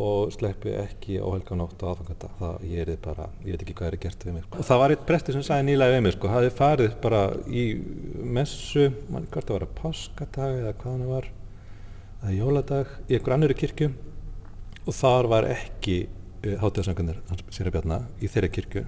og 0.00 0.30
sleppi 0.32 0.72
ekki 0.80 1.18
óhelganótt 1.20 1.82
og 1.82 1.90
aðfangata 1.90 2.30
það 2.38 2.62
ég 2.70 2.88
er 2.88 3.00
bara, 3.04 3.26
ég 3.44 3.54
veit 3.54 3.64
ekki 3.64 3.74
hvað 3.78 3.90
er 3.90 3.98
gert 4.04 4.24
við 4.26 4.36
mig 4.36 4.46
sko. 4.46 4.60
og 4.60 4.68
það 4.68 4.80
var 4.82 4.94
eitt 4.94 5.02
prestur 5.08 5.36
sem 5.36 5.44
sagði 5.46 5.66
nýlega 5.68 5.96
við 5.96 6.04
mig 6.06 6.14
sko, 6.16 6.30
hafði 6.32 6.52
farið 6.56 6.94
bara 7.02 7.20
í 7.48 7.64
messu, 8.38 8.86
mann 9.12 9.28
hvort 9.28 9.50
það 9.50 9.58
var 9.58 9.66
að 9.66 9.74
páskadag 9.82 10.56
eða 10.62 10.76
hvað 10.80 10.94
hann 10.94 11.10
var 11.10 11.28
eða 12.20 12.38
jóladag 12.38 12.94
í 13.08 13.18
einhver 13.18 13.36
annari 13.36 13.58
kirkju 13.60 13.90
og 14.86 14.96
þar 14.96 15.30
var 15.34 15.50
ekki 15.52 15.98
uh, 16.06 16.56
hátíðarsöngunir 16.64 17.20
hans 17.28 17.44
sér 17.52 17.68
að 17.68 17.76
bjarna 17.76 18.02
í 18.20 18.32
þeirri 18.32 18.52
kirkju 18.56 18.86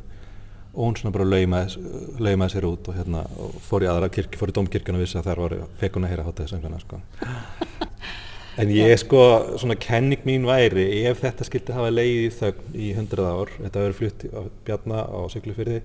og 0.73 0.87
hún 0.87 0.97
svona 0.97 1.13
bara 1.13 1.29
laumaði, 1.29 1.81
laumaði 2.25 2.57
sér 2.57 2.67
út 2.71 2.89
og 2.89 2.97
hérna 2.97 3.27
og 3.37 3.57
fór 3.61 3.85
í 3.85 3.93
aðra 3.93 4.09
kirkju, 4.13 4.41
fór 4.41 4.53
í 4.53 4.57
dómkirkjuna 4.57 4.97
og 4.97 5.05
vissi 5.05 5.21
að 5.21 5.29
þar 5.29 5.43
var 5.45 5.59
fekun 5.83 6.07
að 6.09 6.15
heyra 6.15 6.29
hátíðarsönguna 6.31 6.81
sko. 6.81 7.01
En 8.61 8.69
ég 8.69 8.93
sko, 9.01 9.21
svona 9.57 9.79
kenning 9.81 10.27
mín 10.29 10.45
væri, 10.45 10.85
ef 11.09 11.23
þetta 11.23 11.47
skildi 11.49 11.73
hafa 11.73 11.89
leið 11.93 12.19
í 12.19 12.31
þögn 12.37 12.75
í 12.77 12.89
hundrað 12.99 13.29
ár, 13.33 13.53
þetta 13.57 13.85
verið 13.87 13.99
flutt 14.01 14.25
af 14.29 14.49
Bjarna 14.67 15.05
á 15.09 15.21
Siglufyrði 15.33 15.79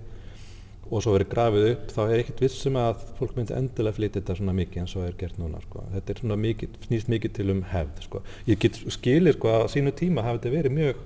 og 0.87 1.03
svo 1.03 1.13
verið 1.15 1.29
grafið 1.31 1.67
upp, 1.69 1.85
þá 1.95 2.01
er 2.05 2.21
ekkert 2.21 2.41
vissum 2.43 2.79
að 2.79 3.05
fólk 3.17 3.33
myndi 3.35 3.55
endilega 3.55 3.95
flytja 3.97 4.19
þetta 4.21 4.35
svona 4.39 4.55
mikið 4.55 4.81
eins 4.83 4.95
og 4.95 5.05
er 5.07 5.15
gert 5.19 5.39
núna, 5.39 5.61
sko. 5.63 5.83
Þetta 5.93 6.13
er 6.13 6.21
svona 6.21 6.37
mikið, 6.43 6.75
snýst 6.87 7.11
mikið 7.11 7.33
til 7.37 7.47
um 7.51 7.63
hefð, 7.71 8.03
sko. 8.07 8.21
Ég 8.47 8.59
get 8.63 8.79
skilir, 8.95 9.35
sko, 9.35 9.51
að 9.51 9.67
á 9.67 9.67
sínu 9.71 9.95
tíma 9.99 10.23
hafi 10.27 10.39
þetta 10.39 10.53
verið 10.55 10.77
mjög 10.77 11.01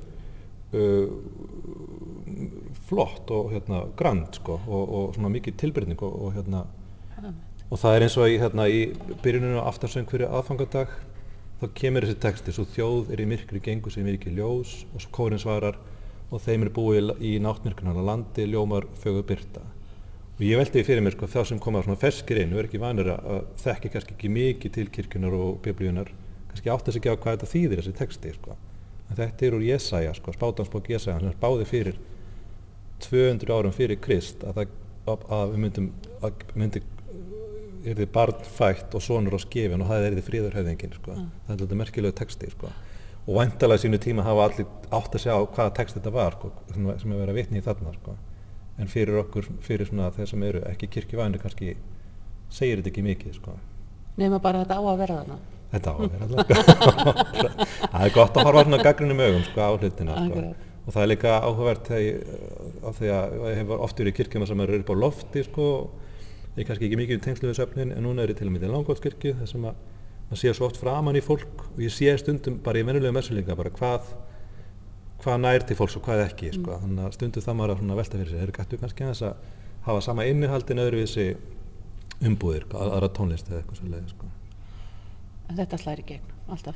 uh, 0.77 1.07
flott 2.89 3.33
og 3.33 3.53
hérna 3.53 3.83
grand, 4.01 4.33
sko, 4.37 4.57
og, 4.65 4.83
og 4.97 5.15
svona 5.17 5.33
mikið 5.33 5.57
tilbreytning 5.61 6.01
og, 6.05 6.17
og 6.27 6.35
hérna, 6.37 6.65
og 7.71 7.79
það 7.81 7.95
er 7.95 8.05
eins 8.05 8.19
og 8.21 8.29
í, 8.29 8.37
hérna, 8.41 8.67
í 8.69 8.81
byrjuninu 9.23 9.61
á 9.61 9.69
aftarsöng 9.69 10.09
fyrir 10.09 10.29
aðfangadag 10.29 10.93
þá 11.61 11.65
kemur 11.77 12.07
þessi 12.07 12.21
texti 12.25 12.55
svo 12.55 12.65
þjóð 12.73 13.11
er 13.13 13.21
í 13.21 13.27
myrkri 13.29 13.61
gengur 13.63 13.93
sem 13.93 14.07
mikið 14.07 14.39
ljós 14.39 14.73
og 14.91 15.03
svo 15.03 15.13
kórin 15.13 15.41
svarar 15.41 15.77
og 16.31 16.41
þeim 16.41 16.65
er 16.65 16.73
búið 16.73 17.13
í 17.21 17.35
náttmyrkunar 17.43 18.01
á 18.01 18.03
landi 18.07 18.47
ljómar 18.49 18.87
fögur 19.03 19.27
byrta 19.29 19.61
og 20.41 20.45
ég 20.47 20.57
veldi 20.57 20.81
fyrir 20.81 21.03
mér 21.05 21.13
sko 21.13 21.27
þá 21.29 21.41
sem 21.51 21.59
koma 21.61 21.83
svona 21.85 21.99
ferskir 22.01 22.39
inn 22.41 22.55
og 22.55 22.63
er 22.63 22.67
ekki 22.69 22.81
vanur 22.81 23.11
að 23.13 23.27
að 23.35 23.41
þekki 23.61 23.91
kannski 23.93 24.15
ekki 24.15 24.31
mikið 24.33 24.73
til 24.77 24.85
kirkjunar 24.95 25.35
og 25.37 25.59
biblíunar 25.61 26.09
kannski 26.49 26.71
átt 26.73 26.89
ekki 26.89 27.13
á 27.13 27.15
hvað 27.15 27.35
þetta 27.35 27.49
þýðir 27.51 27.81
þessi 27.81 27.93
texti 27.99 28.31
sko. 28.35 28.55
En 29.11 29.19
þetta 29.19 29.45
er 29.45 29.57
úr 29.57 29.65
Jesaja 29.67 30.15
sko 30.17 30.33
spátansbók 30.33 30.89
Jesaja 30.89 31.19
sem 31.19 31.29
er 31.29 31.37
báði 31.37 31.67
fyrir 31.69 31.99
200 33.05 33.53
árum 33.53 33.75
fyrir 33.75 34.01
Krist 34.01 34.41
að, 34.47 34.63
að, 35.05 35.27
að 35.29 35.53
við 35.53 35.63
myndum 35.67 35.91
að 36.25 36.43
myndi 36.55 36.81
er 37.85 37.97
þið 37.97 38.09
barn 38.13 38.41
fætt 38.45 38.95
og 38.97 39.03
sonur 39.03 39.37
á 39.37 39.39
skefin 39.41 39.83
og 39.83 39.89
það 39.89 40.07
er 40.07 40.15
þið 40.17 40.27
fríðarhöfðingin 40.29 40.95
sko. 40.97 41.15
það 41.45 41.53
er 41.53 41.61
þetta 41.63 41.77
merkilegu 41.79 42.17
texti 42.17 42.49
sko. 42.51 42.71
og 43.25 43.37
vantalega 43.37 43.83
sínu 43.83 43.99
tíma 44.01 44.25
hafa 44.25 44.47
allir 44.47 44.67
átt 44.91 45.15
að 45.15 45.23
sjá 45.25 45.33
hvaða 45.37 45.73
text 45.77 45.97
þetta 45.97 46.13
var 46.15 46.37
sko, 46.37 46.51
sem 46.73 46.87
er 46.89 47.21
verið 47.21 47.33
að 47.33 47.39
vitni 47.39 47.61
í 47.61 47.65
þarna 47.65 47.93
sko. 47.97 48.17
en 48.77 48.91
fyrir 48.91 49.21
okkur, 49.23 49.49
fyrir 49.61 49.89
svona 49.89 50.11
þeir 50.15 50.29
sem 50.33 50.43
eru 50.49 50.63
ekki 50.69 50.89
kirkjuvænir 50.97 51.41
kannski 51.41 51.75
segir 52.51 52.81
þetta 52.81 52.91
ekki 52.93 53.05
mikið 53.05 53.39
sko. 53.39 53.55
Nefna 54.19 54.41
bara 54.43 54.65
þetta 54.65 54.77
á 54.77 54.83
að 54.83 55.01
vera 55.01 55.21
þarna. 55.21 55.39
þetta 55.71 55.91
á 55.91 55.95
að 55.95 56.09
vera 56.09 56.27
allavega 56.27 56.59
það 57.93 58.03
er 58.05 58.13
gott 58.17 58.37
að 58.37 58.47
horfa 58.49 58.65
svona 58.67 58.83
gaggrinum 58.83 59.23
augum 59.23 59.47
sko, 59.47 59.65
á 59.65 59.71
hlutina 59.77 60.19
sko. 60.27 60.51
Og 60.81 60.95
það 60.95 61.03
er 61.03 61.09
líka 61.11 61.33
áhugavert 61.45 61.89
þegar 61.91 62.01
ég, 62.01 63.43
ég 63.53 63.59
hef 63.59 63.73
oft 63.75 63.99
verið 64.01 64.11
í 64.11 64.15
kirkjum 64.17 64.45
sem 64.49 64.63
eru 64.63 64.79
upp 64.81 64.89
á 64.89 64.95
lofti 64.97 65.43
sko, 65.45 65.67
ég 66.55 66.63
er 66.63 66.67
kannski 66.69 66.87
ekki 66.89 66.99
mikið 66.99 67.19
í 67.19 67.23
tengslu 67.25 67.49
við 67.51 67.59
söfnin 67.61 67.93
en 67.95 68.03
núna 68.05 68.25
er 68.25 68.33
ég 68.33 68.39
til 68.41 68.49
og 68.49 68.55
með 68.55 68.67
í 68.67 68.71
langóttskirkju 68.73 69.35
þar 69.39 69.49
sem 69.53 69.67
að 69.69 69.79
maður 70.31 70.41
sé 70.41 70.53
svo 70.55 70.67
oft 70.67 70.79
framan 70.79 71.15
í 71.19 71.23
fólk 71.23 71.63
og 71.69 71.79
ég 71.83 71.91
sé 71.95 72.11
stundum 72.19 72.59
bara 72.63 72.79
í 72.81 72.85
venjulega 72.87 73.15
messulinga 73.15 73.55
bara 73.59 73.71
hvað 73.75 74.11
hvað 75.21 75.41
nær 75.43 75.65
til 75.69 75.77
fólks 75.77 75.95
og 75.99 76.03
hvað 76.07 76.23
ekki 76.25 76.51
sko. 76.55 76.77
þannig 76.81 77.05
að 77.07 77.15
stundum 77.17 77.43
það 77.45 77.57
maður 77.59 77.73
að 77.77 77.97
velta 78.01 78.17
fyrir 78.21 78.31
sig 78.31 78.39
þeir 78.41 78.53
gættu 78.57 78.79
kannski 78.81 79.03
aðeins 79.05 79.23
að 79.27 79.35
hafa 79.85 80.01
sama 80.05 80.25
innihaldin 80.29 80.81
öðruvísi 80.81 81.27
umbúðir 82.25 82.65
að- 82.71 82.95
aðra 82.95 83.09
tónlist 83.17 83.49
eða 83.49 83.61
eitthvað 83.61 83.77
svo 83.81 83.91
leið 83.91 84.09
sko. 84.13 84.31
En 85.49 85.57
þetta 85.57 85.77
slæri 85.81 86.03
gegn, 86.07 86.33
alltaf. 86.49 86.75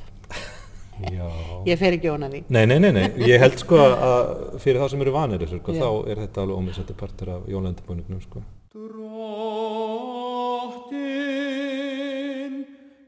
Já. 1.12 1.26
Ég 1.70 1.78
fer 1.78 1.92
ekki 1.96 2.10
óna 2.12 2.28
því. 2.32 2.42
Nei, 2.48 2.64
nei, 2.66 2.78
nei, 2.82 2.90
nei, 2.92 3.04
ég 3.28 3.40
held 3.40 3.58
sko 3.60 3.78
að 4.08 4.58
fyrir 4.62 4.80
þá 4.82 4.88
sem 4.92 5.02
eru 5.04 5.12
vanir 5.14 5.42
þessu 5.42 5.60
sko, 5.60 5.74
þá 5.76 6.10
er 6.12 6.22
þetta 6.24 6.42
alveg 6.44 6.60
ómissandi 6.62 6.96
partur 6.98 7.30
af 7.36 7.48
jólandabúningnum 7.52 8.22
sko. 8.24 8.42
Drottin, 8.76 8.92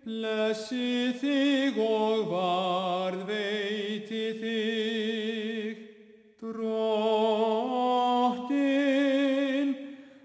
blessi 0.01 1.13
þig 1.21 1.77
og 1.85 2.31
varðveiti 2.31 4.23
þig. 4.41 5.77
Drottin, 6.41 7.29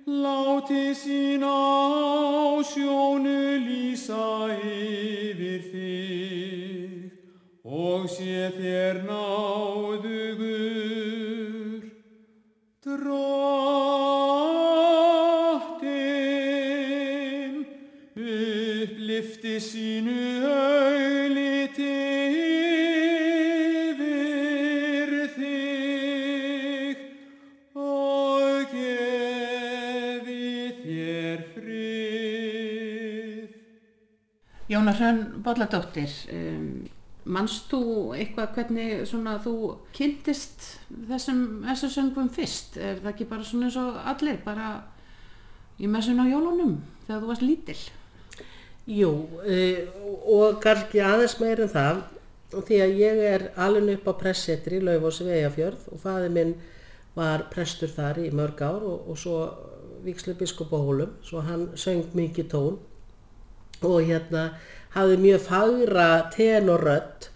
láti 0.07 0.95
sín 0.95 1.43
á 1.43 2.63
sjónu 2.63 3.43
lýsa 3.67 4.47
yfir 4.63 5.59
þig 5.73 7.11
og 7.67 8.07
sé 8.15 8.47
þér 8.55 9.03
náðugur. 9.11 10.23
Drottin 12.87 13.62
Hrönn 35.03 35.23
Bolladóttir, 35.43 36.11
um, 36.31 36.67
manst 37.35 37.67
þú 37.71 38.13
eitthvað 38.15 38.53
hvernig 38.55 39.01
svona 39.07 39.35
þú 39.43 39.55
kynntist 39.95 40.63
þessum 41.09 41.65
SSöngum 41.73 42.29
fyrst? 42.31 42.77
Er 42.77 43.01
það 43.01 43.09
ekki 43.11 43.27
bara 43.27 43.47
svona 43.47 43.67
eins 43.67 43.79
og 43.81 43.97
allir, 43.99 44.39
bara 44.45 44.69
í 45.75 45.89
messun 45.91 46.23
á 46.23 46.25
jólunum 46.27 46.77
þegar 47.03 47.19
þú 47.19 47.31
varst 47.33 47.43
lítill? 47.43 47.81
Jú, 48.87 49.11
uh, 49.43 49.81
og 50.31 50.63
kannski 50.63 51.03
aðeins 51.03 51.35
meir 51.43 51.63
en 51.63 51.73
það 51.75 52.03
því 52.53 52.79
að 52.85 52.95
ég 53.01 53.21
er 53.27 53.45
alveg 53.59 53.97
upp 53.97 54.07
á 54.07 54.13
pressetri 54.23 54.79
í 54.79 54.85
Laufós 54.85 55.19
Vegafjörð 55.25 55.91
og 55.91 55.99
faði 55.99 56.31
minn 56.31 56.55
var 57.17 57.47
prestur 57.51 57.91
þar 57.91 58.23
í 58.23 58.31
mörg 58.33 58.63
ár 58.63 58.87
og, 58.87 59.09
og 59.09 59.19
svo 59.19 59.37
vikslu 60.03 60.35
biskup 60.39 60.71
á 60.71 60.79
hólum, 60.79 61.13
svo 61.23 61.43
hann 61.43 61.69
söng 61.79 62.07
mikið 62.15 62.49
tón 62.51 62.79
og 63.83 63.99
hérna 64.07 64.53
hafði 64.93 65.19
mjög 65.21 65.45
fagra 65.47 66.09
tenorrödd 66.33 67.29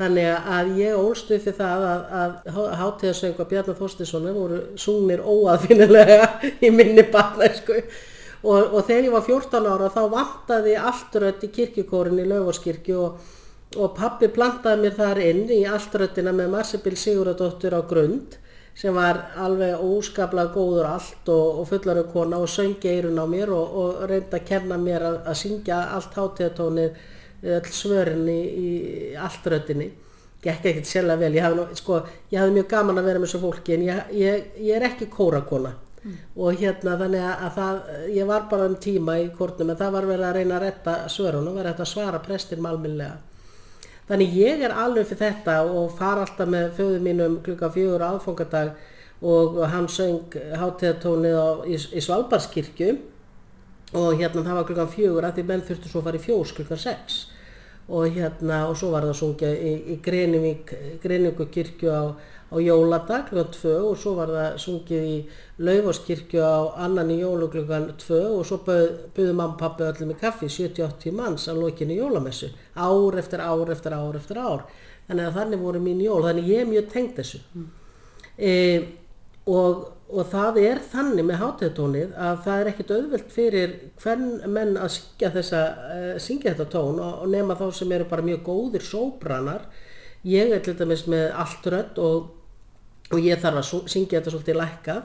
þannig 0.00 0.30
að 0.56 0.70
ég 0.80 0.96
ólst 0.96 1.32
upp 1.34 1.44
við 1.44 1.58
það 1.58 1.82
að, 1.86 2.04
að 2.20 2.70
hátíðarsöngu 2.80 3.46
Bjarnar 3.50 3.76
Þorstinssonar 3.80 4.36
voru 4.36 4.60
sungnir 4.80 5.20
óaðfinnilega 5.20 6.30
í 6.66 6.70
minni 6.72 7.04
barnæsku 7.12 7.76
og, 7.80 8.72
og 8.72 8.80
þegar 8.86 9.08
ég 9.08 9.16
var 9.16 9.26
14 9.26 9.68
ára 9.74 9.90
þá 9.92 10.00
vantaði 10.14 10.76
alltrödd 10.80 11.44
í 11.44 11.52
kirkjukórin 11.58 12.22
í 12.22 12.28
Laufáskirkju 12.30 13.00
og, 13.02 13.32
og 13.76 13.92
pappi 13.98 14.30
plantaði 14.32 14.86
mér 14.86 14.96
þar 14.96 15.24
inn 15.26 15.44
í 15.52 15.60
alltröddina 15.68 16.32
með 16.36 16.54
Marsebil 16.56 16.96
Siguradóttur 16.96 17.76
á 17.76 17.82
grund 17.84 18.38
sem 18.80 18.94
var 18.96 19.18
alveg 19.36 19.82
óskaplega 19.84 20.54
góður 20.54 20.88
allt 20.88 21.28
og, 21.28 21.60
og 21.60 21.66
fullarinn 21.68 22.12
kona 22.12 22.38
og 22.40 22.48
söngi 22.48 22.88
eirun 22.88 23.20
á 23.20 23.26
mér 23.28 23.52
og, 23.52 23.74
og 23.82 24.04
reyndi 24.08 24.38
að 24.38 24.46
kenna 24.48 24.78
mér 24.80 25.04
að, 25.04 25.18
að 25.28 25.40
syngja 25.42 25.80
allt 25.96 26.16
hátíðatónið 26.16 27.02
öll 27.56 27.74
svörin 27.74 28.24
í, 28.28 28.40
í 28.40 28.70
alltröddinni 29.20 29.90
gekk 30.40 30.64
ekkert 30.70 30.88
sérlega 30.88 31.20
vel. 31.20 31.34
Ég 31.36 31.44
hafði, 31.44 31.66
sko, 31.76 32.00
ég 32.32 32.40
hafði 32.40 32.56
mjög 32.56 32.68
gaman 32.72 33.00
að 33.00 33.08
vera 33.10 33.20
með 33.20 33.28
þessu 33.28 33.42
fólki 33.44 33.76
en 33.76 33.86
ég, 33.90 34.02
ég, 34.16 34.50
ég 34.64 34.76
er 34.78 34.88
ekki 34.88 35.10
kórakona 35.12 35.76
og 36.40 36.56
hérna 36.56 36.94
þannig 36.96 37.24
að, 37.28 37.42
að 37.44 37.56
það, 37.58 37.80
ég 38.16 38.28
var 38.30 38.46
bara 38.48 38.68
um 38.70 38.76
tíma 38.80 39.18
í 39.20 39.26
kórnum 39.36 39.72
en 39.74 39.80
það 39.80 39.96
var 39.98 40.06
verið 40.08 40.28
að 40.30 40.38
reyna 40.38 40.56
að 40.56 40.64
retta 40.64 40.94
svörunum, 41.12 41.58
þetta 41.60 41.84
að 41.84 41.90
svara 41.90 42.22
prestin 42.24 42.62
malminlega 42.64 43.18
Þannig 44.10 44.32
ég 44.34 44.62
er 44.66 44.72
alveg 44.74 45.06
fyrir 45.06 45.36
þetta 45.36 45.60
og 45.70 45.92
fara 45.94 46.24
alltaf 46.24 46.48
með 46.50 46.72
föðu 46.74 47.02
mínum 47.04 47.36
klukka 47.46 47.68
fjögur 47.70 48.02
aðfangadag 48.02 48.72
og 49.22 49.60
hann 49.70 49.86
söng 49.86 50.34
hátíðatónið 50.58 51.68
í, 51.70 51.78
í 51.78 52.02
Svalbardskirkju. 52.02 52.96
Og 54.00 54.18
hérna 54.18 54.42
það 54.46 54.58
var 54.58 54.66
klukkan 54.66 54.90
fjögur 54.90 55.28
að 55.28 55.38
því 55.38 55.44
menn 55.46 55.62
þurftu 55.68 55.92
svo 55.92 56.02
að 56.02 56.08
fara 56.08 56.18
í 56.18 56.24
fjós 56.24 56.54
klukkan 56.56 56.82
sex. 56.82 57.20
Og 57.90 58.10
hérna 58.16 58.64
og 58.70 58.74
svo 58.78 58.90
var 58.90 59.06
það 59.06 59.14
að 59.14 59.20
sungja 59.20 59.52
í, 59.54 59.72
í 59.94 59.96
Grenivík, 60.02 60.74
Grenivíku 61.02 61.46
kirkju 61.54 61.94
á, 61.94 62.02
á 62.50 62.56
jóladag 62.58 63.28
klukkan 63.28 63.52
tvö 63.54 63.74
og 63.90 63.98
svo 63.98 64.14
var 64.18 64.30
það 64.34 64.56
sungið 64.64 65.04
í 65.06 65.16
Laufáskirkju 65.62 66.42
á 66.42 66.58
annan 66.84 67.12
í 67.14 67.20
jólu 67.22 67.46
klukkan 67.50 67.92
tvö 68.00 68.20
og 68.38 68.46
svo 68.46 68.58
buðu 68.66 69.32
mamma 69.32 69.54
og 69.54 69.58
pappi 69.60 69.86
öllum 69.86 70.14
í 70.14 70.18
kaffi 70.18 70.50
70-80 70.50 71.14
manns 71.14 71.46
að 71.48 71.62
lokinu 71.62 71.94
jólamessu. 71.94 72.50
Ár 72.74 73.18
eftir 73.22 73.40
ár 73.40 73.70
eftir 73.70 73.94
ár 73.94 74.18
eftir 74.18 74.40
ár. 74.42 74.66
Þannig 75.06 75.28
að 75.28 75.38
þannig 75.38 75.62
voru 75.62 75.82
mín 75.84 76.02
jól. 76.02 76.24
Þannig 76.26 76.50
ég 76.50 76.64
er 76.64 76.70
mjög 76.70 76.90
tengd 76.90 77.14
þessu. 77.20 77.40
E, 78.38 78.52
og, 79.46 79.86
og 80.10 80.26
það 80.32 80.58
er 80.64 80.82
þannig 80.90 81.26
með 81.28 81.40
hátíðatónið 81.44 82.16
að 82.18 82.42
það 82.46 82.62
er 82.62 82.70
ekkit 82.72 82.92
auðvelt 82.96 83.30
fyrir 83.34 83.76
hvern 84.02 84.26
menn 84.50 84.74
að 84.74 84.92
syngja, 84.96 85.30
þessa, 85.36 85.62
uh, 85.94 86.18
syngja 86.22 86.54
þetta 86.54 86.68
tón 86.74 86.98
og, 86.98 87.22
og 87.22 87.30
nema 87.30 87.56
þá 87.58 87.66
sem 87.78 87.94
eru 87.94 88.08
bara 88.10 88.26
mjög 88.26 88.42
góðir 88.48 88.86
sóbranar 88.86 89.68
ég 90.26 90.52
er 90.52 90.62
til 90.64 90.76
dæmis 90.78 91.06
með 91.10 91.30
allt 91.42 91.68
rödd 91.72 92.00
og, 92.02 92.28
og 93.10 93.26
ég 93.26 93.42
þarf 93.42 93.60
að 93.60 93.90
syngja 93.90 94.20
þetta 94.20 94.34
svolítið 94.34 94.60
lækkað. 94.60 95.02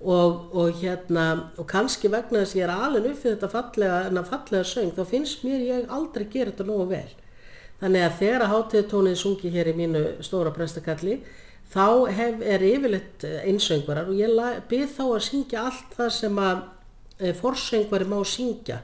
Og, 0.00 0.36
og 0.56 0.78
hérna 0.80 1.24
og 1.60 1.66
kannski 1.68 2.08
vegna 2.08 2.40
þess 2.40 2.54
að 2.54 2.60
ég 2.62 2.64
er 2.64 2.70
alveg 2.72 3.08
upp 3.10 3.18
fyrir 3.20 3.34
þetta 3.34 3.50
fallega, 3.52 4.22
fallega 4.30 4.68
söng 4.70 4.94
þá 4.96 5.02
finnst 5.10 5.42
mér 5.44 5.66
ég 5.66 5.90
aldrei 5.92 6.24
gera 6.32 6.54
þetta 6.54 6.64
nógu 6.70 6.86
vel. 6.94 7.10
Þannig 7.82 8.06
að 8.06 8.16
þegar 8.22 8.44
að 8.44 8.52
hátíðatónið 8.54 9.18
sungi 9.20 9.50
hér 9.52 9.68
í 9.68 9.74
mínu 9.76 10.02
stóra 10.24 10.52
prestakalli 10.56 11.18
þá 11.70 11.86
hef, 12.16 12.40
er 12.40 12.64
yfirleitt 12.64 13.26
eh, 13.28 13.42
einsöngvarar 13.50 14.08
og 14.10 14.16
ég 14.18 14.64
bið 14.70 14.86
þá 14.96 15.04
að 15.06 15.26
syngja 15.28 15.66
allt 15.68 15.92
það 15.98 16.10
sem 16.16 16.40
að 16.42 16.62
e, 17.20 17.34
forsöngvari 17.36 18.08
má 18.08 18.18
syngja. 18.26 18.80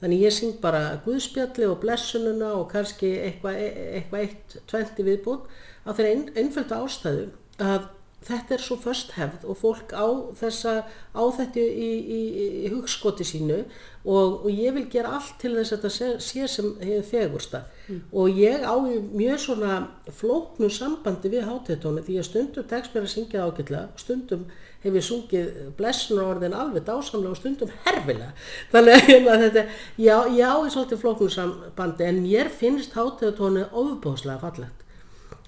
Þannig 0.00 0.22
ég 0.26 0.34
syng 0.36 0.56
bara 0.60 1.00
Guðspjalli 1.04 1.66
og 1.70 1.80
blessununa 1.82 2.52
og 2.58 2.68
kannski 2.72 3.14
eitthvað 3.28 3.60
eitthva 3.64 4.22
eitt, 4.22 4.58
tventi 4.68 5.06
viðbútt 5.06 5.46
á 5.86 5.90
þeirra 5.90 6.10
ein, 6.12 6.24
einföldu 6.36 6.76
ástæðu 6.76 7.28
að 7.62 7.92
þetta 8.26 8.56
er 8.56 8.62
svo 8.62 8.76
först 8.80 9.12
hefð 9.16 9.44
og 9.46 9.58
fólk 9.60 9.92
á, 9.94 10.06
þessa, 10.40 10.72
á 11.14 11.22
þetta 11.36 11.62
í, 11.62 11.90
í, 12.16 12.20
í 12.66 12.70
hugskoti 12.72 13.26
sínu 13.26 13.58
og, 14.06 14.46
og 14.46 14.48
ég 14.50 14.74
vil 14.74 14.86
gera 14.90 15.16
allt 15.18 15.36
til 15.42 15.52
þess 15.54 15.74
að 15.74 15.84
þetta 15.86 16.20
sé, 16.24 16.46
sem 16.50 16.70
hefur 16.82 17.08
fegursta. 17.10 17.62
Og 18.10 18.38
ég 18.40 18.64
á 18.66 18.74
mjög 18.74 19.42
svona 19.44 19.74
flóknu 20.18 20.70
sambandi 20.72 21.30
við 21.30 21.46
hátíðatónu 21.46 22.02
því 22.06 22.20
að 22.20 22.30
stundum 22.30 22.70
tekst 22.70 22.94
mér 22.94 23.06
að 23.06 23.12
syngja 23.14 23.44
ágætlega 23.46 24.00
stundum 24.00 24.48
hef 24.82 24.94
ég 24.94 25.06
sungið 25.06 25.52
blessunar 25.78 26.32
orðin 26.34 26.54
alveg 26.54 26.86
dásamlega 26.86 27.34
og 27.34 27.38
stundum 27.40 27.76
herfilega. 27.86 28.32
Þannig 28.74 28.96
að 28.96 29.06
hérna 29.10 29.38
þetta 29.44 29.66
já, 30.02 30.16
ég 30.34 30.50
á 30.50 30.56
í 30.62 30.74
svolítið 30.74 31.02
flóknu 31.04 31.30
sambandi 31.34 32.10
en 32.10 32.20
mér 32.26 32.50
finnst 32.50 32.98
hátíðatónu 32.98 33.68
ofbóðslega 33.70 34.42
fallegt 34.42 34.85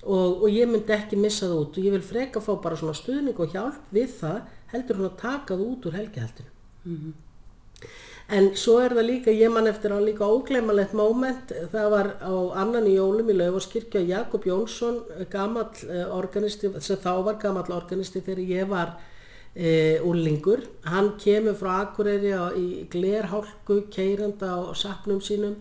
og, 0.09 0.43
og 0.43 0.49
ég 0.53 0.69
myndi 0.71 0.95
ekki 0.97 1.21
missa 1.21 1.47
það 1.47 1.63
út 1.63 1.79
og 1.79 1.89
ég 1.89 1.97
vil 1.97 2.05
freka 2.11 2.43
fá 2.45 2.53
bara 2.65 2.79
svona 2.81 2.97
stuðning 2.97 3.39
og 3.39 3.55
hjálp 3.55 3.95
við 3.95 4.13
það 4.21 4.39
heldur 4.73 5.01
hún 5.01 5.11
að 5.11 5.19
taka 5.23 5.57
það 5.57 5.67
út 5.69 5.89
úr 5.89 5.99
helgihaldinu. 5.99 6.53
En 8.29 8.51
svo 8.61 8.75
er 8.85 8.93
það 8.93 9.07
líka, 9.09 9.33
ég 9.33 9.53
man 9.53 9.71
eftir 9.71 9.95
á 9.95 10.01
líka 10.05 10.27
ógleimalegt 10.29 10.93
moment, 10.97 11.53
það 11.73 11.87
var 11.95 12.09
á 12.21 12.35
annan 12.61 12.89
í 12.89 12.97
jólum 12.99 13.31
í 13.33 13.37
Laufaskirkja 13.39 14.03
Jakob 14.05 14.45
Jónsson, 14.45 14.99
gamall 15.33 15.71
eh, 15.89 16.05
organisti 16.13 16.69
sem 16.85 17.01
þá 17.01 17.13
var 17.25 17.39
gamall 17.41 17.73
organisti 17.73 18.21
þegar 18.21 18.45
ég 18.51 18.69
var 18.69 18.99
e, 19.55 19.99
úrlingur 20.05 20.63
hann 20.87 21.15
kemur 21.21 21.57
frá 21.59 21.83
Akureyri 21.83 22.33
á, 22.37 22.53
í 22.53 22.85
glerhálku 22.93 23.87
keiranda 23.93 24.55
á 24.61 24.73
sapnum 24.77 25.21
sínum 25.25 25.57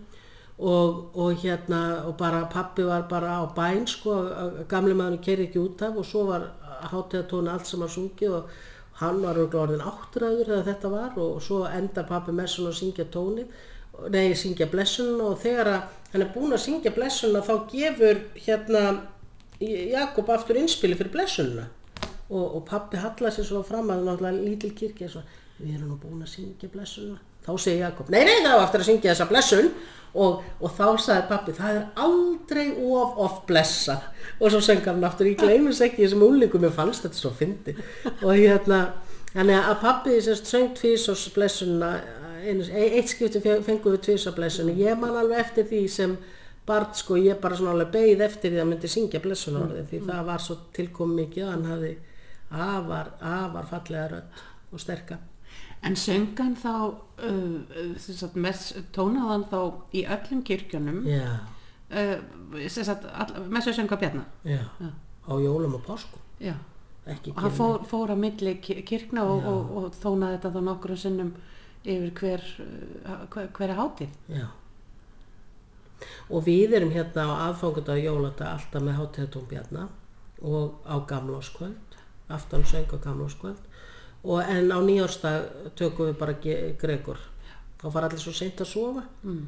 og, 0.59 1.11
og 1.15 1.35
hérna 1.43 1.81
og 2.07 2.15
bara 2.17 2.45
pappi 2.49 2.83
var 2.83 3.03
bara 3.09 3.35
á 3.41 3.45
bæn 3.55 3.85
sko, 3.87 4.11
að- 4.23 4.31
að 4.41 4.67
gamli 4.67 4.93
maður 4.97 5.19
keiri 5.21 5.47
ekki 5.47 5.59
út 5.61 5.81
af 5.85 5.97
og 5.97 6.05
svo 6.05 6.23
var 6.31 6.47
hátíðatónu 6.91 7.49
allt 7.53 7.65
sem 7.67 7.79
var 7.79 7.89
sungið 7.93 8.33
og 8.39 8.49
hann 9.01 9.21
var 9.21 9.37
orðinn 9.37 9.81
áttræður 9.85 10.45
þegar 10.49 10.65
þetta 10.71 10.89
var 10.89 11.17
og 11.21 11.41
svo 11.41 11.65
endar 11.69 12.07
pappi 12.09 12.31
messun 12.31 12.67
að 12.71 12.73
syngja 12.79 13.05
tónið 13.13 13.45
nei, 14.09 14.33
syngja 14.33 14.65
blessununa 14.71 15.23
og 15.31 15.39
þegar 15.41 15.67
að 15.67 15.81
hann 16.13 16.21
er 16.25 16.33
búinn 16.33 16.53
að 16.57 16.63
syngja 16.65 16.91
blessununa 16.95 17.41
þá 17.45 17.53
gefur 17.71 18.19
hérna 18.45 18.83
Jakob 19.61 20.29
aftur 20.29 20.57
innspili 20.61 20.95
fyrir 20.97 21.11
blessununa 21.13 21.67
og, 22.29 22.55
og 22.57 22.65
pappi 22.67 22.97
hallar 23.01 23.33
sér 23.33 23.45
svo 23.47 23.61
fram 23.65 23.89
að 23.93 24.03
náttúrulega 24.05 24.43
lítil 24.43 24.73
kirkja 24.77 25.07
við 25.57 25.77
erum 25.77 25.93
nú 25.93 25.97
búin 26.01 26.21
að 26.25 26.33
syngja 26.35 26.69
blessununa 26.73 27.21
þá 27.47 27.51
segir 27.63 27.79
Jakob, 27.85 28.09
nei, 28.11 28.23
nei, 28.27 28.41
var 28.43 28.65
aftur 28.65 28.83
að 28.83 28.89
syngja 28.91 29.13
þessa 29.13 29.29
blessun 29.29 29.69
og, 30.13 30.43
og 30.61 30.71
þá 30.77 30.85
sagði 31.03 31.27
pappi, 31.29 31.55
það 31.57 31.75
er 31.79 31.83
aldrei 32.05 32.67
of 32.77 33.17
oft 33.25 33.43
blessa 33.49 33.97
og 34.39 34.51
svo 34.53 34.61
söng 34.63 34.83
hann 34.85 35.03
aftur, 35.03 35.27
ég 35.31 35.37
gleymis 35.41 35.81
ekki 35.85 36.03
þessum 36.05 36.23
úlingum, 36.27 36.61
mér 36.63 36.73
fannst 36.75 37.03
þetta 37.05 37.19
svo 37.21 37.31
fyndi 37.37 37.75
og 38.21 38.31
hérna, 38.37 38.79
þannig 39.33 39.59
að 39.59 39.79
pappi 39.83 40.17
sérst 40.23 40.49
söng 40.51 40.71
tvísors 40.77 41.27
blessununa 41.35 41.91
einu, 42.47 42.63
e- 42.71 42.91
eitt 42.99 43.09
skipti 43.11 43.41
fe- 43.43 43.61
fengum 43.65 43.95
við 43.97 44.03
tvísors 44.07 44.35
blessununa, 44.37 44.77
ég 44.79 44.97
man 44.99 45.15
alveg 45.19 45.39
eftir 45.45 45.67
því 45.69 45.83
sem 45.91 46.17
barn 46.67 46.89
sko, 46.95 47.15
ég 47.19 47.39
bara 47.39 47.55
svona 47.55 47.71
alveg 47.75 47.91
beigð 47.93 48.21
eftir 48.25 48.51
því 48.51 48.59
að 48.63 48.69
myndi 48.73 48.89
syngja 48.91 49.21
blessun 49.23 49.55
orðið 49.61 49.85
því 49.91 50.01
það 50.09 50.25
var 50.27 50.41
svo 50.43 50.57
tilkom 50.75 51.13
mikið 51.15 51.45
og 51.45 51.51
hann 51.53 51.65
hafði 51.71 51.93
afar, 52.51 53.11
afar 53.21 53.65
fallega 53.69 54.07
rödd 54.11 54.41
og 54.73 54.81
sterka 54.83 55.17
En 55.83 55.95
söngan 55.95 56.55
þá, 56.57 56.71
uh, 57.23 58.31
mess, 58.35 58.73
tónaðan 58.95 59.43
þá 59.51 59.59
í 59.93 60.01
öllum 60.09 60.41
kirkjunum, 60.43 61.03
uh, 61.05 62.15
messu 63.49 63.73
sönga 63.73 63.95
bjarna. 64.01 64.25
já, 64.43 64.59
Já. 64.81 64.89
á 65.27 65.33
jólum 65.39 65.75
og 65.75 65.85
páskum 65.85 66.19
Já. 66.41 66.53
ekki 67.05 67.31
Og 67.35 67.41
hann 67.41 67.51
fór, 67.51 67.85
fór 67.85 68.09
á 68.11 68.15
milli 68.17 68.55
ki- 68.61 68.81
kirkna 68.83 69.23
og, 69.23 69.45
og, 69.45 69.77
og 69.77 69.91
þónaði 70.01 70.37
þetta 70.39 70.51
þá 70.55 70.61
nokkru 70.63 70.97
sinnum 70.97 71.33
yfir 71.85 72.11
hver, 72.19 72.41
uh, 73.05 73.27
hver, 73.31 73.47
hver 73.53 73.69
er 73.69 73.75
hátíð. 73.77 74.09
Já. 74.27 74.47
Og 76.29 76.43
við 76.45 76.73
erum 76.77 76.91
hérna 76.91 77.23
á 77.25 77.33
aðfangandag 77.49 78.03
jólata 78.03 78.51
alltaf 78.53 78.83
með 78.83 78.97
hátíðatón 78.99 79.47
Bjarna 79.49 79.87
og 80.41 80.81
á 80.85 80.95
gamláskvöld, 81.09 81.95
aftan 82.29 82.63
söng 82.65 82.89
á 82.93 82.97
gamláskvöld 83.01 83.63
og 84.27 84.41
en 84.43 84.67
á 84.75 84.79
nýjárstag 84.83 85.71
tökum 85.79 86.09
við 86.11 86.17
bara 86.19 86.35
Gregor. 86.81 87.19
Þá 87.77 87.85
fara 87.93 88.07
allir 88.09 88.19
svo 88.19 88.33
seint 88.33 88.59
að 88.63 88.67
sofa. 88.71 89.03
Mm. 89.23 89.43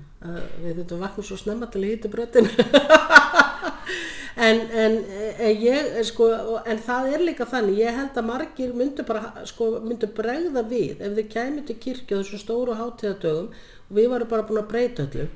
við 0.63 0.75
þurfum 0.83 0.99
að 0.99 1.05
vakna 1.07 1.23
svo 1.25 1.37
snemma 1.41 1.67
til 1.73 1.81
að 1.81 1.89
hýta 1.89 2.11
brötin. 2.13 2.49
en, 4.47 4.59
en, 4.83 4.95
en 5.39 5.55
ég, 5.63 5.89
sko, 6.07 6.27
og- 6.53 6.67
en 6.69 6.79
það 6.85 7.09
er 7.15 7.23
líka 7.25 7.47
þannig, 7.49 7.79
ég 7.81 7.97
held 7.97 8.19
að 8.21 8.27
margir 8.29 8.73
myndu 8.77 9.03
bara, 9.07 9.33
sko, 9.49 9.71
myndu 9.83 10.07
bregða 10.15 10.63
við 10.69 11.01
ef 11.01 11.17
þið 11.17 11.27
kæmi 11.33 11.65
til 11.67 11.77
kirkju 11.87 12.19
á 12.19 12.21
þessum 12.21 12.43
stóru 12.43 12.77
hátíðadögum 12.79 13.49
og 13.49 13.97
við 13.97 14.09
varum 14.13 14.29
bara 14.31 14.45
búin 14.47 14.61
að 14.63 14.69
breyta 14.71 15.07
öllu. 15.09 15.27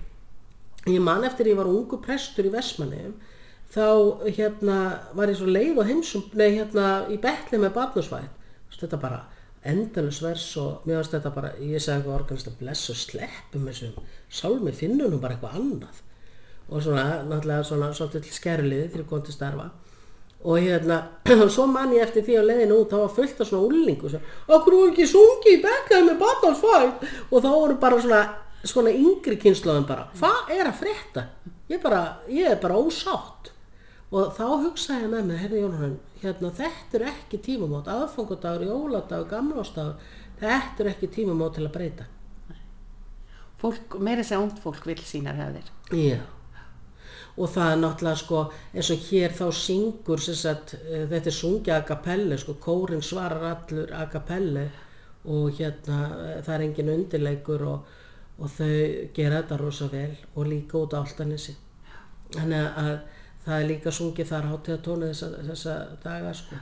Ég 0.94 1.02
man 1.02 1.24
eftir 1.28 1.50
ég 1.50 1.58
var 1.58 1.70
ungu 1.72 1.98
prestur 2.04 2.46
í 2.48 2.54
Vestmanneum 2.54 3.14
þá 3.74 3.86
hérna 4.38 4.78
var 5.18 5.32
ég 5.32 5.40
svo 5.40 5.50
leið 5.50 5.80
og 5.82 5.88
heimsum, 5.90 6.28
nei 6.38 6.52
hérna 6.60 7.08
í 7.10 7.18
betli 7.18 7.58
með 7.58 7.74
barnusvæð, 7.80 8.28
þetta 8.78 9.00
bara 9.02 9.24
endalus 9.70 10.20
vers 10.24 10.46
og 10.62 10.88
mér 10.88 11.00
varst 11.00 11.14
þetta 11.16 11.32
bara, 11.36 11.54
ég 11.60 11.82
sagði 11.82 12.02
eitthvað 12.02 12.18
organist 12.18 12.50
að 12.50 12.58
bless 12.60 12.90
og 12.92 13.00
sleppum 13.00 13.70
þessum 13.70 14.10
sálmi 14.32 14.74
finnum 14.76 15.14
nú 15.14 15.22
bara 15.24 15.38
eitthvað 15.38 15.60
annað. 15.60 16.02
Og 16.70 16.84
svona, 16.84 17.06
náttúrulega 17.28 17.64
svona 17.68 17.90
svolítið 17.96 18.30
skerliði 18.34 18.90
þegar 18.90 19.04
ég 19.04 19.10
kom 19.10 19.24
til 19.24 19.36
starfa. 19.36 19.70
Og 20.44 20.60
hérna, 20.60 21.00
og 21.32 21.50
svo 21.56 21.68
man 21.72 21.96
ég 21.96 22.04
eftir 22.04 22.26
því 22.28 22.40
á 22.40 22.44
leiðinu 22.50 22.82
út, 22.82 22.92
þá 22.92 23.04
var 23.06 23.14
fullt 23.16 23.44
af 23.44 23.50
svona 23.50 23.68
úllingu 23.70 24.12
sem, 24.12 24.32
okkur 24.48 24.80
voru 24.80 24.92
ekki 24.92 25.08
sungi 25.08 25.58
í 25.58 25.62
bekkaði 25.64 26.10
með 26.10 26.24
barnalsfæð 26.24 27.06
og 27.30 27.38
þá 27.38 27.52
voru 27.52 27.78
bara 27.80 28.02
svona 28.04 28.24
svona 28.64 28.94
yngri 28.96 29.38
kynnslóðin 29.40 29.88
bara, 29.88 30.08
hvað 30.20 30.54
er 30.56 30.70
að 30.70 30.80
frétta? 30.80 31.26
Ég, 31.72 31.80
bara, 31.84 32.04
ég 32.32 32.52
er 32.52 32.60
bara 32.62 32.80
ósátt 32.80 33.53
og 34.14 34.34
þá 34.38 34.44
hugsaði 34.68 35.08
ég 35.08 35.14
með 35.14 35.30
mig, 35.30 35.40
herri 35.42 35.62
Jónhörn 35.64 35.96
hérna, 36.22 36.52
þetta 36.54 37.00
er 37.00 37.08
ekki 37.12 37.42
tímamót 37.44 37.90
aðfangadagur, 37.92 38.68
jóladagur, 38.70 39.30
gamlástagur 39.32 40.12
þetta 40.42 40.84
er 40.86 40.92
ekki 40.94 41.10
tímamót 41.18 41.58
til 41.58 41.66
að 41.68 41.74
breyta 41.78 42.10
Fólk, 43.64 43.96
meira 44.04 44.24
segja 44.28 44.42
ungt 44.44 44.58
fólk 44.60 44.84
vil 44.90 45.00
sínar 45.08 45.38
hefðir. 45.40 45.68
Já, 45.96 46.18
og 47.40 47.48
það 47.54 47.70
er 47.72 47.78
náttúrulega 47.80 48.20
sko, 48.20 48.42
eins 48.74 48.90
og 48.92 49.06
hér 49.08 49.36
þá 49.38 49.46
syngur 49.56 50.24
sagt, 50.24 50.74
eh, 50.84 51.06
þetta 51.08 51.32
er 51.32 51.38
sungja 51.38 51.78
a 51.78 51.86
cappelle, 51.88 52.38
sko, 52.38 52.58
kórin 52.60 53.02
svarar 53.02 53.46
allur 53.54 53.94
a 53.96 54.10
cappelle 54.12 54.66
og 55.24 55.56
hérna 55.56 56.00
eh, 56.12 56.42
það 56.44 56.56
er 56.58 56.66
engin 56.66 56.92
undirleikur 56.98 57.64
og, 57.72 57.88
og 58.38 58.52
þau 58.52 58.76
gera 59.16 59.40
þetta 59.40 59.60
rosa 59.62 59.88
vel 59.88 60.12
og 60.36 60.48
líka 60.52 60.82
út 60.82 60.94
á 60.94 61.00
Altanissi. 61.00 61.56
Þannig 62.36 62.82
að 62.84 62.94
það 63.46 63.60
er 63.60 63.70
líka 63.70 63.94
sungið 63.94 64.30
þar 64.32 64.50
hátíðatónu 64.52 65.10
þessa, 65.12 65.32
þessa 65.50 65.78
daga 66.04 66.34
sko. 66.38 66.60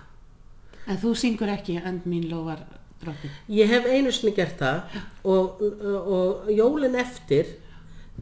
En 0.89 1.01
þú 1.01 1.15
syngur 1.17 1.51
ekki 1.53 1.77
önd 1.85 2.07
mín 2.09 2.29
lofar 2.31 2.63
drottin. 3.01 3.33
Ég 3.49 3.69
hef 3.69 3.85
einu 3.85 4.13
sinni 4.13 4.33
gert 4.37 4.61
það 4.61 4.95
og, 5.29 5.61
og 6.01 6.49
jólin 6.53 6.97
eftir 6.99 7.49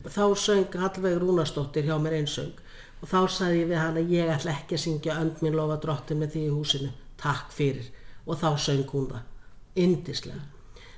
þá 0.07 0.23
söng 0.39 0.79
Hallveig 0.79 1.19
Rúnarsdóttir 1.19 1.87
hjá 1.87 1.95
mér 2.01 2.19
einsöng 2.19 2.53
og 2.99 3.07
þá 3.07 3.19
sagði 3.31 3.63
ég 3.63 3.71
við 3.71 3.79
hana 3.79 4.03
ég 4.03 4.31
ætla 4.33 4.55
ekki 4.55 4.75
að 4.75 4.83
syngja 4.83 5.17
önd 5.21 5.43
mín 5.43 5.55
lofa 5.55 5.79
drottin 5.83 6.19
með 6.19 6.35
því 6.35 6.45
í 6.45 6.53
húsinu, 6.53 6.91
takk 7.19 7.51
fyrir 7.55 7.87
og 8.25 8.39
þá 8.39 8.49
söng 8.59 8.87
hún 8.91 9.07
það 9.13 9.79
indislega. 9.79 10.41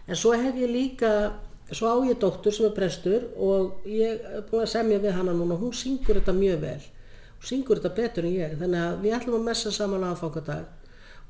En 0.10 0.18
svo 0.18 0.34
hef 0.34 0.58
ég 0.58 0.72
líka, 0.72 1.12
svo 1.72 1.92
á 1.94 1.98
ég 2.10 2.18
dóttur 2.20 2.54
sem 2.54 2.66
er 2.68 2.74
prestur 2.76 3.28
og 3.38 3.86
ég 3.86 4.18
er 4.18 4.48
búin 4.50 4.66
að 4.66 4.74
semja 4.74 5.02
við 5.04 5.16
hana 5.18 5.36
núna, 5.38 5.60
hún 5.60 5.76
syngur 5.78 6.18
þetta 6.20 6.36
mjög 6.36 6.66
vel 6.66 6.82
og 7.42 7.48
syngur 7.50 7.80
þetta 7.82 7.98
betur 7.98 8.28
en 8.28 8.36
ég. 8.36 8.54
Þannig 8.60 8.84
að 8.86 9.00
við 9.02 9.16
ætlum 9.18 9.40
að 9.40 9.48
messa 9.50 9.72
saman 9.74 10.06
aðfangadag. 10.06 10.68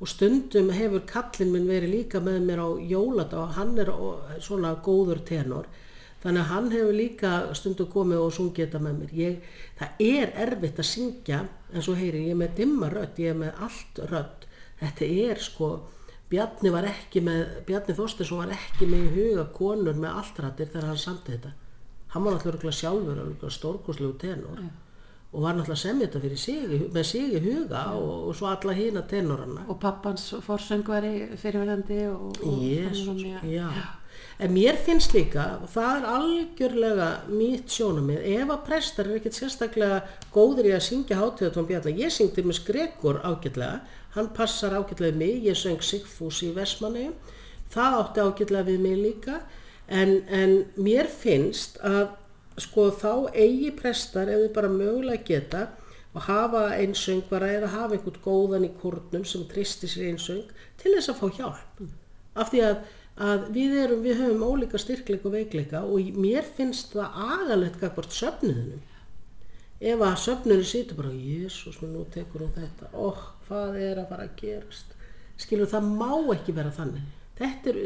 Og 0.02 0.10
stundum 0.10 0.72
hefur 0.76 1.06
kallinn 1.08 1.54
minn 1.54 1.70
verið 1.70 1.94
líka 1.96 2.20
með 2.24 2.42
mér 2.50 2.60
á 2.60 2.70
jóladag 2.90 3.40
og 3.40 3.56
hann 3.56 3.80
er 3.80 3.92
svona 4.44 4.74
góður 4.84 5.22
tenor. 5.24 5.70
Þannig 6.22 6.42
að 6.42 6.52
hann 6.52 6.70
hefur 6.74 6.98
líka 6.98 7.32
stundum 7.58 7.90
komið 7.94 8.26
og 8.26 8.36
sungið 8.36 8.66
þetta 8.66 8.84
með 8.84 9.00
mér. 9.00 9.16
Ég, 9.22 9.56
það 9.80 10.04
er 10.10 10.36
erfitt 10.48 10.84
að 10.84 10.90
syngja 10.90 11.42
en 11.72 11.86
svo 11.86 11.96
heyri 11.96 12.28
ég 12.28 12.38
með 12.42 12.60
dimma 12.60 12.92
rödd 12.92 13.24
ég 13.24 13.40
með 13.40 13.64
allt 13.70 14.04
rödd. 14.12 14.48
Þetta 14.84 15.12
er 15.30 15.44
sko 15.48 15.74
Bjarni 16.32 16.72
var 16.72 16.86
ekki 16.88 17.20
með 17.24 17.42
Bjarni 17.68 17.96
Þorstinsson 17.96 18.40
var 18.40 18.54
ekki 18.56 18.88
með 18.88 19.02
í 19.04 19.10
huga 19.16 19.50
konur 19.56 19.98
með 20.00 20.22
alltrættir 20.22 20.70
þegar 20.72 20.92
hann 20.92 21.02
samti 21.02 21.36
þetta. 21.36 21.52
Hann 22.12 22.24
var 22.24 22.38
náttúrulega 22.38 22.76
sjálfur 22.76 23.52
stórkoslegu 23.52 24.16
tenor 24.20 24.64
og 25.32 25.46
var 25.46 25.56
náttúrulega 25.56 25.80
semja 25.80 26.08
þetta 26.08 26.22
fyrir 26.26 26.40
sig, 26.42 26.82
með 26.92 27.06
sig 27.08 27.36
í 27.38 27.40
huga 27.46 27.86
og, 27.96 28.28
og 28.28 28.36
svo 28.36 28.50
alla 28.52 28.74
hína 28.76 29.06
tenorana. 29.08 29.64
Og 29.72 29.78
pappans 29.80 30.26
forsöngvari 30.44 31.14
fyrirverandi 31.40 32.02
og, 32.12 32.36
og 32.44 32.62
þannig 33.06 33.38
að- 33.40 33.50
já. 33.56 33.70
En 34.42 34.52
mér 34.54 34.76
finnst 34.82 35.14
líka, 35.14 35.44
það 35.70 35.98
er 36.00 36.06
algjörlega 36.16 37.08
mitt 37.30 37.70
sjónumið, 37.70 38.24
ef 38.42 38.50
að 38.50 38.64
prestar 38.66 39.08
er 39.08 39.20
ekkert 39.20 39.38
sérstaklega 39.38 40.00
góður 40.34 40.66
í 40.68 40.74
að 40.76 40.84
syngja 40.88 41.20
hátíðatón 41.20 41.68
bjarnar, 41.70 42.00
ég 42.02 42.12
syngdi 42.12 42.44
með 42.44 42.58
skrekur 42.58 43.22
ágætlega, 43.22 43.82
hann 44.16 44.32
passar 44.36 44.74
við 44.90 45.16
mig, 45.22 45.44
ég 45.46 45.56
söng 45.56 45.80
Sigfús 45.86 46.42
í 46.44 46.52
Vestmanni, 46.58 47.12
það 47.72 48.00
átti 48.02 48.26
ágætlega 48.26 48.68
við 48.72 48.80
mig 48.80 48.98
líka, 48.98 49.42
en, 49.88 50.18
en 50.28 50.58
mér 50.76 51.08
finnst 51.08 51.78
að 51.86 52.10
sko 52.62 52.90
þá 52.96 53.14
eigi 53.34 53.72
prestar 53.78 54.32
ef 54.32 54.46
þau 54.46 54.54
bara 54.56 54.72
mögulega 54.74 55.28
geta 55.28 55.64
og 56.14 56.26
hafa 56.28 56.64
einsöngvara 56.76 57.52
eða 57.58 57.72
hafa 57.76 57.96
einhvern 57.96 58.24
góðan 58.26 58.68
í 58.68 58.72
kórnum 58.82 59.26
sem 59.28 59.46
tristi 59.52 59.88
sér 59.88 60.10
einsöng 60.12 60.48
til 60.82 60.96
þess 60.96 61.14
að 61.14 61.22
fá 61.22 61.38
hjálp. 61.38 61.84
Af 62.36 62.52
því 62.52 62.64
að, 62.68 62.78
að 63.28 63.46
við 63.56 63.78
erum 63.86 64.06
við 64.06 64.24
höfum 64.24 64.46
ólíka 64.48 64.82
styrkleika 64.82 65.30
og 65.30 65.36
veikleika 65.38 65.84
og 65.88 66.12
mér 66.20 66.48
finnst 66.58 66.96
það 66.96 67.22
agalegt 67.28 67.80
gagvart 67.80 68.16
söfnuðunum 68.16 68.88
ef 69.82 70.04
að 70.06 70.20
söfnuðinu 70.26 70.68
situr 70.68 71.00
bara 71.00 71.14
Jésús, 71.16 71.80
nú 71.82 72.04
tekur 72.14 72.46
hún 72.46 72.54
þetta. 72.54 72.92
Óh, 72.94 73.24
hvað 73.48 73.80
er 73.82 74.02
að 74.04 74.12
fara 74.12 74.28
að 74.28 74.36
gerast? 74.44 74.94
Skilur 75.42 75.72
það 75.72 75.88
má 75.98 76.12
ekki 76.36 76.54
vera 76.54 76.74
þannig. 76.76 77.08
Þetta 77.40 77.72
er 77.72 77.80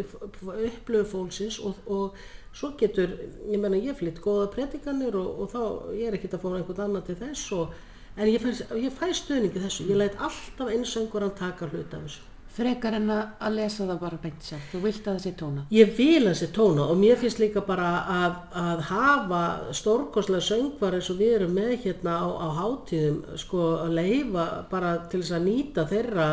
upplöfu 0.67 1.05
fólksins 1.13 1.61
og, 1.63 1.77
og 1.87 2.17
svo 2.55 2.71
getur, 2.79 3.17
ég 3.51 3.59
menna 3.59 3.79
ég 3.81 3.97
flytt 3.99 4.21
góða 4.23 4.47
predikanir 4.53 5.17
og, 5.19 5.41
og 5.43 5.51
þá 5.51 5.61
ég 5.97 6.07
er 6.07 6.19
ekkert 6.19 6.37
að 6.37 6.45
fá 6.45 6.53
einhvern 6.53 6.85
annan 6.85 7.07
til 7.07 7.17
þess 7.19 7.51
og, 7.57 7.73
en 8.15 8.31
ég 8.31 8.39
fæ, 8.39 8.53
ég 8.79 8.95
fæ 8.95 9.09
stuðningi 9.11 9.65
þessu 9.65 9.89
ég 9.89 9.99
læt 9.99 10.15
alltaf 10.23 10.71
einsöngur 10.71 11.27
að 11.27 11.35
taka 11.41 11.67
hluta 11.71 11.99
af 11.99 12.07
þessu 12.07 12.31
Frekar 12.55 12.95
en 12.95 13.09
að 13.11 13.23
að 13.43 13.55
lesa 13.57 13.83
það 13.83 13.97
bara 13.99 14.17
beint 14.23 14.45
sjálf. 14.47 14.67
Þú 14.71 14.79
vilt 14.85 14.99
að 15.01 15.07
það 15.09 15.23
sé 15.25 15.31
tóna. 15.41 15.63
Ég 15.75 15.89
vil 15.97 16.21
þessi 16.23 16.47
tóna 16.55 16.85
og 16.87 16.99
mér 17.01 17.17
finnst 17.19 17.41
líka 17.41 17.63
bara 17.67 17.89
að, 18.13 18.37
að 18.61 18.83
hafa 18.91 19.41
stórkostlega 19.75 20.45
söngvar 20.45 20.95
eins 20.95 21.09
og 21.11 21.19
við 21.19 21.33
erum 21.41 21.57
með 21.57 21.73
hérna 21.83 22.13
á, 22.15 22.27
á 22.31 22.47
hátíðum 22.61 23.17
sko 23.41 23.65
að 23.81 23.97
leifa 23.97 24.45
bara 24.71 24.93
til 25.11 25.19
þess 25.19 25.35
að 25.35 25.49
nýta 25.49 25.85
þeirra 25.89 26.29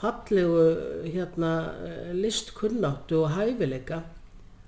fallegu 0.00 0.64
hérna 1.10 1.52
listkunnáttu 2.16 3.20
og 3.20 3.36
hæfileika 3.36 4.00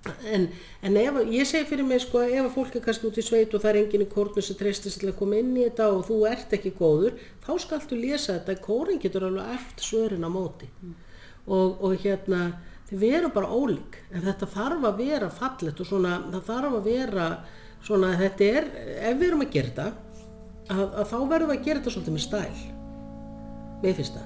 En, 0.02 0.48
en 0.82 0.96
ef, 0.98 1.18
ég 1.30 1.46
segi 1.46 1.68
fyrir 1.68 1.86
mig 1.86 2.02
sko 2.02 2.24
ef 2.24 2.40
að 2.42 2.54
fólk 2.56 2.74
er 2.74 2.82
kannski 2.82 3.06
út 3.06 3.20
í 3.20 3.22
sveit 3.22 3.52
og 3.54 3.62
það 3.62 3.70
er 3.70 3.78
enginn 3.84 4.02
í 4.02 4.10
kórnu 4.10 4.42
sem 4.42 4.58
treystir 4.58 4.94
til 4.98 5.12
að 5.12 5.18
koma 5.20 5.38
inn 5.38 5.52
í 5.54 5.66
þetta 5.68 5.86
og 5.94 6.02
þú 6.08 6.16
ert 6.30 6.56
ekki 6.56 6.72
góður, 6.74 7.20
þá 7.44 7.52
skaltu 7.62 7.98
lesa 8.00 8.34
þetta, 8.40 8.58
kórin 8.64 8.98
getur 9.02 9.28
alveg 9.28 9.54
eftir 9.54 9.86
svörin 9.86 10.26
á 10.26 10.30
móti. 10.32 10.66
Og, 11.46 11.78
og 11.78 11.94
hérna 12.02 12.42
þið 12.90 13.04
veru 13.06 13.32
bara 13.34 13.54
ólík. 13.54 14.00
En 14.10 14.26
þetta 14.26 14.50
þarf 14.56 14.90
að 14.90 15.00
vera 15.04 15.30
fallet 15.38 15.84
og 15.84 15.90
svona 15.92 16.18
það 16.26 16.50
þarf 16.50 16.78
að 16.80 16.90
vera 16.90 17.30
svona 17.82 18.12
þetta 18.18 18.52
er, 18.58 18.70
ef 19.06 19.16
við 19.22 19.28
erum 19.30 19.46
að 19.46 19.54
gera 19.54 19.72
þetta 19.72 19.88
að, 20.68 20.84
að 20.86 21.08
þá 21.14 21.18
verðum 21.30 21.54
við 21.54 21.58
að 21.58 21.66
gera 21.70 21.80
þetta 21.80 21.96
svolítið 21.96 22.18
með 22.18 22.28
stæl. 22.28 22.62
Mér 23.82 23.98
finnst 23.98 24.22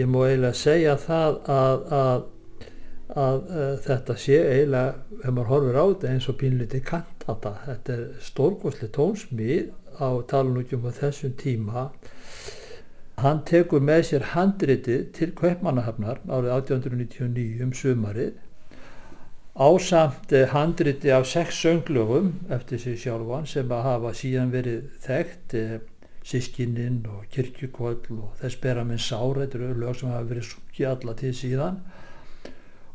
ég 0.00 0.10
má 0.10 0.20
eiginlega 0.26 0.56
segja 0.56 0.96
það 1.00 1.38
að, 1.54 1.84
að, 2.00 2.22
að, 3.24 3.50
að 3.64 3.80
þetta 3.86 4.16
sé 4.24 4.38
eiginlega, 4.40 4.94
ef 5.20 5.30
maður 5.30 5.52
horfir 5.54 5.80
á 5.80 5.84
þetta 5.84 6.12
eins 6.14 6.30
og 6.30 6.38
pínliti 6.40 6.82
kantata, 6.86 7.54
þetta 7.66 7.96
er 7.96 8.06
stórgóðsli 8.30 8.90
tónsmið 8.96 9.70
á 10.00 10.08
talunúkjum 10.30 10.88
á 10.88 10.90
þessum 10.96 11.36
tíma. 11.40 11.88
Hann 13.20 13.42
tekur 13.44 13.82
með 13.84 14.06
sér 14.08 14.30
handritið 14.32 15.10
til 15.16 15.34
Kaupmannahafnar 15.36 16.22
árið 16.24 16.54
1899 16.54 17.66
um 17.66 17.74
sumarið. 17.76 18.38
Ásamt 19.60 20.32
eh, 20.32 20.46
handriti 20.54 21.10
af 21.12 21.26
sex 21.28 21.58
sönglögum 21.60 22.30
eftir 22.48 22.80
sig 22.80 22.96
sjálfan 23.02 23.48
sem 23.50 23.72
að 23.74 23.82
hafa 23.84 24.12
síðan 24.16 24.54
verið 24.54 24.86
þekkt 25.04 25.56
eh, 25.58 25.74
sískininn 26.26 27.00
og 27.08 27.26
kirkjukoll 27.32 28.00
og 28.16 28.36
þess 28.40 28.60
bera 28.62 28.84
minn 28.84 29.00
sár. 29.00 29.40
Þetta 29.40 29.58
eru 29.58 29.80
lög 29.80 29.98
sem 29.98 30.12
hafa 30.12 30.28
verið 30.28 30.48
sungið 30.50 30.88
alla 30.92 31.16
til 31.20 31.34
síðan. 31.36 31.82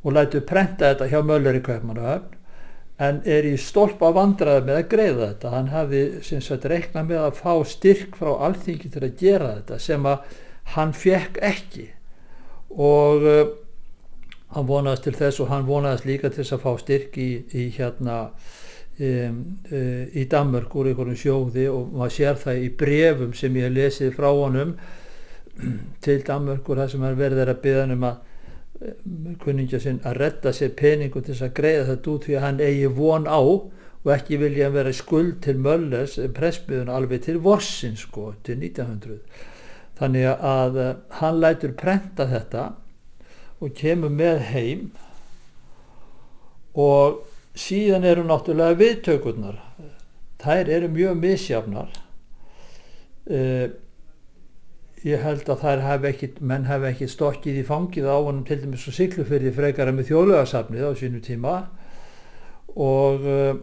Og 0.06 0.14
lætu 0.14 0.42
prenta 0.46 0.92
þetta 0.92 1.10
hjá 1.10 1.22
Möller 1.26 1.58
í 1.58 1.64
Kaupmannahöfn 1.66 2.42
en 3.06 3.20
er 3.28 3.44
í 3.44 3.58
stólpa 3.60 4.12
vandraði 4.16 4.70
með 4.70 4.78
að 4.80 4.90
greiða 4.94 5.28
þetta. 5.28 5.52
Hann 5.52 5.72
hafi 5.74 6.04
sem 6.24 6.44
sagt 6.44 6.68
reiknað 6.72 7.10
með 7.10 7.24
að 7.26 7.40
fá 7.42 7.54
styrk 7.68 8.16
frá 8.20 8.32
alþingi 8.48 8.92
til 8.94 9.04
að 9.04 9.18
gera 9.20 9.52
þetta 9.58 9.80
sem 9.84 10.08
að 10.08 10.38
hann 10.76 10.94
fekk 10.96 11.42
ekki. 11.44 11.90
Og 12.76 13.26
uh, 13.28 13.42
hann 14.56 14.70
vonaðist 14.70 15.10
til 15.10 15.16
þess 15.18 15.42
og 15.44 15.52
hann 15.52 15.68
vonaðist 15.68 16.08
líka 16.08 16.32
til 16.32 16.44
þess 16.44 16.56
að 16.56 16.64
fá 16.64 16.72
styrk 16.84 17.20
í, 17.20 17.30
í 17.52 17.68
hérna 17.76 18.20
í 18.96 20.24
Danmörk 20.32 20.76
úr 20.80 20.88
einhverjum 20.91 21.20
sjóði 21.20 21.66
og 21.68 21.89
maður 21.98 22.14
sér 22.16 22.38
það 22.39 22.62
í 22.64 22.70
brefum 22.80 23.34
sem 23.36 23.58
ég 23.60 23.68
hef 23.68 23.76
lesið 23.76 24.14
frá 24.16 24.30
honum 24.32 24.76
til 26.06 26.22
Danmörkur 26.24 26.80
þar 26.80 26.93
sem 26.93 27.04
hann 27.04 27.20
verður 27.20 27.52
að 27.52 27.62
byggja 27.66 27.89
um 27.96 28.08
að 28.08 28.24
kunningja 29.43 29.80
sinn 29.80 30.02
að 30.04 30.18
redda 30.20 30.54
sér 30.56 30.74
peningu 30.76 31.22
til 31.22 31.34
þess 31.34 31.48
að 31.48 31.58
greiða 31.60 31.89
þetta 31.89 32.12
út 32.12 32.28
því 32.28 32.38
að 32.38 32.46
hann 32.46 32.64
eigi 32.64 32.88
von 32.98 33.28
á 33.28 33.39
og 34.06 34.10
ekki 34.14 34.39
vilja 34.39 34.68
hann 34.68 34.76
vera 34.76 34.93
skuld 34.93 35.38
til 35.43 35.58
Möllers 35.64 36.18
pressbyðun 36.36 36.91
alveg 36.91 37.24
til 37.26 37.39
Vorsin 37.43 37.96
sko 38.00 38.34
til 38.46 38.60
1900 38.60 39.20
þannig 40.00 40.28
að 40.34 40.82
uh, 40.82 40.89
hann 41.22 41.39
lætur 41.39 41.76
prenta 41.80 42.28
þetta 42.32 42.66
og 43.64 43.72
kemur 43.76 44.12
með 44.12 44.43
heim 44.52 44.89
og 46.76 47.24
síðan 47.56 48.06
eru 48.08 48.26
náttúrulega 48.28 48.78
viðtökurnar. 48.80 49.60
Þær 50.43 50.72
eru 50.78 50.89
mjög 50.93 51.20
misjafnar. 51.22 51.93
Uh, 53.26 53.72
ég 55.06 55.22
held 55.24 55.47
að 55.49 55.64
þær 55.64 55.86
hef 55.86 56.10
ekki, 56.12 56.32
menn 56.45 56.68
hef 56.70 56.84
ekki 56.91 57.08
stokkið 57.10 57.62
í 57.62 57.66
fangið 57.66 58.10
á 58.10 58.18
honum 58.18 58.43
til 58.45 58.60
dæmis 58.62 58.86
og 58.89 58.97
siglufyrði 58.97 59.53
frekara 59.56 59.93
með 59.95 60.12
þjóðlegasafnið 60.12 60.86
á 60.86 60.91
sínu 60.99 61.22
tíma. 61.26 61.56
Og, 62.76 63.24
uh, 63.24 63.56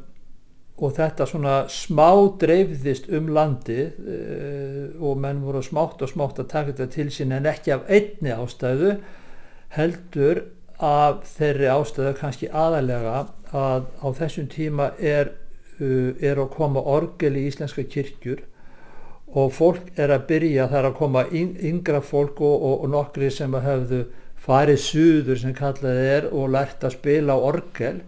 og 0.82 0.96
þetta 0.96 1.28
svona 1.28 1.56
smá 1.70 2.08
dreifðist 2.40 3.10
um 3.12 3.28
landi 3.36 3.84
uh, 3.84 4.88
og 5.04 5.20
menn 5.20 5.44
voru 5.44 5.62
smátt 5.62 6.02
og 6.02 6.10
smátt 6.10 6.40
að 6.42 6.50
taka 6.54 6.72
þetta 6.72 6.88
til 6.96 7.12
sín 7.14 7.36
en 7.36 7.46
ekki 7.50 7.76
af 7.76 7.86
einni 7.92 8.32
ástæðu 8.34 8.96
heldur 9.76 10.46
af 10.82 11.22
þeirri 11.36 11.68
ástæðu 11.70 12.16
kannski 12.18 12.48
aðalega 12.50 13.20
að 13.52 13.86
á 14.00 14.08
þessum 14.16 14.48
tíma 14.52 14.92
er, 14.98 15.34
uh, 15.80 16.12
er 16.20 16.40
að 16.40 16.50
koma 16.56 16.80
orgel 16.80 17.34
í 17.36 17.46
íslenska 17.50 17.84
kirkjur 17.84 18.42
og 19.32 19.52
fólk 19.56 19.92
er 19.96 20.12
að 20.12 20.26
byrja 20.28 20.68
þar 20.68 20.90
að 20.90 20.98
koma 20.98 21.22
yngra 21.32 22.02
fólk 22.04 22.40
og, 22.44 22.56
og, 22.56 22.82
og 22.84 22.92
nokkri 22.92 23.30
sem 23.32 23.54
hefðu 23.54 24.04
farið 24.42 24.80
suður 24.82 25.40
sem 25.40 25.54
kallaði 25.56 26.08
er 26.16 26.28
og 26.32 26.50
lært 26.52 26.84
að 26.84 26.96
spila 26.98 27.38
orgel 27.38 28.02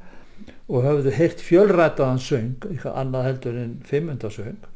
og 0.69 0.85
höfðu 0.85 1.13
heyrt 1.15 1.43
fjölrætaðan 1.45 2.23
söng, 2.23 2.65
eitthvað 2.71 2.97
annað 3.01 3.27
heldur 3.29 3.59
en 3.61 3.75
fimmundasöng 3.89 4.71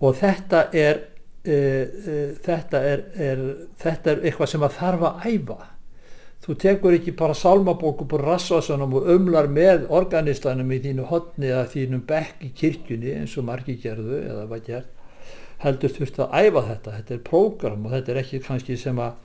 og 0.00 0.16
þetta 0.20 0.62
er, 0.76 1.02
e, 1.44 1.56
e, 1.56 2.16
þetta, 2.44 2.82
er, 2.92 3.04
er, 3.16 3.44
þetta 3.80 4.14
er 4.14 4.24
eitthvað 4.24 4.52
sem 4.54 4.64
að 4.64 4.76
þarf 4.78 5.06
að 5.08 5.28
æfa 5.32 5.58
þú 6.44 6.56
tekur 6.60 6.96
ekki 6.96 7.12
bara 7.16 7.36
sálmabók 7.36 8.04
upp 8.04 8.14
úr 8.16 8.24
rassvasanum 8.30 8.94
og 9.00 9.10
umlar 9.14 9.50
með 9.52 9.88
organistanum 9.88 10.70
í 10.72 10.80
þínu 10.84 11.10
hotni 11.10 11.50
eða 11.50 11.66
þínum 11.74 12.06
bekk 12.08 12.46
í 12.46 12.54
kirkjunni 12.56 13.18
eins 13.18 13.36
og 13.36 13.46
margi 13.50 13.76
gerðu 13.82 14.22
eða 14.22 14.46
var 14.48 14.64
gert 14.64 14.96
heldur 15.60 15.92
þurft 15.92 16.20
að 16.24 16.36
æfa 16.40 16.62
þetta, 16.68 16.94
þetta 16.96 17.14
er 17.14 17.24
prógram 17.26 17.84
og 17.84 17.94
þetta 17.94 18.12
er 18.12 18.20
ekki 18.22 18.40
kannski 18.46 18.76
sem 18.80 19.00
að 19.02 19.18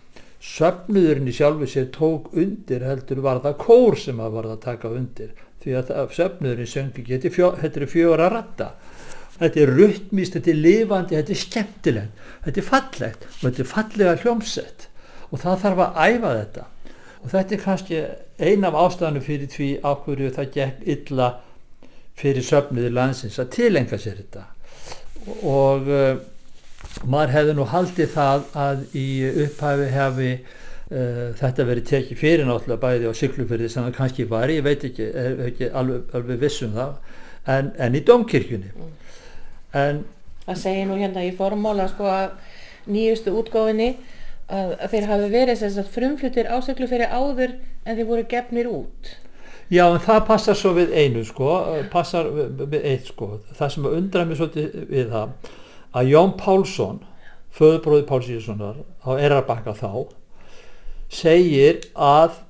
söfnuðurinn 0.45 1.31
í 1.31 1.35
sjálfu 1.35 1.69
sér 1.69 1.87
tók 1.95 2.33
undir 2.35 2.83
heldur 2.85 3.21
var 3.23 3.41
það 3.43 3.57
kór 3.63 3.97
sem 3.99 4.19
að 4.21 4.35
var 4.35 4.49
að 4.51 4.63
taka 4.65 4.91
undir. 4.91 5.31
Því 5.63 5.77
að 5.79 5.93
söfnuðurinn 6.13 6.69
söngi 6.69 7.31
fjó, 7.33 7.55
þetta 7.61 7.81
er 7.81 7.89
fjóra 7.89 8.29
ratta 8.29 8.73
þetta 9.35 9.59
er 9.63 9.71
ruttmist, 9.75 10.35
þetta 10.35 10.51
er 10.51 10.59
lifandi, 10.63 11.15
þetta 11.17 11.33
er 11.33 11.39
skemmtilegt 11.41 12.27
þetta 12.45 12.61
er 12.61 12.67
fallegt 12.69 13.25
og 13.31 13.41
þetta 13.47 13.63
er 13.63 13.71
fallega 13.71 14.15
hljómsett. 14.21 14.87
Og 15.31 15.41
það 15.41 15.61
þarf 15.63 15.83
að 15.85 15.97
æfa 16.05 16.35
þetta 16.35 16.67
og 17.25 17.31
þetta 17.31 17.55
er 17.55 17.63
kannski 17.63 18.01
ein 18.45 18.67
af 18.67 18.77
ástæðanum 18.77 19.25
fyrir 19.25 19.49
því 19.49 19.69
áhverju 19.81 20.29
það 20.35 20.51
gekk 20.53 20.83
illa 20.95 21.29
fyrir 22.15 22.45
söfnuði 22.45 22.91
landsins 22.93 23.39
að 23.41 23.49
tilenga 23.57 23.97
sér 23.99 24.21
þetta 24.21 24.45
og 25.49 25.89
uh, 25.89 26.21
maður 27.09 27.33
hefði 27.33 27.57
nú 27.57 27.65
haldið 27.71 28.13
það 28.13 28.45
að 28.61 28.85
í 29.01 29.07
upphæfi 29.47 29.87
hefi 29.95 30.31
uh, 30.37 31.33
þetta 31.41 31.67
verið 31.71 31.89
tekið 31.91 32.21
fyrir 32.21 32.45
náttúrulega 32.45 32.83
bæði 32.85 33.09
á 33.09 33.13
syklufyrði 33.17 33.71
sem 33.73 33.87
það 33.87 33.97
kannski 33.97 34.27
var, 34.29 34.53
ég 34.53 34.63
veit 34.65 34.85
ekki, 34.85 35.09
er 35.09 35.41
ekki 35.49 35.71
alveg, 35.73 36.05
alveg 36.13 36.43
viss 36.45 36.61
um 36.67 36.77
það, 36.77 37.15
en, 37.55 37.71
en 37.81 37.97
í 37.97 38.03
domkirkjunni. 38.05 38.89
En 39.75 40.05
Það 40.45 40.59
segir 40.61 40.85
nú 40.85 40.99
hérna 40.99 41.23
í 41.25 41.31
formála 41.33 41.87
sko 41.89 42.05
að 42.05 42.35
nýjustu 42.85 43.33
útgáfinni 43.33 43.95
að, 44.47 44.73
að 44.77 44.89
þeir 44.93 45.07
hafi 45.11 45.29
verið 45.33 45.61
þess 45.61 45.81
að 45.81 45.91
frumflutir 45.95 46.49
ásöklu 46.51 46.89
fyrir 46.89 47.13
áður 47.13 47.55
en 47.85 47.97
þeir 47.97 48.09
voru 48.09 48.25
gefnir 48.29 48.69
út. 48.71 49.13
Já, 49.73 49.87
en 49.87 50.01
það 50.03 50.25
passar 50.27 50.57
svo 50.59 50.75
við 50.75 50.93
einu 50.93 51.23
sko, 51.25 51.51
passar 51.93 52.29
við, 52.33 52.65
við 52.69 52.87
eitt 52.91 53.09
sko. 53.09 53.31
Það 53.57 53.71
sem 53.73 53.87
að 53.87 53.97
undra 53.99 54.25
mig 54.25 54.39
svolítið 54.39 54.89
við 54.91 55.13
það, 55.13 55.53
að 55.95 56.11
Jón 56.11 56.35
Pálsson, 56.37 56.99
föðubróði 57.55 58.05
Páls 58.09 58.29
Íssonar 58.29 58.81
á 59.01 59.09
Erarbakka 59.15 59.73
þá, 59.79 59.89
segir 61.09 61.81
að 61.95 62.41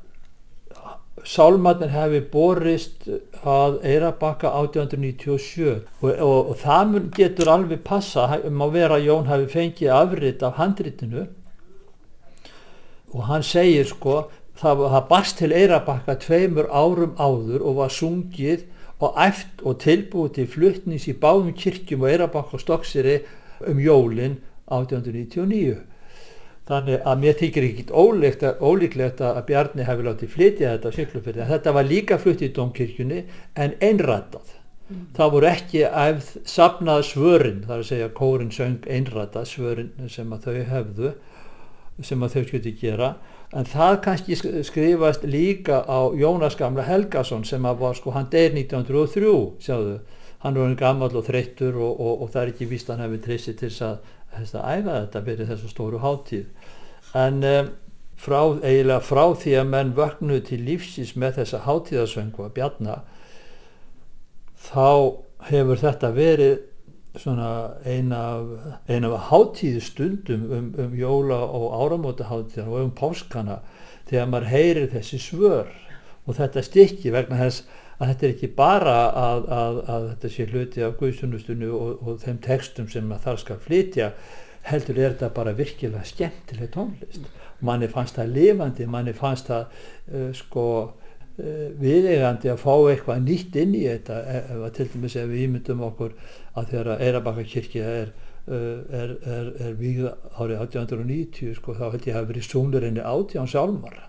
sálmatnir 1.25 1.89
hefði 1.93 2.19
borist 2.31 3.07
að 3.45 3.79
Eirabakka 3.87 4.51
1897 4.59 5.65
og, 5.71 6.11
og, 6.11 6.51
og 6.51 6.59
það 6.61 6.99
getur 7.15 7.51
alveg 7.55 7.81
passa 7.85 8.27
um 8.45 8.61
að 8.65 8.75
vera 8.77 8.99
að 8.99 9.07
Jón 9.09 9.29
hefði 9.29 9.49
fengið 9.55 9.93
afrit 9.95 10.45
af 10.45 10.59
handritinu 10.59 11.25
og 13.16 13.28
hann 13.30 13.45
segir 13.47 13.88
sko 13.89 14.26
það, 14.59 14.86
það 14.91 15.07
barst 15.09 15.39
til 15.39 15.51
Eirabakka 15.55 16.18
tveimur 16.26 16.70
árum 16.70 17.16
áður 17.16 17.63
og 17.63 17.80
var 17.82 17.93
sungið 17.95 18.66
og 19.03 19.18
æft 19.20 19.63
og 19.63 19.80
tilbúið 19.84 20.36
til 20.38 20.47
fluttnings 20.51 21.07
í 21.11 21.16
báðum 21.20 21.55
kirkjum 21.55 22.05
og 22.05 22.11
Eirabakka 22.11 22.59
og 22.59 22.63
Stokkseri 22.63 23.20
um 23.72 23.80
jólin 23.80 24.39
1899 24.68 25.78
þannig 26.66 27.03
að 27.05 27.20
mér 27.22 27.36
þykir 27.39 27.66
ekkit 27.68 27.91
ólíklegt, 27.93 29.22
að 29.22 29.41
Bjarni 29.49 29.86
hefði 29.86 30.07
látið 30.07 30.32
flytja 30.34 30.72
þetta 30.74 30.91
á 30.91 30.95
Siglufjörði 30.97 31.43
en 31.43 31.51
þetta 31.51 31.74
var 31.78 31.89
líka 31.89 32.18
flutt 32.22 32.41
í 32.41 32.51
domkirkjunni 32.55 33.26
en 33.61 33.76
einrættað 33.86 34.55
það 35.18 35.32
voru 35.36 35.49
ekki 35.49 35.84
æfð 35.86 36.32
sapnað 36.49 37.05
svörin 37.07 37.61
þar 37.66 37.80
að 37.80 37.88
segja 37.89 38.09
kórin 38.18 38.51
söng 38.53 38.89
einrættað 38.89 39.47
svörin 39.49 40.09
sem 40.13 40.34
að 40.34 40.47
þau 40.47 40.57
hefðu 40.74 41.13
sem 42.03 42.23
að 42.25 42.33
þau 42.35 42.43
skilti 42.49 42.73
gera. 42.81 43.13
En 43.55 43.65
það 43.69 43.99
kannski 44.03 44.35
sk- 44.35 44.63
skrifast 44.67 45.23
líka 45.23 45.83
á 45.87 46.11
Jónas 46.17 46.57
gamla 46.59 46.83
Helgason 46.83 47.45
sem 47.47 47.63
að 47.65 47.79
var 47.79 47.95
sko 47.95 48.11
hann 48.11 48.27
deyr 48.33 48.51
1903 48.57 49.31
sjáðu, 49.63 49.99
hann 50.43 50.59
var 50.59 50.75
gammal 50.75 51.11
og 51.15 51.25
þreyttur 51.29 51.77
og, 51.79 51.99
og, 52.01 52.21
og 52.25 52.29
það 52.33 52.41
er 52.41 52.51
ekki 52.53 52.67
víst 52.73 52.89
að 52.89 52.97
hann 52.97 53.05
hefði 53.07 53.21
treysið 53.27 53.57
til 53.61 53.71
að, 53.87 53.97
að 54.35 54.55
æfa 54.75 54.99
þetta 54.99 55.23
fyrir 55.29 55.49
þessu 55.53 55.71
stóru 55.71 56.01
hátíð. 56.03 56.45
En 57.15 57.39
um, 57.47 57.69
frá, 58.19 58.41
eiginlega 58.63 58.99
frá 59.03 59.23
því 59.39 59.55
að 59.61 59.69
menn 59.71 59.93
vöknuðu 59.95 60.43
til 60.49 60.61
lífsins 60.67 61.15
með 61.15 61.39
þessa 61.39 61.63
hátíðasöngu 61.65 62.45
að 62.49 62.53
bjarna 62.59 62.99
þá 64.65 64.87
hefur 65.51 65.81
þetta 65.81 66.09
verið 66.15 66.55
svona 67.22 67.49
eina 67.86 68.20
af, 68.36 68.76
ein 68.89 69.07
af 69.07 69.30
hátíðstundum 69.30 70.45
um, 70.51 70.70
um 70.84 70.93
jóla 70.99 71.39
og 71.45 71.74
áramóta 71.80 72.30
hátíðan 72.30 72.70
og 72.72 72.84
um 72.84 72.93
páskana 72.95 73.61
þegar 74.09 74.30
maður 74.32 74.51
heyrir 74.51 74.91
þessi 74.93 75.22
svör 75.22 75.72
og 76.26 76.38
þetta 76.38 76.63
stykki 76.66 77.13
vegna 77.13 77.39
þess 77.43 77.66
að 77.95 78.09
þetta 78.11 78.26
er 78.26 78.34
ekki 78.34 78.49
bara 78.57 78.95
að, 79.16 79.45
að, 79.55 79.78
að 79.93 80.07
þetta 80.09 80.32
sé 80.34 80.47
hluti 80.51 80.84
af 80.84 80.97
guðsunnustunni 80.99 81.70
og, 81.72 82.01
og 82.03 82.20
þeim 82.24 82.41
textum 82.43 82.89
sem 82.91 83.13
að 83.16 83.24
þar 83.30 83.41
skal 83.43 83.61
flytja 83.63 84.11
heldur 84.66 84.99
er 84.99 85.13
þetta 85.13 85.32
bara 85.36 85.53
virkilega 85.55 86.03
skemmtileg 86.07 86.72
tónlist. 86.74 87.28
Manni 87.66 87.88
fannst 87.91 88.18
það 88.18 88.34
lifandi, 88.36 88.88
manni 88.89 89.13
fannst 89.16 89.51
það 89.51 89.68
uh, 89.70 90.32
sko 90.36 90.66
uh, 90.82 91.68
viðeigandi 91.80 92.51
að 92.51 92.63
fá 92.63 92.74
eitthvað 92.91 93.22
nýtt 93.28 93.59
inn 93.61 93.78
í 93.78 93.86
þetta 93.86 94.20
ef 94.26 94.49
ef 94.55 94.66
að 94.68 94.74
til 94.80 94.89
dæmis 94.95 95.18
ef 95.22 95.30
við 95.32 95.45
ímyndum 95.45 95.86
okkur 95.88 96.18
að 96.55 96.71
þegar 96.71 97.03
Eirabakka 97.03 97.45
kirkja 97.51 97.91
er 98.01 98.11
uh, 98.47 98.81
er, 99.01 99.15
er, 99.37 99.51
er 99.67 99.77
víð 99.79 100.09
árið 100.39 100.65
1890 100.65 101.55
sko, 101.59 101.75
þá 101.77 101.85
held 101.89 102.09
ég 102.09 102.17
hafi 102.17 102.31
verið 102.33 102.49
sunglir 102.49 102.87
henni 102.87 103.03
átján 103.03 103.49
sálmar 103.51 104.01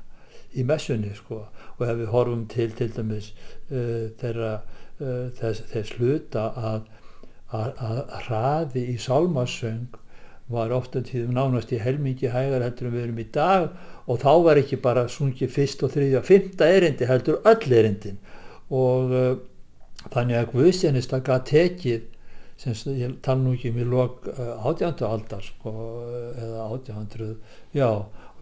í 0.56 0.64
messunni 0.64 1.12
sko 1.16 1.42
og 1.76 1.84
ef 1.84 1.96
við 2.00 2.12
horfum 2.12 2.46
til 2.52 2.70
til 2.76 2.90
dæmis 2.96 3.32
uh, 3.34 4.08
þeirra 4.20 4.52
uh, 4.60 5.28
þess, 5.38 5.66
þess 5.72 5.96
hluta 5.98 6.48
að, 6.56 6.90
að, 7.52 7.70
að 7.90 8.02
hraði 8.26 8.88
í 8.94 8.98
sálmasöng 9.02 10.02
var 10.52 10.70
ofta 10.70 11.02
tíðum 11.02 11.34
nánast 11.34 11.72
í 11.74 11.80
helmingi 11.82 12.30
hægar 12.30 12.62
heldur 12.62 12.86
en 12.86 12.94
við 12.94 13.04
erum 13.08 13.18
í 13.18 13.26
dag 13.34 13.64
og 14.06 14.20
þá 14.22 14.32
var 14.46 14.60
ekki 14.60 14.78
bara 14.82 15.08
sungið 15.10 15.50
fyrst 15.50 15.82
og 15.82 15.90
þriðja 15.96 16.20
og 16.20 16.28
fymta 16.28 16.68
erindi 16.70 17.08
heldur 17.10 17.40
öll 17.50 17.72
erindin. 17.74 18.20
Og 18.70 19.10
uh, 19.10 19.32
þannig 20.12 20.38
að 20.38 20.52
Guðsjænista 20.52 21.18
gaf 21.26 21.48
tekið 21.50 22.04
sem 22.66 22.74
s- 22.76 22.86
ég 22.98 23.16
tala 23.24 23.40
nú 23.46 23.54
ekki 23.56 23.70
um 23.72 23.80
í 23.82 23.86
lok 23.88 24.26
uh, 24.34 24.66
18. 24.66 25.06
aldar 25.06 25.42
sko, 25.46 25.72
eða 26.34 26.68
1800 26.74 27.32
já, 27.78 27.88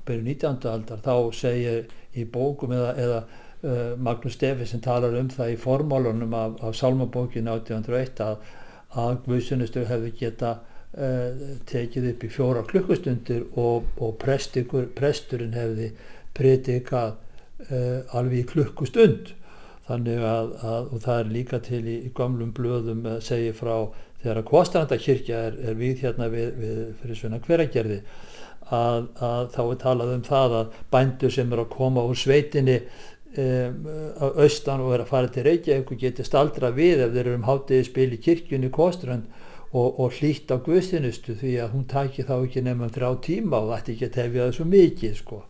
byrju 0.09 0.27
19. 0.33 0.69
aldar 0.73 1.01
þá 1.05 1.15
segir 1.37 1.87
í 2.17 2.25
bókum 2.35 2.73
eða, 2.77 2.93
eða 3.05 3.23
uh, 3.25 3.97
Magnús 4.01 4.37
Stefi 4.39 4.67
sem 4.69 4.83
talar 4.85 5.17
um 5.21 5.29
það 5.33 5.55
í 5.55 5.59
formálunum 5.61 6.35
af, 6.41 6.59
af 6.65 6.77
Salmabókinu 6.81 7.53
1801 7.59 8.25
að, 8.27 8.53
að 9.05 9.17
Guðsjónustur 9.29 9.89
hefði 9.91 10.13
geta 10.21 10.53
uh, 10.59 11.45
tekið 11.71 12.11
upp 12.13 12.25
í 12.29 12.33
fjóra 12.37 12.65
klukkustundir 12.69 13.47
og, 13.61 13.89
og 14.01 14.17
prestikur, 14.23 14.87
presturinn 14.99 15.57
hefði 15.59 15.93
predikað 16.37 17.17
uh, 17.71 18.01
alveg 18.19 18.41
í 18.45 18.47
klukkustund 18.53 19.33
þannig 19.89 20.23
að, 20.25 20.53
að 20.65 20.87
og 20.97 21.03
það 21.05 21.19
er 21.21 21.33
líka 21.35 21.59
til 21.67 21.83
í, 21.85 21.97
í 22.09 22.13
gamlum 22.17 22.55
blöðum 22.57 23.03
að 23.11 23.19
segja 23.27 23.53
frá 23.59 23.75
þegar 24.25 24.41
að 24.43 24.49
Kostandakirkja 24.51 25.41
er, 25.51 25.59
er 25.71 25.77
við 25.79 26.03
hérna 26.07 26.31
við, 26.33 26.51
við 26.59 26.79
fyrir 27.03 27.21
svona 27.21 27.41
hveragerði 27.45 28.01
að, 28.73 29.09
að 29.21 29.49
þá 29.55 29.63
er 29.69 29.81
talað 29.85 30.15
um 30.17 30.23
það 30.25 30.55
að 30.63 30.79
bændur 30.97 31.35
sem 31.35 31.53
eru 31.53 31.67
að 31.67 31.75
koma 31.77 32.05
úr 32.09 32.17
sveitinni 32.17 32.79
um, 32.81 33.89
á 34.17 34.27
austan 34.41 34.81
og 34.85 34.95
er 34.97 35.05
að 35.05 35.11
fara 35.13 35.29
til 35.35 35.45
Reykjavík 35.49 35.93
og 35.93 36.01
geti 36.01 36.25
staldra 36.27 36.71
við 36.75 37.05
ef 37.05 37.13
þeir 37.15 37.25
eru 37.27 37.39
um 37.41 37.49
hátiði 37.51 37.85
spil 37.91 38.09
í 38.17 38.21
kirkjunni 38.25 38.71
Kostrand 38.75 39.29
og, 39.75 39.99
og 40.01 40.13
hlýtt 40.21 40.53
á 40.55 40.57
guðstinustu 40.63 41.35
því 41.41 41.57
að 41.65 41.73
hún 41.75 41.87
taki 41.91 42.25
þá 42.25 42.37
ekki 42.47 42.63
nefnum 42.65 42.93
þrjá 42.95 43.11
tíma 43.27 43.61
og 43.65 43.73
ætti 43.77 43.97
ekki 43.97 44.09
að 44.09 44.15
tefja 44.21 44.45
það 44.47 44.55
svo 44.59 44.67
mikið 44.71 45.17
sko. 45.19 45.41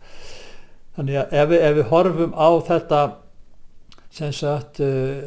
þannig 0.95 1.19
að 1.21 1.35
ef, 1.41 1.49
við- 1.51 1.63
ef 1.69 1.75
við 1.79 1.89
horfum 1.91 2.33
á 2.35 2.49
þetta 2.69 3.01
sem 4.15 4.31
sagt 4.31 4.79
uh, 4.79 5.23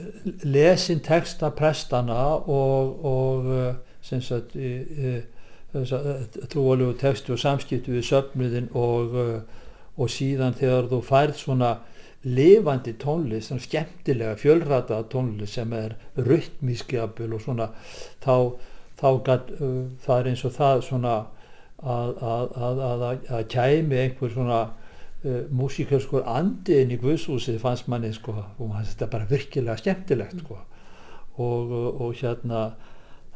lesin 0.48 1.02
texta 1.04 1.50
prestana 1.52 2.38
og, 2.38 3.04
og 3.04 3.50
uh, 3.52 3.74
sem 4.00 4.22
sagt 4.24 4.56
uh, 4.56 5.20
trúalegu 6.48 6.94
textu 6.96 7.34
og 7.34 7.42
samskiptu 7.42 7.92
við 7.92 8.06
söfnuðin 8.08 8.70
og, 8.72 9.12
og 10.00 10.08
síðan 10.08 10.56
þegar 10.56 10.88
þú 10.88 11.00
færð 11.04 11.34
svona 11.36 11.74
lifandi 12.24 12.94
tónlist, 12.98 13.50
svona 13.50 13.62
skemmtilega 13.62 14.38
fjölrata 14.40 15.02
tónlist 15.12 15.58
sem 15.58 15.72
er 15.76 15.94
rytmískjabul 16.16 17.36
og 17.36 17.44
svona 17.44 17.68
þá, 18.24 18.56
þá 18.98 19.08
gat, 19.28 19.52
uh, 19.60 19.84
það 20.06 20.22
er 20.22 20.30
eins 20.32 20.44
og 20.48 20.56
það 20.56 20.82
svona 20.88 21.14
að, 21.78 22.16
að, 22.24 22.56
að, 22.58 23.06
að 23.36 23.44
kæmi 23.52 24.00
einhver 24.02 24.32
svona 24.34 24.62
uh, 25.24 25.40
músíkjörskur 25.54 26.26
andi 26.28 26.82
inn 26.82 26.94
í 26.94 27.00
Guðshúsið 27.02 27.60
fannst 27.62 27.88
manni 27.90 28.12
sko 28.16 28.34
og 28.38 28.74
fannst 28.74 28.94
þetta 28.94 29.10
bara 29.14 29.30
virkilega 29.30 29.78
skemmtilegt 29.80 30.44
sko. 30.44 30.60
Og, 31.38 31.72
og, 31.72 32.00
og 32.02 32.14
hérna 32.18 32.62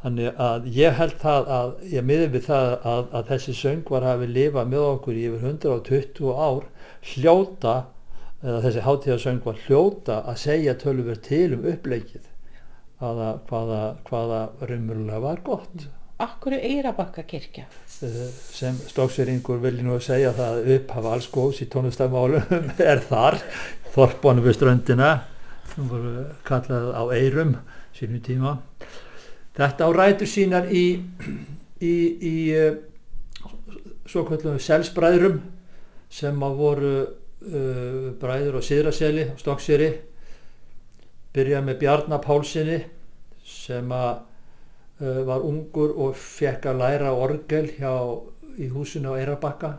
þannig 0.03 0.39
að 0.43 0.67
ég 0.75 0.97
held 0.99 1.15
það 1.21 1.49
að 1.57 1.73
ég 1.93 2.05
miði 2.07 2.27
við 2.33 2.45
það 2.49 2.69
að, 2.91 3.03
að 3.15 3.29
þessi 3.31 3.55
söngvar 3.55 4.07
hafi 4.09 4.27
lifað 4.27 4.69
með 4.73 4.87
okkur 4.89 5.19
í 5.19 5.25
yfir 5.29 5.45
120 5.53 6.33
ár 6.35 6.65
hljóta 7.13 7.75
eða 8.43 8.59
þessi 8.65 8.83
hátíðasöngvar 8.83 9.61
hljóta 9.63 10.19
að 10.27 10.39
segja 10.43 10.75
tölver 10.79 11.19
til 11.23 11.53
um 11.55 11.67
uppleikið 11.71 12.27
hvaða, 12.99 13.29
hvaða, 13.47 13.81
hvaða 14.09 14.41
raunverulega 14.67 15.21
var 15.23 15.43
gott 15.47 15.87
Akkur 16.23 16.55
er 16.55 16.63
Eirabakka 16.69 17.25
kirkja? 17.27 17.65
Eh, 18.05 18.19
sem 18.53 18.77
stóksveringur 18.87 19.59
vilji 19.63 19.83
nú 19.83 19.97
að 19.97 20.05
segja 20.07 20.31
það 20.37 20.59
að 20.59 20.73
upphafa 20.77 21.13
alls 21.17 21.29
góðs 21.33 21.61
í 21.65 21.69
tónlistamálum 21.71 22.69
er 22.91 23.01
þar 23.09 23.39
þorpunum 23.95 24.45
við 24.45 24.57
ströndina. 24.59 25.09
Sem 25.73 25.89
voru 25.89 26.27
kallað 26.47 26.91
á 26.95 27.03
eirum 27.17 27.57
sínum 27.97 28.23
tíma. 28.23 28.55
Þetta 29.57 29.87
á 29.87 29.89
rætur 29.93 30.29
sínar 30.29 30.69
í 30.71 30.85
í, 31.83 31.93
í 32.23 32.35
uh, 32.55 32.77
svo 34.07 34.23
kallum 34.27 34.59
selsbræðrum 34.61 35.39
sem 36.13 36.45
að 36.45 36.59
voru 36.59 36.93
uh, 37.03 38.09
bræður 38.21 38.59
á 38.59 38.61
Siðraseli 38.63 39.29
á 39.33 39.35
Stokkseri 39.41 39.89
byrjaði 41.33 41.67
með 41.67 41.81
Bjarnar 41.81 42.21
Pálsini 42.23 42.79
sem 43.43 43.91
að 43.91 44.21
var 45.27 45.43
ungur 45.43 45.95
og 46.05 46.15
fekk 46.19 46.69
að 46.71 46.79
læra 46.79 47.11
orgel 47.15 47.67
hjá, 47.77 47.93
í 48.57 48.69
húsinu 48.69 49.11
á 49.11 49.19
Eirabakka 49.19 49.71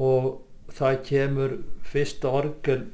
og 0.00 0.28
það 0.72 0.98
kemur 1.08 1.56
fyrsta 1.90 2.30
orgel 2.30 2.84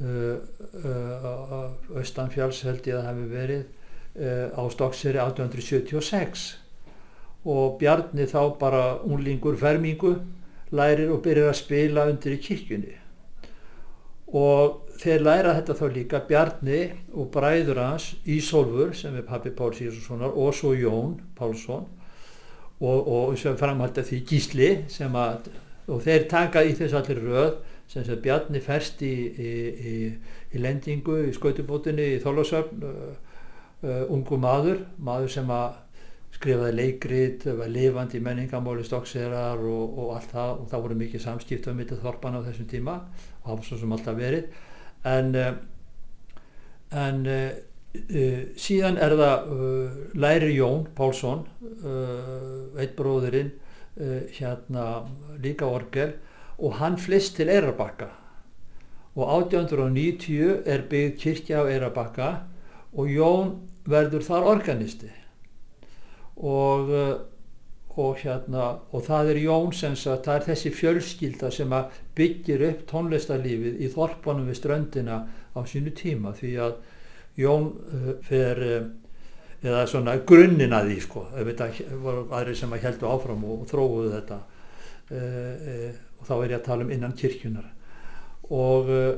uh, 0.00 0.36
uh, 0.80 1.70
austanfjáls 2.00 2.64
held 2.66 2.88
ég 2.88 2.96
að 2.96 3.02
það 3.02 3.10
hefði 3.10 3.32
verið 3.38 3.64
á 4.54 4.62
Stokkseri 4.70 5.18
1876 5.18 6.44
og 7.44 7.78
Bjarni 7.80 8.28
þá 8.30 8.40
bara 8.60 8.82
unlingur 9.02 9.56
fermingu 9.58 10.14
lærir 10.74 11.12
og 11.12 11.22
byrjar 11.24 11.52
að 11.52 11.58
spila 11.60 12.06
undir 12.10 12.36
í 12.36 12.40
kirkjunni. 12.42 12.94
Og 14.34 14.83
þeir 15.00 15.24
læra 15.24 15.54
þetta 15.58 15.76
þá 15.78 15.84
líka 15.94 16.22
Bjarni 16.28 16.80
og 17.12 17.28
bræður 17.34 17.80
hans 17.82 18.12
Ísólfur 18.30 18.94
sem 18.96 19.16
er 19.18 19.26
pappi 19.26 19.52
Páls 19.54 19.82
Ísólfssonar 19.82 20.34
og 20.34 20.54
svo 20.56 20.74
Jón 20.76 21.18
Pálsson. 21.38 21.86
Og, 22.84 23.06
og 23.08 23.36
sem 23.38 23.56
framhaldi 23.56 24.02
að 24.02 24.08
því 24.10 24.18
Gísli 24.28 24.70
sem 24.92 25.14
að 25.16 25.52
og 25.84 26.00
þeir 26.04 26.26
taka 26.30 26.64
í 26.64 26.72
þess 26.76 26.96
allir 26.96 27.20
röð 27.22 27.54
sem 27.92 28.04
sem 28.06 28.20
Bjarni 28.24 28.60
ferst 28.64 29.02
í, 29.04 29.12
í, 29.12 29.52
í, 29.92 29.94
í 30.56 30.60
lendingu 30.60 31.20
í 31.28 31.32
skautubótinni 31.36 32.14
í 32.14 32.20
Þólasöfn 32.24 32.86
uh, 32.88 33.08
uh, 33.84 34.04
ungu 34.12 34.38
maður, 34.40 34.84
maður 34.96 35.32
sem 35.36 35.50
að 35.52 35.80
skrifaði 36.34 36.74
leikrit, 36.74 37.44
var 37.60 37.70
lifandi 37.70 38.18
í 38.18 38.24
menningamáli 38.24 38.84
stokkserar 38.86 39.60
og, 39.60 39.98
og 40.00 40.14
allt 40.16 40.32
það. 40.32 40.54
Og 40.56 40.70
það 40.72 40.86
voru 40.86 40.96
mikið 41.04 41.22
samskipt 41.22 41.68
á 41.70 41.72
mitt 41.76 41.92
þorpan 41.94 42.40
á 42.40 42.46
þessum 42.48 42.70
tíma 42.72 42.96
og 43.44 43.50
hafa 43.52 43.68
svo 43.68 43.78
sem 43.78 43.94
alltaf 43.94 44.18
verið 44.18 44.48
en 45.04 45.34
uh, 45.36 45.52
en 46.90 47.26
uh, 47.26 47.50
uh, 48.10 48.40
síðan 48.56 48.98
er 49.02 49.16
það 49.18 49.52
Læri 50.14 50.54
Jón 50.56 50.86
Pálsson 50.96 51.44
eitt 52.80 52.96
bróðurinn 52.98 53.52
hérna 54.34 55.04
líka 55.38 55.68
orgel 55.70 56.16
og 56.58 56.80
hann 56.80 56.96
flist 56.98 57.36
til 57.38 57.50
Eirabakka 57.52 58.08
og 59.14 59.28
1890 59.52 60.64
er 60.66 60.82
byggð 60.90 61.20
kirkja 61.20 61.62
á 61.62 61.70
Eirabakka 61.70 62.30
og 62.94 63.10
Jón 63.10 63.52
verður 63.86 64.24
þar 64.26 64.48
organisti. 64.50 65.10
Og, 66.34 66.90
og 67.94 68.18
hérna 68.18 68.80
og 68.90 69.06
það 69.06 69.30
er 69.34 69.40
Jón 69.44 69.70
sem 69.76 69.94
það 69.94 70.32
er 70.34 70.46
þessi 70.48 70.74
fjölskylda 70.74 71.52
sem 71.54 71.78
að 71.78 71.94
byggir 72.16 72.64
upp 72.68 72.84
tónlistarlífið 72.90 73.80
í 73.82 73.90
þorpunum 73.92 74.48
við 74.50 74.58
ströndina 74.60 75.20
á 75.54 75.58
sínu 75.66 75.94
tíma 75.96 76.34
því 76.38 76.52
að 76.66 76.76
Jón 77.34 77.70
uh, 77.74 78.10
fer 78.22 78.60
uh, 78.62 78.88
eða 79.64 79.84
svona 79.90 80.16
grunninn 80.28 80.74
að 80.76 80.90
því 80.92 80.98
sko, 81.02 81.26
það 81.34 81.78
voru 82.04 82.26
aðri 82.30 82.56
sem 82.58 82.74
að 82.76 82.84
heldu 82.86 83.10
áfram 83.10 83.46
og, 83.48 83.64
og 83.64 83.70
þróuðu 83.72 84.10
þetta 84.12 84.40
uh, 84.40 85.14
uh, 85.18 86.02
og 86.20 86.26
þá 86.28 86.34
er 86.36 86.48
ég 86.50 86.58
að 86.58 86.66
tala 86.68 86.86
um 86.86 86.92
innan 86.94 87.16
kirkjunar 87.18 87.70
og 88.54 88.90
uh, 88.92 89.14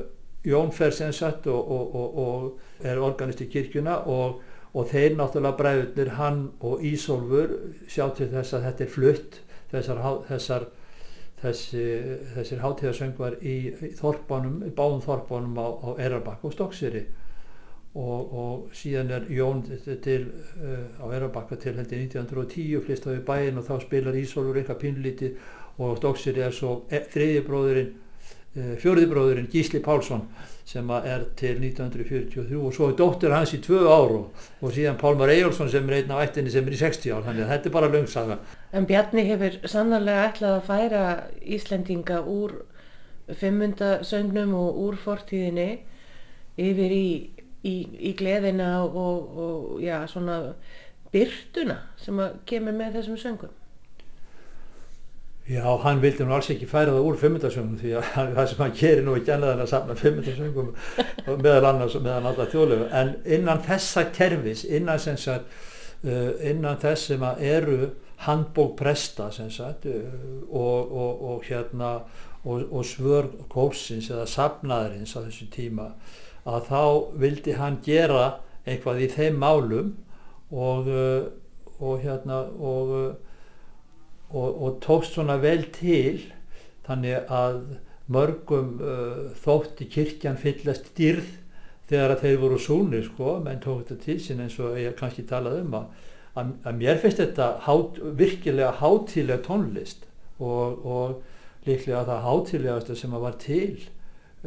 Jón 0.47 0.69
fer 0.71 0.93
sem 0.95 1.11
sagt 1.11 1.49
og, 1.51 1.71
og, 1.73 2.19
og 2.23 2.85
er 2.87 3.01
organist 3.03 3.41
í 3.43 3.49
kirkjuna 3.51 3.99
og 4.07 4.41
og 4.77 4.89
þeir 4.91 5.15
náttúrulega 5.17 5.57
bræðurnir 5.57 6.09
hann 6.17 6.41
og 6.61 6.83
Ísólfur 6.85 7.53
sjá 7.89 8.09
til 8.17 8.27
þess 8.33 8.53
að 8.53 8.65
þetta 8.67 8.83
er 8.83 8.91
flutt 8.93 9.37
þessar, 9.71 10.01
þessar 10.27 10.67
þessi, 11.41 11.85
þessir 12.33 12.63
hátíðarsöngvar 12.63 13.37
í, 13.45 13.55
í 13.69 13.91
þorpanum, 13.97 14.59
báðum 14.77 15.03
þorpanum 15.05 15.59
á, 15.61 15.67
á 15.85 15.89
Erabakk 16.07 16.47
og 16.47 16.55
Stokkseri 16.55 17.03
og, 17.97 18.33
og 18.33 18.73
síðan 18.77 19.13
er 19.13 19.29
Jón 19.33 19.61
til 20.03 20.19
uh, 20.29 21.01
á 21.01 21.05
Erabakka 21.13 21.59
til 21.61 21.75
heldur 21.77 22.01
1910 22.01 22.81
flist 22.85 23.05
á 23.05 23.13
við 23.13 23.23
bæinn 23.29 23.61
og 23.61 23.69
þá 23.69 23.77
spilar 23.85 24.17
Ísólfur 24.17 24.59
eitthvað 24.59 24.83
pínlítið 24.83 25.47
og 25.77 25.97
Stokkseri 26.01 26.41
er 26.45 26.53
svo 26.57 26.81
e, 26.89 27.03
þriði 27.13 27.45
bróðurinn 27.45 27.93
uh, 27.93 28.06
fjóriði 28.81 29.09
bróðurinn 29.11 29.49
Gísli 29.51 29.81
Pálsson 29.83 30.23
sem 30.67 30.89
er 30.97 31.23
til 31.39 31.55
1943 31.61 32.57
og 32.59 32.73
svo 32.75 32.89
er 32.89 32.95
dóttir 32.99 33.31
hans 33.31 33.53
í 33.55 33.59
tvö 33.63 33.85
ár 33.87 34.13
og, 34.17 34.47
og 34.59 34.73
síðan 34.75 34.97
Pálmar 34.99 35.31
Eyjálsson 35.31 35.69
sem 35.71 35.87
er 35.87 36.01
einn 36.01 36.11
af 36.11 36.25
ættinni 36.25 36.51
sem 36.51 36.67
er 36.67 36.75
í 36.75 36.79
60 36.81 37.13
ár, 37.15 37.23
þannig 37.27 37.45
að 37.45 37.53
þetta 37.53 37.69
er 37.69 37.75
bara 37.77 37.91
löngsaga. 37.93 38.39
En 38.75 38.87
Bjarni 38.89 39.23
hefur 39.29 39.59
sannarlega 39.63 40.25
ætlað 40.31 40.57
að 40.57 40.67
færa 40.67 41.03
Íslendinga 41.57 42.19
úr 42.27 42.57
fimmundasöngnum 43.39 44.55
og 44.57 44.81
úr 44.83 44.99
fortíðinni 44.99 45.69
yfir 46.57 46.97
í, 46.97 47.07
í, 47.63 47.75
í 48.09 48.13
gleðina 48.19 48.73
og, 48.83 49.39
og 49.45 49.79
já, 49.83 50.01
svona 50.11 50.41
byrtuna 51.13 51.79
sem 52.01 52.19
kemur 52.49 52.75
með 52.75 52.99
þessum 52.99 53.21
söngum. 53.21 53.56
Já, 55.47 55.63
hann 55.79 56.01
vildi 56.03 56.25
nú 56.27 56.33
alls 56.35 56.49
ekki 56.51 56.67
færa 56.67 56.91
það 56.91 57.05
úr 57.07 57.17
fimmundasöngum 57.21 57.77
því 57.79 57.91
að 57.95 58.07
það 58.35 58.47
sem 58.51 58.61
hann 58.65 58.73
gerir 58.75 59.05
nú 59.05 59.13
ekki 59.15 59.31
annað 59.31 59.53
en 59.53 59.63
að 59.63 59.69
safna 59.71 59.95
fimmundasöngum 59.95 60.71
meðal 61.45 61.67
annars 61.69 61.93
meðan 62.01 62.27
alltaf 62.27 62.49
þjóðlegu. 62.51 62.87
En 62.99 63.13
innan 63.37 63.61
þessa 63.63 64.03
kerfis, 64.17 64.65
innan, 64.67 64.99
sagt, 64.99 65.53
uh, 66.03 66.33
innan 66.43 66.81
þess 66.81 67.13
sem 67.13 67.23
eru 67.37 67.77
handbók 68.25 68.73
presta 68.81 69.29
sagt, 69.31 69.87
uh, 69.87 70.17
og, 70.51 70.91
og, 70.91 71.23
og, 71.31 71.45
hérna, 71.47 71.93
og 72.43 72.83
svör 72.87 73.29
kópsins 73.51 74.09
eða 74.11 74.25
safnaðarins 74.27 75.15
á 75.15 75.23
þessu 75.23 75.47
tíma 75.51 75.93
að 76.47 76.67
þá 76.67 76.83
vildi 77.23 77.55
hann 77.55 77.79
gera 77.85 78.41
eitthvað 78.67 79.01
í 79.03 79.07
þeim 79.15 79.39
málum 79.39 79.95
og 80.51 80.91
uh, 80.91 81.95
hérna 82.03 82.43
og 82.59 82.93
og, 84.31 84.61
og 84.63 84.79
tókst 84.83 85.15
svona 85.15 85.37
vel 85.41 85.65
til 85.75 86.23
þannig 86.87 87.29
að 87.31 87.61
mörgum 88.11 88.77
uh, 88.79 89.27
þótti 89.43 89.87
kirkjan 89.91 90.39
fyllast 90.39 90.93
dýrð 90.97 91.33
þegar 91.87 92.15
að 92.15 92.23
þeir 92.23 92.41
voru 92.41 92.59
súnir 92.59 93.05
sko, 93.07 93.37
menn 93.43 93.61
tók 93.63 93.83
þetta 93.83 93.97
til 94.03 94.17
sín 94.23 94.43
eins 94.43 94.57
og 94.63 94.79
ég 94.79 94.95
kannski 94.99 95.23
talaði 95.27 95.63
um 95.63 95.77
að, 95.79 96.05
að, 96.39 96.53
að 96.67 96.79
mér 96.81 97.01
finnst 97.03 97.21
þetta 97.23 97.49
hát, 97.67 98.01
virkilega 98.19 98.73
hátílega 98.81 99.43
tónlist 99.45 100.07
og, 100.39 100.83
og 100.83 101.67
líklega 101.67 102.05
það 102.07 102.25
hátílegasta 102.27 102.97
sem 102.99 103.15
að 103.15 103.25
var 103.27 103.39
til 103.43 103.71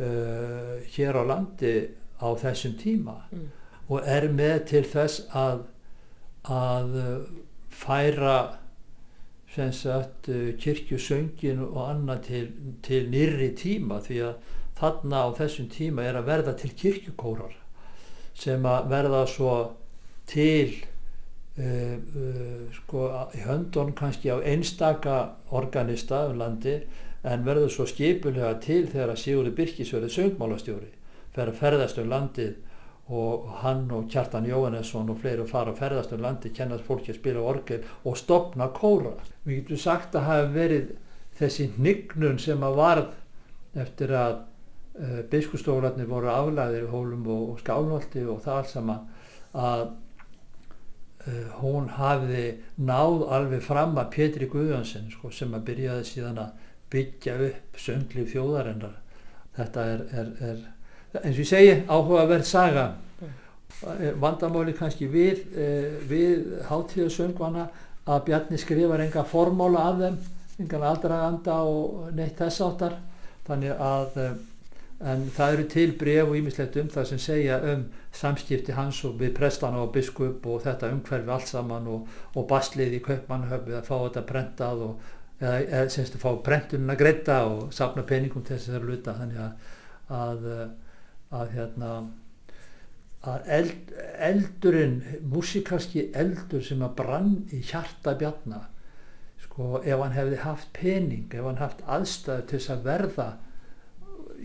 uh, 0.01 0.77
hér 0.97 1.21
á 1.21 1.23
landi 1.33 1.75
á 2.21 2.29
þessum 2.41 2.77
tíma 2.81 3.17
mm. 3.33 3.49
og 3.89 4.09
er 4.09 4.29
með 4.33 4.65
til 4.73 4.85
þess 4.89 5.27
að 5.37 5.67
að 6.49 6.95
færa 7.69 8.60
sem 9.55 9.73
sagt 9.75 10.29
uh, 10.31 10.53
kirkjusöngin 10.61 11.63
og 11.67 11.81
annað 11.89 12.23
til, 12.29 12.45
til 12.87 13.09
nýri 13.11 13.51
tíma 13.59 13.99
því 14.05 14.21
að 14.29 14.55
þarna 14.81 15.25
á 15.27 15.29
þessum 15.41 15.69
tíma 15.73 16.07
er 16.07 16.21
að 16.21 16.31
verða 16.31 16.55
til 16.61 16.71
kirkjukórar 16.79 17.57
sem 18.39 18.65
að 18.67 18.89
verða 18.93 19.25
svo 19.29 19.55
til 20.31 20.77
uh, 21.59 21.99
uh, 21.99 22.65
sko 22.79 23.11
í 23.37 23.45
höndun 23.45 23.93
kannski 23.99 24.33
á 24.33 24.39
einstaka 24.39 25.21
organista 25.51 26.27
um 26.31 26.39
landi 26.41 26.79
en 27.27 27.45
verður 27.45 27.75
svo 27.75 27.87
skipulega 27.91 28.55
til 28.65 28.87
þegar 28.89 29.13
að 29.13 29.23
Sigurður 29.25 29.57
Birkisverði 29.59 30.15
söngmálastjóri 30.15 30.93
fer 31.35 31.51
að 31.51 31.59
ferðast 31.61 31.99
um 32.01 32.09
landið 32.11 32.55
og 33.11 33.49
hann 33.63 33.89
og 33.91 34.07
Kjartan 34.11 34.47
Jóhannesson 34.47 35.11
og 35.11 35.19
fleiri 35.19 35.47
fara 35.51 35.73
að 35.73 35.81
ferðast 35.83 36.13
um 36.15 36.23
landi, 36.23 36.53
kennast 36.55 36.87
fólki 36.87 37.11
að 37.11 37.19
spila 37.19 37.43
orgel 37.53 37.81
og 38.07 38.19
stopna 38.19 38.71
kóra. 38.77 39.17
Við 39.45 39.65
getum 39.65 39.81
sagt 39.83 40.15
að 40.15 40.29
hafa 40.29 40.53
verið 40.55 40.93
þessi 41.41 41.71
hnignun 41.75 42.39
sem 42.39 42.63
að 42.63 42.79
varð 42.79 43.81
eftir 43.83 44.15
að 44.15 44.37
uh, 44.39 45.19
biskustoflarnir 45.33 46.09
voru 46.11 46.31
aflæðir 46.31 46.87
í 46.87 46.93
hólum 46.93 47.27
og, 47.27 47.43
og 47.55 47.61
skálholti 47.65 48.25
og 48.29 48.41
það 48.45 48.61
alls 48.61 48.75
saman 48.77 49.05
að 49.59 49.85
uh, 51.27 51.61
hún 51.61 51.91
hafiði 51.99 52.49
náð 52.79 53.27
alveg 53.27 53.65
fram 53.67 53.99
að 53.99 54.13
Pétri 54.15 54.51
Guðjónsson 54.51 55.11
sko, 55.11 55.33
sem 55.35 55.55
að 55.55 55.67
byrjaði 55.71 56.11
síðan 56.13 56.45
að 56.47 56.69
byggja 56.91 57.39
upp 57.47 57.79
sönglið 57.79 58.37
þjóðarinnar. 58.37 58.99
Þetta 59.57 59.87
er, 59.95 60.05
er, 60.15 60.31
er 60.47 60.69
eins 61.19 61.35
og 61.35 61.43
ég 61.43 61.49
segi 61.51 61.77
áhugaverð 61.89 62.47
saga. 62.47 62.91
Mm. 63.21 63.37
vandamáli 64.21 64.75
kannski 64.77 65.09
við, 65.09 65.39
eh, 65.57 65.97
við 66.09 66.61
hátíðasöngvana 66.69 67.69
að 68.07 68.25
Bjarni 68.27 68.59
skrifar 68.59 69.01
enga 69.01 69.25
formála 69.25 69.87
af 69.89 69.99
þeim 69.99 70.19
engan 70.61 70.83
aldraganda 70.83 71.55
og 71.65 72.11
neitt 72.13 72.37
þess 72.37 72.61
áttar 72.61 72.99
þannig 73.47 73.73
að 73.81 74.19
eh, 74.21 74.35
en 75.01 75.23
það 75.33 75.55
eru 75.55 75.65
til 75.73 75.93
bref 75.97 76.29
og 76.29 76.37
ímislegt 76.37 76.77
um 76.77 76.91
það 76.93 77.07
sem 77.09 77.23
segja 77.25 77.57
um 77.73 77.87
samskipti 78.13 78.75
hans 78.77 78.99
og 79.09 79.17
við 79.23 79.33
prestana 79.39 79.81
og 79.81 79.95
biskup 79.95 80.45
og 80.47 80.61
þetta 80.67 80.91
umhverfi 80.93 81.33
allt 81.33 81.49
saman 81.49 81.89
og, 81.89 82.11
og 82.37 82.47
baslið 82.51 82.99
í 82.99 83.01
kaupmannhöfn 83.07 83.79
að 83.79 83.89
fá 83.89 83.97
þetta 83.97 84.27
brentað 84.29 84.85
og 84.91 85.09
eða, 85.41 85.57
eða 85.63 85.89
semst 85.95 86.19
að 86.19 86.27
fá 86.27 86.31
brentununa 86.45 86.99
greita 87.01 87.41
og 87.49 87.73
sapna 87.73 88.05
peningum 88.05 88.45
til 88.45 88.59
þess 88.59 88.69
að 88.69 88.75
það 88.75 88.81
eru 88.83 88.93
luta 88.93 89.17
þannig 89.23 89.43
að, 89.47 89.75
að 90.21 90.49
að 91.31 91.55
hérna 91.57 91.91
að 93.31 93.51
eld, 93.53 93.93
eldurinn 94.31 95.01
músikalski 95.29 96.07
eldur 96.17 96.65
sem 96.65 96.83
að 96.83 96.97
brann 97.03 97.35
í 97.53 97.61
hjarta 97.61 98.15
bjarna 98.21 98.63
sko 99.45 99.83
ef 99.83 100.01
hann 100.01 100.17
hefði 100.17 100.41
haft 100.45 100.73
pening, 100.77 101.29
ef 101.33 101.45
hann 101.45 101.61
haft 101.61 101.85
aðstæðu 101.85 102.47
til 102.49 102.59
þess 102.59 102.75
að 102.75 102.87
verða 102.89 103.29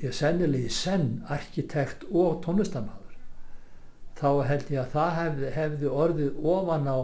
ég 0.02 0.16
sennilega 0.16 0.68
í 0.68 0.76
senn 0.76 1.10
arkitekt 1.32 2.04
og 2.12 2.42
tónlistamæður 2.44 3.16
þá 4.20 4.30
held 4.50 4.74
ég 4.74 4.82
að 4.82 4.92
það 4.96 5.16
hefði, 5.20 5.54
hefði 5.56 5.94
orðið 6.04 6.50
ofan 6.56 6.92
á 6.92 6.98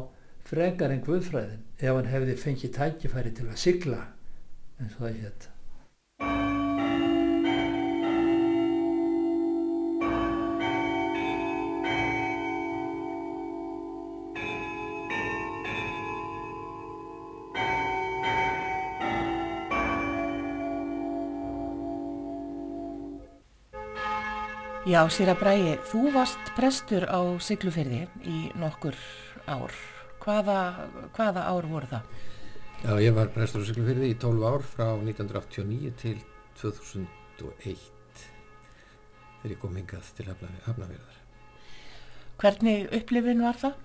frekar 0.51 0.91
en 0.91 1.05
guðfræðin 1.07 1.63
ef 1.79 1.95
hann 1.95 2.11
hefði 2.11 2.37
fengið 2.43 2.75
tækifæri 2.77 3.33
til 3.37 3.47
að 3.47 3.63
sigla 3.63 4.03
eins 4.79 4.97
og 4.97 5.05
það 5.05 5.19
hétt 5.23 5.50
Já, 24.91 25.05
Sýra 25.07 25.37
Bræi, 25.39 25.77
þú 25.87 26.09
varst 26.11 26.49
prestur 26.57 27.05
á 27.07 27.23
Siglufyrði 27.39 28.01
í 28.27 28.39
nokkur 28.59 28.97
ár. 29.47 29.71
Hvaða, 30.19 30.55
hvaða 31.15 31.43
ár 31.47 31.67
voru 31.69 31.87
það? 31.87 32.09
Já, 32.81 32.91
ég 32.99 33.15
var 33.15 33.29
prestur 33.31 33.63
á 33.63 33.67
Siglufyrði 33.69 34.09
í 34.11 34.17
12 34.19 34.43
ár 34.49 34.65
frá 34.67 34.89
1989 34.97 35.93
til 36.01 36.17
2001 36.59 37.85
þegar 39.39 39.53
ég 39.53 39.61
kom 39.61 39.77
hingað 39.79 40.09
til 40.17 40.27
Hafnafjörðar. 40.27 41.21
Hvernig 42.41 42.91
upplifin 42.99 43.45
var 43.47 43.61
það? 43.61 43.77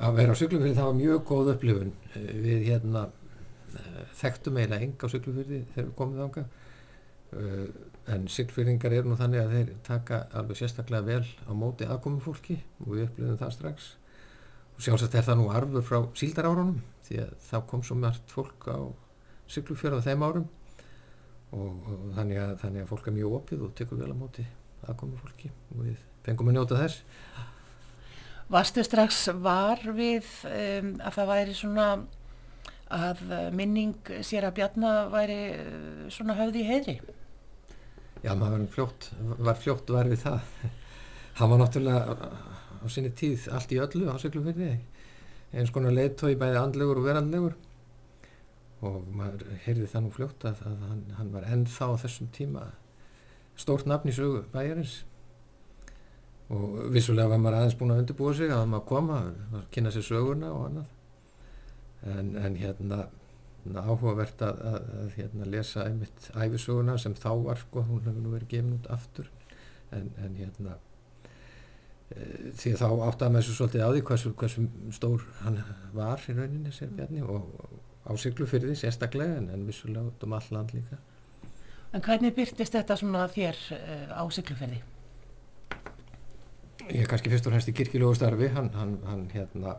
Að 0.00 0.20
vera 0.22 0.32
á 0.32 0.40
Siglufyrði 0.40 0.78
það 0.78 0.88
var 0.88 1.00
mjög 1.02 1.26
góð 1.28 1.50
upplifun. 1.58 1.92
Eh, 2.14 2.30
Við 2.46 2.70
hérna 2.70 3.04
eh, 3.74 4.00
þekktum 4.22 4.62
eiginlega 4.62 4.88
eng 4.88 4.96
á 4.96 5.06
Siglufyrði 5.12 5.60
þegar 5.74 5.90
við 5.90 5.98
komum 6.00 6.22
þanga 6.24 6.46
en 8.12 8.26
Siglfyrðingar 8.28 8.92
eru 8.92 9.12
nú 9.12 9.16
þannig 9.18 9.40
að 9.40 9.52
þeir 9.54 9.70
taka 9.86 10.18
alveg 10.36 10.58
sérstaklega 10.60 11.06
vel 11.06 11.28
á 11.48 11.52
móti 11.56 11.86
aðkomum 11.88 12.20
fólki 12.24 12.58
og 12.82 12.90
við 12.92 13.06
upplifum 13.06 13.38
það 13.40 13.54
strax. 13.56 13.86
Og 14.74 14.82
sjálfsagt 14.84 15.16
er 15.16 15.24
það 15.24 15.40
nú 15.40 15.46
arfur 15.54 15.86
frá 15.86 15.98
síldarárunum 16.18 16.82
því 17.06 17.22
að 17.24 17.32
þá 17.46 17.56
kom 17.70 17.84
svo 17.86 17.96
margt 18.00 18.34
fólk 18.34 18.68
á 18.68 18.78
Siglufjörð 19.54 20.02
á 20.04 20.06
þeim 20.08 20.26
árum. 20.26 20.46
Og, 21.54 21.72
og 21.86 22.04
þannig, 22.16 22.40
að, 22.42 22.54
þannig 22.64 22.82
að 22.82 22.90
fólk 22.90 23.08
er 23.08 23.16
mjög 23.16 23.38
opið 23.38 23.64
og 23.64 23.74
tekur 23.78 24.00
vel 24.00 24.10
á 24.10 24.16
móti 24.18 24.44
aðkomum 24.84 25.20
fólki 25.22 25.52
og 25.72 25.84
við 25.86 25.98
fengum 26.26 26.50
að 26.50 26.58
njóta 26.58 26.80
þess. 26.80 27.02
Varstu 28.52 28.84
strax 28.84 29.22
var 29.40 29.80
við 29.96 30.26
um, 30.50 30.94
að 31.00 31.16
það 31.16 31.30
væri 31.30 31.56
svona 31.56 31.88
að 32.94 33.22
minning 33.56 34.10
sér 34.26 34.44
að 34.50 34.58
Bjarna 34.58 34.90
væri 35.12 35.38
uh, 35.56 36.08
svona 36.12 36.36
höfði 36.36 36.60
í 36.60 36.66
heiðri? 36.68 36.98
Já, 38.24 38.32
maður 38.40 38.62
fljótt, 38.72 39.10
var 39.44 39.58
fljótt 39.60 39.90
var 39.92 40.08
við 40.08 40.22
það. 40.22 40.52
Hann 41.36 41.50
var 41.50 41.58
náttúrulega 41.60 42.28
á 42.80 42.86
sinni 42.88 43.10
tíð 43.12 43.50
allt 43.52 43.72
í 43.74 43.80
öllu 43.84 44.08
á 44.08 44.16
Siglufyrði, 44.22 44.70
eins 45.52 45.72
konar 45.74 45.92
leiðtói 45.92 46.32
bæði 46.40 46.60
andlegur 46.60 47.00
og 47.00 47.08
verandlegur 47.08 47.56
og 48.84 49.04
maður 49.16 49.44
heyrði 49.64 49.88
það 49.90 50.04
nú 50.04 50.12
fljótt 50.12 50.46
að, 50.48 50.62
að 50.68 50.86
hann, 50.88 51.02
hann 51.18 51.32
var 51.34 51.46
ennþá 51.52 51.88
á 51.92 52.00
þessum 52.04 52.30
tíma 52.36 52.64
stórt 53.60 53.88
nafn 53.88 54.08
í 54.08 54.16
sögu 54.16 54.42
bæjarins. 54.52 55.02
Og 56.52 56.80
vissulega 56.92 57.32
var 57.32 57.40
maður 57.40 57.58
aðeins 57.60 57.76
búin 57.80 57.94
að 57.94 58.02
undirbúa 58.04 58.34
sig 58.36 58.52
að 58.52 58.64
maður 58.72 58.88
koma, 58.88 59.20
kynna 59.72 59.92
sér 59.92 60.08
söguna 60.08 60.52
og 60.52 60.66
annað. 60.70 60.90
En, 62.14 62.34
en 62.40 62.58
hérna 62.60 63.04
áhugavert 63.72 64.42
að, 64.44 64.58
að, 64.70 64.88
að 65.02 65.14
hérna, 65.18 65.46
lesa 65.48 65.86
einmitt 65.88 66.26
æfisöguna 66.36 66.98
sem 67.00 67.14
þá 67.16 67.30
var 67.46 67.62
sko, 67.62 67.84
hún 67.88 68.04
hefur 68.04 68.20
nú 68.20 68.34
verið 68.34 68.50
gefin 68.50 68.74
út 68.76 68.90
aftur. 68.92 69.30
En, 69.94 70.10
en 70.20 70.36
hérna 70.36 70.76
e, 72.10 72.52
því 72.60 72.74
þá 72.80 72.86
áttaði 73.08 73.34
maður 73.34 73.48
svo 73.48 73.56
svolítið 73.58 73.84
á 73.86 73.90
því 73.94 74.04
hversu, 74.10 74.32
hversu 74.40 74.66
stór 74.96 75.26
hann 75.44 75.60
var 75.94 76.24
í 76.28 76.36
rauninni 76.36 76.72
sér 76.74 76.92
Bjarni 76.96 77.22
og, 77.22 77.46
og 77.62 77.82
á 78.04 78.12
Siglufyrði 78.20 78.76
sérstaklega 78.78 79.38
en, 79.40 79.50
en 79.54 79.66
vissulega 79.68 80.10
út 80.10 80.26
um 80.26 80.36
all 80.36 80.50
land 80.52 80.74
líka. 80.76 80.98
En 81.94 82.02
hvernig 82.02 82.34
byrtist 82.34 82.74
þetta 82.74 82.98
svona 82.98 83.28
þér 83.30 83.60
uh, 83.76 84.18
á 84.18 84.22
Siglufyrði? 84.34 84.82
Ég 86.90 87.04
er 87.04 87.08
kannski 87.08 87.30
fyrst 87.32 87.46
og 87.48 87.54
fremst 87.54 87.70
í 87.70 87.76
kirkjulegu 87.76 88.16
starfi. 88.18 88.50
Hann, 88.52 88.68
hann, 88.76 88.96
hann 89.08 89.28
hérna 89.32 89.78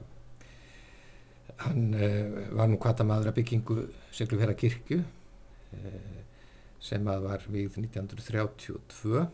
hann 1.64 1.96
uh, 1.96 2.52
var 2.58 2.70
nú 2.70 2.80
kvata 2.82 3.06
maður 3.08 3.32
að 3.32 3.40
byggingu 3.40 3.78
Siglufjara 4.16 4.56
kirkju 4.60 5.00
uh, 5.02 6.22
sem 6.84 7.08
að 7.10 7.26
var 7.26 7.46
við 7.50 7.80
1932 7.82 9.26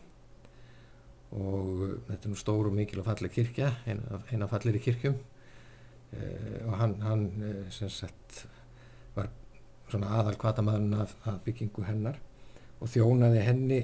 og 1.32 1.68
þetta 2.08 2.20
er 2.20 2.32
nú 2.32 2.38
stór 2.38 2.68
og 2.68 2.76
mikil 2.76 3.00
og 3.00 3.08
falleg 3.08 3.32
kirkja 3.32 3.70
eina, 3.88 4.20
eina 4.32 4.48
fallir 4.50 4.76
í 4.76 4.82
kirkjum. 4.84 5.14
Og 6.68 6.74
hann, 6.76 6.98
hann 7.00 7.22
sem 7.72 7.88
sagt 7.88 8.42
var 9.14 9.30
svona 9.88 10.10
aðal 10.18 10.36
kvata 10.36 10.60
maðurinn 10.64 10.98
af, 11.00 11.14
af 11.24 11.38
byggingu 11.46 11.86
hennar 11.88 12.18
og 12.84 12.92
þjónaði 12.92 13.46
henni 13.46 13.80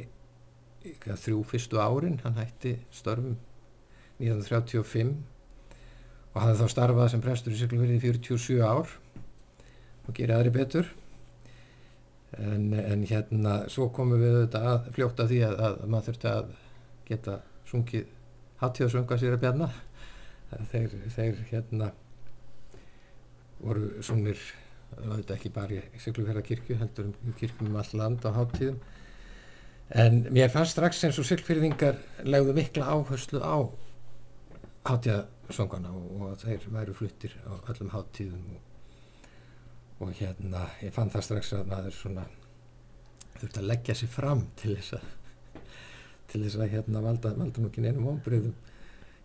þrjú 1.08 1.40
fyrstu 1.48 1.80
árin 1.80 2.20
hann 2.24 2.36
hætti 2.36 2.74
störfum. 2.92 3.38
1935 4.18 5.16
og 6.38 6.44
hafði 6.44 6.62
þá 6.62 6.72
starfað 6.72 7.08
sem 7.10 7.22
prestur 7.24 7.54
í 7.54 7.58
Siglufjörði 7.58 7.96
í 7.98 8.02
47 8.04 8.58
ár 8.62 8.92
og 10.06 10.14
gerði 10.14 10.36
aðri 10.36 10.52
betur. 10.54 10.90
En, 12.38 12.68
en 12.78 13.02
hérna 13.08 13.54
svo 13.72 13.88
komum 13.94 14.20
við 14.22 14.36
auðvitað 14.36 14.68
að 14.70 14.90
fljóta 14.94 15.26
því 15.26 15.40
að, 15.48 15.56
að 15.66 15.80
maður 15.90 16.06
þurfti 16.08 16.30
að 16.30 16.52
geta 17.08 17.34
sungið 17.66 18.12
hattíðasönga 18.60 19.18
sér 19.18 19.34
að 19.34 19.42
bjarna. 19.46 19.68
Þeir, 20.70 20.94
þeir 21.16 21.42
hérna 21.50 21.90
voru 23.58 23.90
sungnir 24.06 24.38
auðvitað 24.94 25.34
ekki 25.40 25.52
bara 25.58 25.82
í 25.82 26.04
Siglufjörða 26.04 26.44
kirkju 26.46 26.78
heldur 26.78 27.10
um 27.10 27.34
kirkjum 27.40 27.72
um 27.72 27.82
all 27.82 27.98
land 27.98 28.22
á 28.22 28.30
háttíðum 28.36 28.78
en 29.98 30.22
mér 30.32 30.52
fannst 30.52 30.76
strax 30.76 31.02
eins 31.04 31.18
og 31.20 31.26
Siglfjörðingar 31.28 31.98
legðu 32.28 32.54
mikla 32.56 32.92
áherslu 32.92 33.40
á 33.40 33.56
háttíðasöngana 34.86 35.92
og, 35.92 36.24
að 36.32 36.44
þeir 36.44 36.66
væru 36.74 36.96
fluttir 36.96 37.36
á 37.44 37.52
öllum 37.72 37.92
háttíðum 37.92 38.44
og, 38.54 38.60
og 40.04 40.12
hérna 40.20 40.68
ég 40.82 40.94
fann 40.94 41.10
það 41.12 41.26
strax 41.26 41.52
að 41.56 41.70
maður 41.72 41.96
svona 41.96 42.26
þurfti 43.38 43.62
að 43.62 43.68
leggja 43.72 43.98
sér 43.98 44.12
fram 44.12 44.44
til 44.58 44.76
þess 44.76 44.98
að 44.98 45.14
til 46.28 46.42
þess 46.44 46.58
að 46.60 46.72
hérna 46.74 47.00
valda, 47.00 47.32
valda 47.38 47.66
ekki 47.68 47.84
neinum 47.84 48.10
ombriðum 48.12 48.54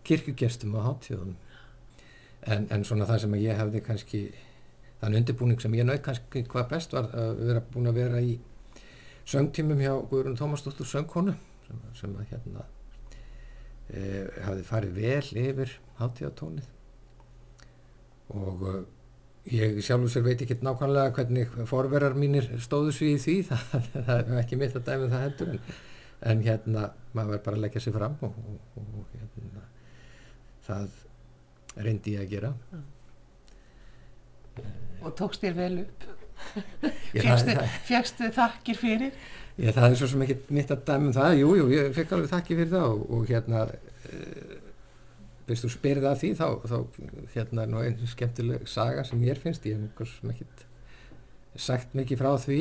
kirkugestum 0.08 0.76
á 0.80 0.80
háttíðunum 0.88 1.36
en, 2.48 2.66
en 2.72 2.84
svona 2.84 3.08
það 3.08 3.24
sem 3.24 3.38
ég 3.40 3.60
hefði 3.60 3.82
kannski 3.84 4.22
þann 5.00 5.18
undirbúning 5.20 5.60
sem 5.60 5.74
ég 5.76 5.86
naut 5.88 6.04
kannski 6.04 6.44
hvað 6.48 6.70
best 6.72 6.96
var 6.96 7.10
að 7.12 7.42
vera 7.44 7.64
búin 7.74 7.90
að 7.90 8.00
vera 8.00 8.22
í 8.24 8.38
söngtímum 9.28 9.80
hjá 9.80 9.92
Guðrún 10.10 10.38
Tómasdóttur 10.38 10.88
söngkonu 10.88 11.34
sem, 11.66 11.84
sem 11.96 12.16
að 12.20 12.32
hérna 12.32 12.64
e, 13.90 14.24
hafði 14.46 14.66
farið 14.68 14.98
vel 14.98 15.42
yfir 15.44 15.74
hátíðatónið 16.00 16.70
og 18.34 18.64
e, 18.70 18.74
ég 19.54 19.80
sjálfur 19.84 20.12
sér 20.12 20.24
veit 20.24 20.44
ekki 20.44 20.58
nákvæmlega 20.64 21.14
hvernig 21.18 21.56
forverar 21.68 22.16
mínir 22.16 22.48
stóðu 22.64 22.94
svo 22.96 23.10
í 23.10 23.18
því. 23.20 23.36
Það, 23.50 23.88
það 23.94 24.14
er 24.22 24.40
ekki 24.40 24.60
mitt 24.60 24.78
að 24.78 24.86
dæmi 24.88 25.10
það 25.12 25.24
heldur 25.26 25.52
en, 25.54 25.62
en 26.32 26.44
hérna 26.46 26.88
maður 27.12 27.34
verður 27.34 27.46
bara 27.46 27.58
að 27.58 27.64
leggja 27.66 27.84
sér 27.84 27.96
fram 27.98 28.18
og, 28.24 28.42
og, 28.80 28.84
og 29.00 29.14
hérna 29.18 29.64
það 30.64 31.84
reyndi 31.84 32.14
ég 32.16 32.24
að 32.24 32.32
gera. 32.32 32.52
Og 35.04 35.16
tókst 35.18 35.44
þér 35.44 35.56
vel 35.58 35.72
upp? 35.84 36.06
Fjækstu 37.88 38.30
þakkir 38.34 38.78
fyrir? 38.78 39.16
Já, 39.54 39.70
það 39.70 39.84
er 39.86 39.98
svo 40.00 40.06
sem 40.10 40.22
ekki 40.24 40.34
mitt 40.56 40.70
að 40.74 40.80
dæmi 40.88 41.06
um 41.06 41.12
það, 41.14 41.32
jú, 41.38 41.48
jú, 41.60 41.64
ég 41.70 41.92
fekk 41.94 42.12
alveg 42.16 42.30
þakki 42.32 42.56
fyrir 42.58 42.70
það 42.72 42.86
og, 42.90 43.02
og 43.14 43.28
hérna, 43.28 43.60
uh, 44.10 44.54
fyrst 45.46 45.66
þú 45.66 45.70
spyrir 45.70 46.06
að 46.10 46.16
því, 46.24 46.30
þá, 46.40 46.46
þá 46.72 46.78
hérna 47.36 47.62
er 47.62 47.70
nú 47.70 47.82
einn 47.84 48.10
skemmtileg 48.10 48.64
saga 48.66 49.04
sem 49.06 49.20
mér 49.22 49.38
finnst, 49.38 49.68
ég 49.70 49.78
hef 49.78 49.84
einhvers 49.86 50.16
sem 50.18 50.32
ekkit 50.32 50.64
sagt 51.68 51.94
mikið 51.94 52.18
frá 52.24 52.32
því, 52.42 52.58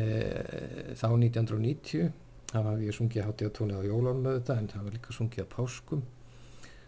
þá 0.96 1.08
1990, 1.10 2.14
þá 2.54 2.60
hafði 2.62 2.88
ég 2.88 2.96
sungið 2.96 3.28
hátíð 3.28 3.52
á 3.52 3.56
tónið 3.60 3.84
á 3.84 3.88
jólunum 3.92 4.24
með 4.24 4.40
þetta, 4.40 4.62
en 4.62 4.72
það 4.72 4.88
var 4.88 4.96
líka 5.02 5.18
sungið 5.20 5.44
á 5.44 5.48
páskum, 5.52 6.08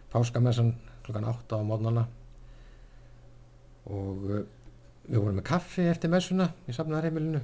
páskamessan 0.08 0.72
klokkan 1.04 1.28
8 1.36 1.60
á 1.60 1.68
mótnana, 1.68 2.08
og 3.88 4.24
uh, 4.28 4.42
við 5.08 5.20
vorum 5.22 5.38
með 5.40 5.46
kaffi 5.48 5.86
eftir 5.88 6.12
messuna 6.12 6.50
í 6.68 6.74
safnaðarheimilinu 6.76 7.40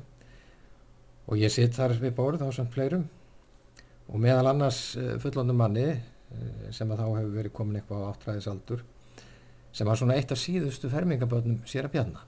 og 1.25 1.41
ég 1.41 1.53
sitt 1.53 1.77
þar 1.77 1.97
við 2.01 2.12
borð 2.16 2.45
á 2.45 2.49
samt 2.53 2.75
fleirum. 2.75 3.07
Og 4.12 4.21
meðal 4.21 4.51
annars 4.51 4.81
uh, 5.01 5.15
fullonum 5.23 5.57
manni 5.57 5.87
eh, 5.89 6.66
sem 6.75 6.91
að 6.93 7.01
þá 7.01 7.07
hefur 7.07 7.33
verið 7.39 7.57
komin 7.57 7.81
eitthvað 7.81 8.05
á 8.05 8.11
áttræðisaldur 8.11 8.85
sem 9.75 9.89
var 9.89 9.99
svona 9.99 10.19
eitt 10.19 10.31
af 10.31 10.39
síðustu 10.39 10.91
fermingabötnum 10.93 11.65
sér 11.66 11.89
að 11.89 11.97
bjanna 11.97 12.21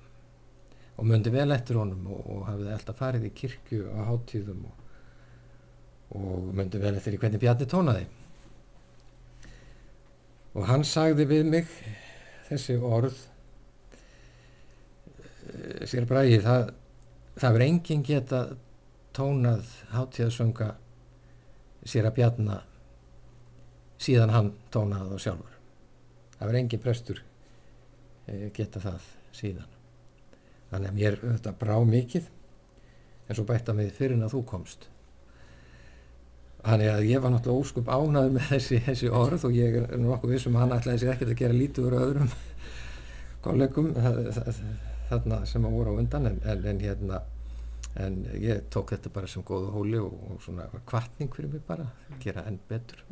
og 0.96 1.04
myndi 1.04 1.30
vel 1.30 1.50
eftir 1.52 1.76
honum 1.76 2.08
og, 2.08 2.22
og 2.32 2.46
hafði 2.48 2.72
alltaf 2.72 2.98
farið 2.98 3.28
í 3.28 3.34
kirkju 3.36 3.90
á 3.92 4.00
háttíðum 4.08 4.64
og, 4.66 4.82
og 6.16 6.48
myndi 6.56 6.80
vel 6.80 6.96
eftir 6.96 7.18
í 7.18 7.20
hvernig 7.20 7.42
bjarni 7.42 7.68
tónaði. 7.68 8.06
Og 10.56 10.64
hann 10.70 10.86
sagði 10.88 11.26
við 11.28 11.50
mig 11.52 11.68
þessi 12.48 12.78
orð 12.80 13.12
eh, 13.12 13.35
sér 15.88 16.06
bræði 16.08 16.40
það 16.44 16.64
það 17.36 17.52
verður 17.56 17.66
enginn 17.66 18.02
geta 18.06 18.40
tónað 19.16 19.68
hátíðasönga 19.94 20.70
sér 21.86 22.08
að 22.08 22.16
bjarna 22.18 22.56
síðan 24.02 24.32
hann 24.34 24.50
tónaði 24.74 25.14
þá 25.14 25.22
sjálfur. 25.26 25.54
Það 26.36 26.46
verður 26.50 26.60
enginn 26.60 26.82
prestur 26.84 27.20
eh, 28.28 28.48
geta 28.56 28.82
það 28.82 29.06
síðan. 29.36 29.70
Þannig 30.72 30.90
að 30.90 30.98
mér 30.98 31.16
þetta 31.22 31.52
brá 31.60 31.76
mikið 31.86 32.26
en 33.26 33.38
svo 33.38 33.44
bætta 33.48 33.74
mig 33.74 33.92
fyrir 33.96 34.16
en 34.18 34.26
að 34.26 34.34
þú 34.36 34.42
komst. 34.50 34.88
Þannig 36.66 36.90
að 36.90 37.04
ég 37.06 37.22
var 37.22 37.30
náttúrulega 37.30 37.62
óskup 37.62 37.88
ánaður 37.94 38.32
með 38.36 38.48
þessi, 38.50 38.80
þessi 38.88 39.08
orð 39.14 39.44
og 39.46 39.54
ég 39.54 39.76
er 39.80 39.96
nokkuð 40.02 40.32
vissum 40.34 40.56
að 40.58 40.64
hann 40.64 40.76
ætlaði 40.80 41.02
sér 41.04 41.12
ekkert 41.14 41.32
að 41.32 41.40
gera 41.44 41.56
lítið 41.60 41.86
úr 41.88 41.96
öðrum 42.00 42.30
kollegum. 43.46 43.92
Það- 43.94 44.22
það- 44.34 44.62
þarna 45.10 45.40
sem 45.46 45.64
að 45.68 45.76
voru 45.78 45.94
á 45.96 45.98
undan 46.02 46.26
en, 46.30 46.38
en, 46.44 46.64
en 46.72 46.80
hérna 46.84 47.22
en 47.96 48.16
ég 48.42 48.66
tók 48.72 48.90
þetta 48.92 49.10
bara 49.14 49.26
sem 49.30 49.42
góðu 49.46 49.70
hóli 49.72 49.98
og, 50.02 50.12
og 50.30 50.42
svona 50.44 50.66
kvartning 50.88 51.32
fyrir 51.34 51.52
mig 51.54 51.62
bara 51.66 51.86
að 52.10 52.18
gera 52.24 52.44
enn 52.50 52.58
betur 52.68 53.02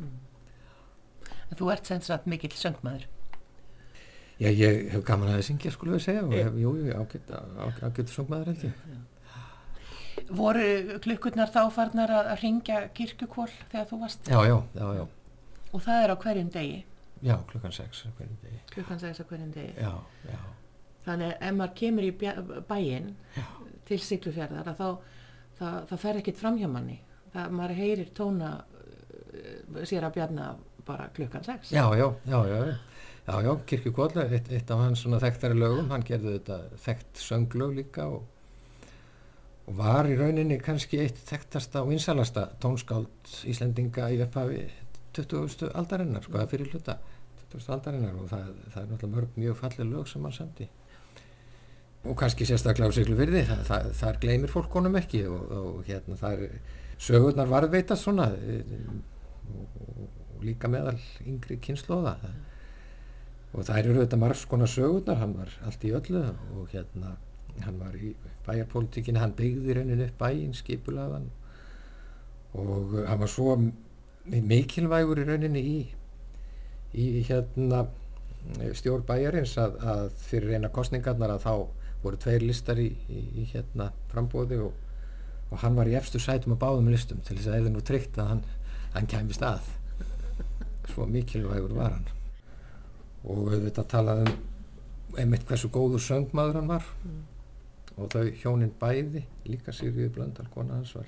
En 1.49 1.57
þú 1.59 1.67
ert 1.73 1.85
sem 1.85 1.99
sagt 2.01 2.25
mikill 2.25 2.53
söngmaður. 2.57 3.03
Já, 4.41 4.49
ég 4.49 4.89
hef 4.91 5.03
gaman 5.05 5.29
að 5.31 5.43
syngja 5.47 5.71
skulum 5.71 5.93
við 5.95 6.01
segja 6.07 6.23
og 6.25 6.33
Já. 6.33 6.43
hef, 6.47 6.55
jú, 6.59 6.71
jú, 6.81 6.87
ágætt, 6.97 7.29
ágætt, 7.85 8.09
sungmaður 8.11 8.49
held 8.51 8.65
ég 8.65 10.31
Voru 10.35 10.65
klukkurnar 11.03 11.51
þá 11.53 11.61
farnar 11.75 12.11
að 12.17 12.31
ringja 12.41 12.81
kirkjukól 12.97 13.47
þegar 13.71 13.87
þú 13.91 13.99
varst? 14.01 14.27
Já, 14.31 14.39
já, 14.47 14.57
já, 14.75 14.85
já, 14.99 15.05
Og 15.75 15.83
það 15.85 16.03
er 16.03 16.13
á 16.13 16.15
hverjum 16.25 16.49
degi, 16.53 16.77
já, 17.21 17.35
klukkan 17.51 17.73
sex 17.75 18.03
hverjum 18.17 18.37
degi. 18.43 18.59
klukkan 18.73 18.99
sex 19.01 19.21
á 19.21 19.25
hverjum 19.29 19.51
degi. 19.55 19.73
Já, 19.77 19.91
já, 20.29 20.39
Þannig 21.05 21.33
að 21.33 21.47
ef 21.47 21.57
maður 21.59 21.75
kemur 21.79 22.07
í 22.07 22.13
bæinn 22.69 23.11
til 23.85 23.99
Siglufjörðar 24.01 24.73
þá 24.73 24.87
það, 25.59 25.75
það 25.89 26.01
fer 26.03 26.21
ekkit 26.21 26.39
fram 26.39 26.59
hjá 26.59 26.69
manni. 26.71 26.97
Það, 27.33 27.57
maður 27.59 27.79
heyrir 27.79 28.11
tóna 28.15 28.51
uh, 28.61 29.81
sér 29.87 30.07
að 30.07 30.17
bjarna 30.19 30.53
bara 30.85 31.09
klukkan 31.15 31.43
sex. 31.45 31.71
já, 31.73 31.83
já, 31.97 32.05
já, 32.29 32.39
já, 32.45 32.59
já, 33.25 33.41
já, 33.41 33.51
Kirkjukóll, 33.65 34.13
eitt, 34.21 34.51
eitt 34.53 34.71
af 34.71 34.83
hans 34.83 35.01
svona 35.01 35.19
þekktari 35.23 35.57
lögum, 35.57 35.89
hann 35.89 36.05
gerði 36.05 36.37
þetta 36.37 36.59
þekkt 36.83 37.21
sönglög 37.25 37.73
líka 37.79 38.05
og, 38.13 38.27
og 39.65 39.79
var 39.79 40.05
í 40.05 40.13
rauninni 40.19 40.59
kannski 40.61 41.01
eitt 41.01 41.23
þekktasta 41.25 41.81
og 41.81 41.89
vinsalasta 41.89 42.51
tónskáld 42.61 43.33
Íslendinga 43.49 44.11
í 44.13 44.21
upphafi 44.27 44.67
20. 45.17 45.71
aldarinnar, 45.73 46.25
sko, 46.27 46.37
að 46.37 46.53
fyrir 46.53 46.69
hluta 46.69 46.99
20. 47.49 47.71
aldarinnar 47.73 48.21
og 48.21 48.29
það, 48.29 48.53
það 48.75 48.81
er 48.83 48.89
náttúrulega 48.91 49.15
mörg 49.17 49.41
mjög 49.41 49.61
fallið 49.63 49.93
lög 49.95 50.11
sem 50.11 50.29
hann 50.29 50.37
samti 50.37 50.69
og 52.05 52.17
kannski 52.19 52.45
sérstaklega 52.47 52.91
á 52.91 52.95
Siglufyrði 52.95 53.43
það, 53.47 53.61
það, 53.69 53.91
þar 53.99 54.19
gleymir 54.23 54.51
fólk 54.53 54.77
honum 54.77 54.97
ekki 54.99 55.25
og, 55.29 55.53
og 55.59 55.85
hérna 55.87 56.17
þar 56.19 56.43
sögurnar 57.01 57.49
varðveita 57.51 57.97
svona 57.99 58.29
eh, 58.37 58.75
og, 59.51 59.79
og, 59.81 60.09
og 60.35 60.43
líka 60.45 60.69
meðal 60.71 60.97
yngri 61.25 61.57
kynnslóða 61.63 62.15
og 63.55 63.63
það 63.63 63.79
eru 63.79 63.95
auðvitað 63.95 64.21
margs 64.21 64.45
konar 64.51 64.71
sögurnar 64.71 65.21
hann 65.21 65.33
var 65.37 65.55
allt 65.65 65.87
í 65.87 65.93
öllu 65.95 66.21
og 66.59 66.69
hérna 66.73 67.15
hann 67.63 67.79
var 67.79 67.95
í 67.95 68.13
bæjarpolítikinu 68.45 69.21
hann 69.21 69.35
byggði 69.37 69.77
raunin 69.77 70.05
upp 70.05 70.17
bæinn 70.19 70.55
skipulaðan 70.55 71.29
og 72.55 72.97
hann 73.07 73.21
var 73.21 73.31
svo 73.31 73.55
mikilvægur 74.25 75.21
í 75.21 75.27
rauninni 75.27 75.61
í, 75.61 75.77
í 76.93 77.07
hérna 77.27 77.85
stjórn 78.77 79.05
bæjarins 79.07 79.55
að, 79.61 79.79
að 79.81 80.05
fyrir 80.27 80.57
eina 80.57 80.71
kostningarnar 80.73 81.35
að 81.35 81.47
þá 81.47 81.55
voru 82.05 82.19
tveir 82.21 82.45
listar 82.45 82.79
í, 82.81 82.87
í, 83.09 83.21
í 83.41 83.45
hérna 83.53 83.89
frambóði 84.11 84.59
og, 84.63 84.73
og 85.51 85.61
hann 85.63 85.75
var 85.77 85.89
í 85.91 85.95
efstu 85.99 86.21
sætum 86.21 86.55
á 86.55 86.63
báðum 86.63 86.89
listum 86.93 87.19
til 87.25 87.37
þess 87.39 87.51
að 87.51 87.59
eða 87.61 87.73
nú 87.75 87.83
tryggt 87.85 88.17
að 88.21 88.31
hann, 88.33 88.43
hann 88.95 89.09
kæmist 89.11 89.43
að 89.45 89.71
svo 90.93 91.05
mikilvægur 91.09 91.73
var 91.75 91.95
hann 91.97 92.09
og 93.25 93.47
auðvitað 93.49 93.87
talaði 93.89 94.27
um 94.29 95.17
einmitt 95.21 95.45
hversu 95.49 95.69
góður 95.73 96.01
söngmaður 96.03 96.59
hann 96.59 96.69
var 96.69 96.85
og 97.95 98.09
þau 98.11 98.25
hjónin 98.41 98.73
bæði 98.81 99.21
líka 99.47 99.71
Sigriður 99.73 100.11
Blöndal, 100.17 100.45
kona 100.53 100.75
hans 100.81 100.91
var 100.97 101.07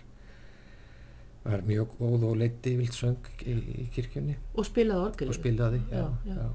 var 1.48 1.62
mjög 1.68 1.94
góð 2.00 2.24
og 2.30 2.38
leitt 2.42 2.66
yfilt 2.68 2.96
söng 2.96 3.28
í, 3.48 3.54
í 3.84 3.86
kirkjunni 3.96 4.34
Og 4.56 4.66
spilaði 4.68 5.06
orgel. 5.10 5.30
og 5.32 5.36
spilaði 5.38 5.82
já, 5.92 6.02
Já, 6.02 6.08
já. 6.28 6.40
já. 6.42 6.48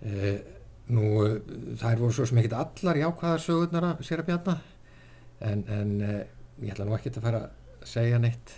E, 0.00 0.30
nú 0.94 1.06
eh, 1.26 1.36
þær 1.80 2.00
voru 2.02 2.16
svo 2.16 2.26
sem 2.28 2.40
ekkert 2.42 2.58
allar 2.60 3.00
jákvæðar 3.00 3.44
sögurnar 3.44 3.86
að 3.92 4.02
sér 4.08 4.22
að 4.24 4.28
bjarna 4.30 4.56
en, 5.40 5.64
en 5.72 5.92
e, 6.04 6.10
ég 6.64 6.74
ætla 6.74 6.86
nú 6.88 6.96
ekki 6.96 7.12
að 7.14 7.24
fara 7.24 7.40
að 7.46 7.86
segja 7.88 8.18
neitt 8.20 8.56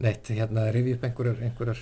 neitt 0.00 0.28
hérna 0.32 0.66
að 0.66 0.74
rifja 0.78 0.96
upp 0.98 1.06
einhverjar, 1.08 1.40
einhverjar 1.48 1.80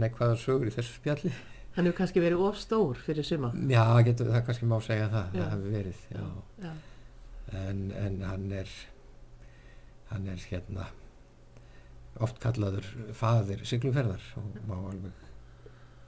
neikvæðar 0.00 0.38
sögur 0.42 0.70
í 0.70 0.74
þessu 0.76 0.98
spjalli 1.00 1.32
Hann 1.76 1.86
hefur 1.86 2.00
kannski 2.00 2.20
verið 2.22 2.40
of 2.42 2.56
stór 2.58 2.98
fyrir 2.98 3.22
suma. 3.24 3.52
já, 3.70 3.84
getur, 4.02 4.26
það 4.34 4.46
kannski 4.48 4.66
má 4.66 4.76
segja 4.82 5.06
það 5.12 5.36
Já. 5.36 5.42
það 5.44 5.50
hefur 5.52 5.74
verið 5.76 6.00
já. 6.10 6.24
Já. 6.64 6.72
En, 7.60 7.84
en 8.04 8.16
hann 8.26 8.48
er 8.58 8.72
hann 10.10 10.26
er 10.32 10.42
hérna 10.50 10.88
oft 12.20 12.40
kallaður 12.42 12.88
faðir 13.16 13.62
sigluferðar 13.70 14.24
og 14.40 14.56
má 14.66 14.74
alveg 14.80 15.29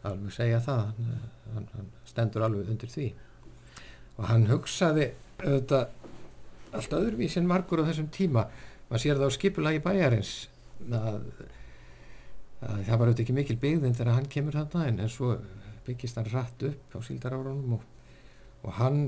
alveg 0.09 0.35
segja 0.35 0.61
það 0.65 0.83
hann, 0.89 1.11
hann, 1.55 1.69
hann 1.77 1.91
stendur 2.09 2.47
alveg 2.47 2.71
undir 2.73 2.93
því. 2.93 3.09
Og 4.19 4.29
hann 4.29 4.49
hugsaði 4.51 5.11
auðvitað 5.43 5.99
allt 6.73 6.95
öðruvísi 6.97 7.41
en 7.41 7.51
margur 7.51 7.83
á 7.85 7.89
þessum 7.89 8.09
tíma. 8.15 8.47
Maður 8.89 9.05
sér 9.05 9.21
það 9.21 9.33
á 9.33 9.37
skipulagi 9.37 9.83
bæjarins 9.85 10.33
að, 10.89 11.23
að 12.61 12.83
það 12.89 12.99
var 12.99 13.07
auðvitað 13.07 13.25
ekki 13.25 13.37
mikil 13.37 13.59
byggðin 13.63 13.97
þegar 13.99 14.19
hann 14.19 14.29
kemur 14.33 14.59
þarna 14.59 14.89
en, 14.89 15.01
en 15.05 15.13
svo 15.13 15.37
byggist 15.87 16.19
hann 16.19 16.31
rætt 16.31 16.67
upp 16.69 16.97
á 16.97 16.99
síldarárunum 17.03 17.79
og, 17.79 17.87
og 18.63 18.77
hann 18.79 19.01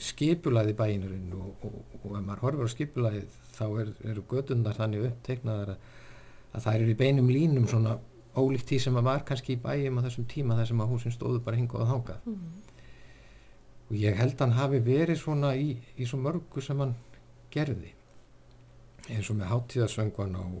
skipulaði 0.00 0.74
bæinurinn 0.76 1.32
og, 1.36 1.66
og, 1.66 1.76
og 2.02 2.16
ef 2.16 2.24
maður 2.24 2.44
horfir 2.46 2.68
á 2.68 2.74
skipulagið 2.74 3.38
þá 3.54 3.64
er, 3.82 3.92
eru 4.10 4.24
gödundar 4.30 4.78
þannig 4.78 5.06
uppteiknaðar 5.10 5.74
að, 5.74 5.88
að 6.54 6.66
það 6.66 6.78
eru 6.78 6.92
í 6.94 6.98
beinum 7.02 7.30
línum 7.32 7.68
svona 7.70 7.98
ólíkt 8.36 8.68
því 8.70 8.78
sem 8.82 8.98
að 8.98 9.08
var 9.08 9.24
kannski 9.28 9.54
í 9.54 9.60
bæjum 9.62 9.98
á 10.00 10.04
þessum 10.06 10.28
tíma 10.30 10.58
þar 10.58 10.70
sem 10.70 10.84
að 10.84 10.92
húsin 10.92 11.14
stóðu 11.14 11.40
bara 11.44 11.58
hingað 11.60 11.84
og 11.84 11.90
þangað. 11.92 12.28
Og 13.84 13.96
ég 14.00 14.16
held 14.18 14.40
hann 14.40 14.56
hafi 14.56 14.80
verið 14.84 15.20
svona 15.20 15.52
í, 15.56 15.74
í 15.96 16.06
svo 16.08 16.18
mörgu 16.22 16.62
sem 16.64 16.80
hann 16.80 16.94
gerði. 17.54 17.92
Eins 19.10 19.28
og 19.30 19.38
með 19.38 19.50
hátíðarsöngvan 19.52 20.38
og, 20.40 20.56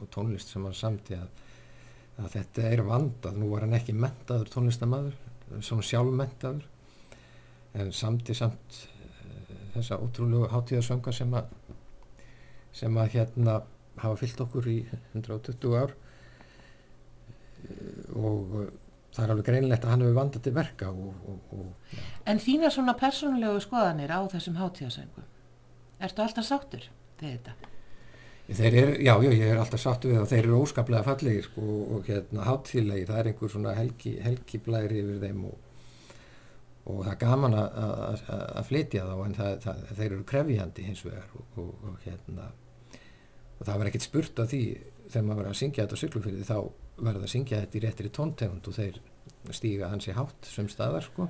og 0.00 0.10
tónlist 0.14 0.52
sem 0.52 0.64
hann 0.64 0.76
samti 0.78 1.18
að, 1.18 1.28
að 2.22 2.30
þetta 2.36 2.68
er 2.70 2.84
vandað. 2.86 3.40
Nú 3.40 3.50
var 3.52 3.66
hann 3.66 3.76
ekki 3.80 3.96
mentaður 3.96 4.52
tónlistamæður 4.54 5.18
svona 5.60 5.84
sjálfmentaður 5.84 6.64
en 7.74 7.92
samti 7.92 8.34
samt 8.38 8.78
uh, 8.86 9.54
þessa 9.74 9.98
ótrúlegu 10.02 10.48
hátíðarsönga 10.52 11.12
sem 11.14 11.34
að 11.34 11.50
sem 12.74 12.96
að 12.98 13.12
hérna 13.14 13.60
hafa 14.02 14.18
fyllt 14.18 14.40
okkur 14.42 14.66
í 14.70 14.78
120 15.14 15.76
ár 15.78 15.94
og 18.14 18.56
uh, 18.58 18.72
það 19.14 19.24
er 19.24 19.34
alveg 19.34 19.48
greinilegt 19.48 19.84
að 19.86 19.94
hann 19.94 20.04
hefur 20.04 20.18
vandað 20.18 20.46
til 20.46 20.54
verka 20.56 20.90
og, 20.90 21.28
og, 21.30 21.52
og 21.58 22.00
En 22.30 22.40
þína 22.42 22.70
svona 22.72 22.96
persónulegu 22.98 23.60
skoðanir 23.62 24.14
á 24.14 24.20
þessum 24.32 24.58
hátíðasöngum, 24.58 25.28
ertu 26.02 26.24
alltaf 26.24 26.48
sáttur 26.48 26.88
við 27.20 27.36
þetta? 27.36 27.54
Eru, 28.44 28.96
já, 29.00 29.14
já, 29.24 29.30
ég 29.32 29.46
er 29.48 29.60
alltaf 29.60 29.80
sáttu 29.80 30.10
við 30.10 30.18
það, 30.18 30.26
þeir 30.32 30.42
eru 30.42 30.56
óskaplega 30.60 31.06
fallegir 31.06 31.46
sko, 31.46 31.62
og 31.96 32.08
hérna 32.10 32.48
hátíðlegi, 32.48 33.06
það 33.08 33.20
er 33.20 33.30
einhver 33.30 33.52
svona 33.54 33.76
helgi, 33.78 34.16
helgiblæri 34.20 34.98
yfir 35.00 35.22
þeim 35.22 35.46
og, 35.48 35.70
og 36.84 36.98
það 37.06 37.12
er 37.14 37.20
gaman 37.22 37.56
að, 37.60 38.58
flytja 38.68 39.06
þá 39.08 39.14
en 39.24 39.38
það, 39.38 39.54
það, 39.64 39.86
þeir 39.94 40.10
eru 40.10 40.26
krefjandi 40.28 40.84
hins 40.90 41.04
vegar 41.06 41.38
og, 41.38 41.46
og, 41.62 41.70
og 41.88 42.04
hérna. 42.04 42.50
Og 43.54 43.64
það 43.64 43.80
var 43.80 43.90
ekkert 43.90 44.08
spurt 44.08 44.44
af 44.44 44.50
því 44.50 44.62
þegar 45.10 45.26
maður 45.26 45.40
var 45.42 45.50
að 45.50 45.60
syngja 45.60 45.84
þetta 45.84 45.98
á 45.98 46.02
syklufyrði 46.02 46.48
þá 46.48 46.56
verður 47.04 47.26
að 47.26 47.32
syngja 47.34 47.60
þetta 47.62 47.78
í 47.78 47.82
réttri 47.84 48.12
tóntegund 48.14 48.68
og 48.70 48.76
þeir 48.78 49.00
stíga 49.54 49.90
hans 49.92 50.08
í 50.08 50.14
hátt 50.16 50.48
sem 50.48 50.68
staðar 50.72 51.04
sko. 51.04 51.28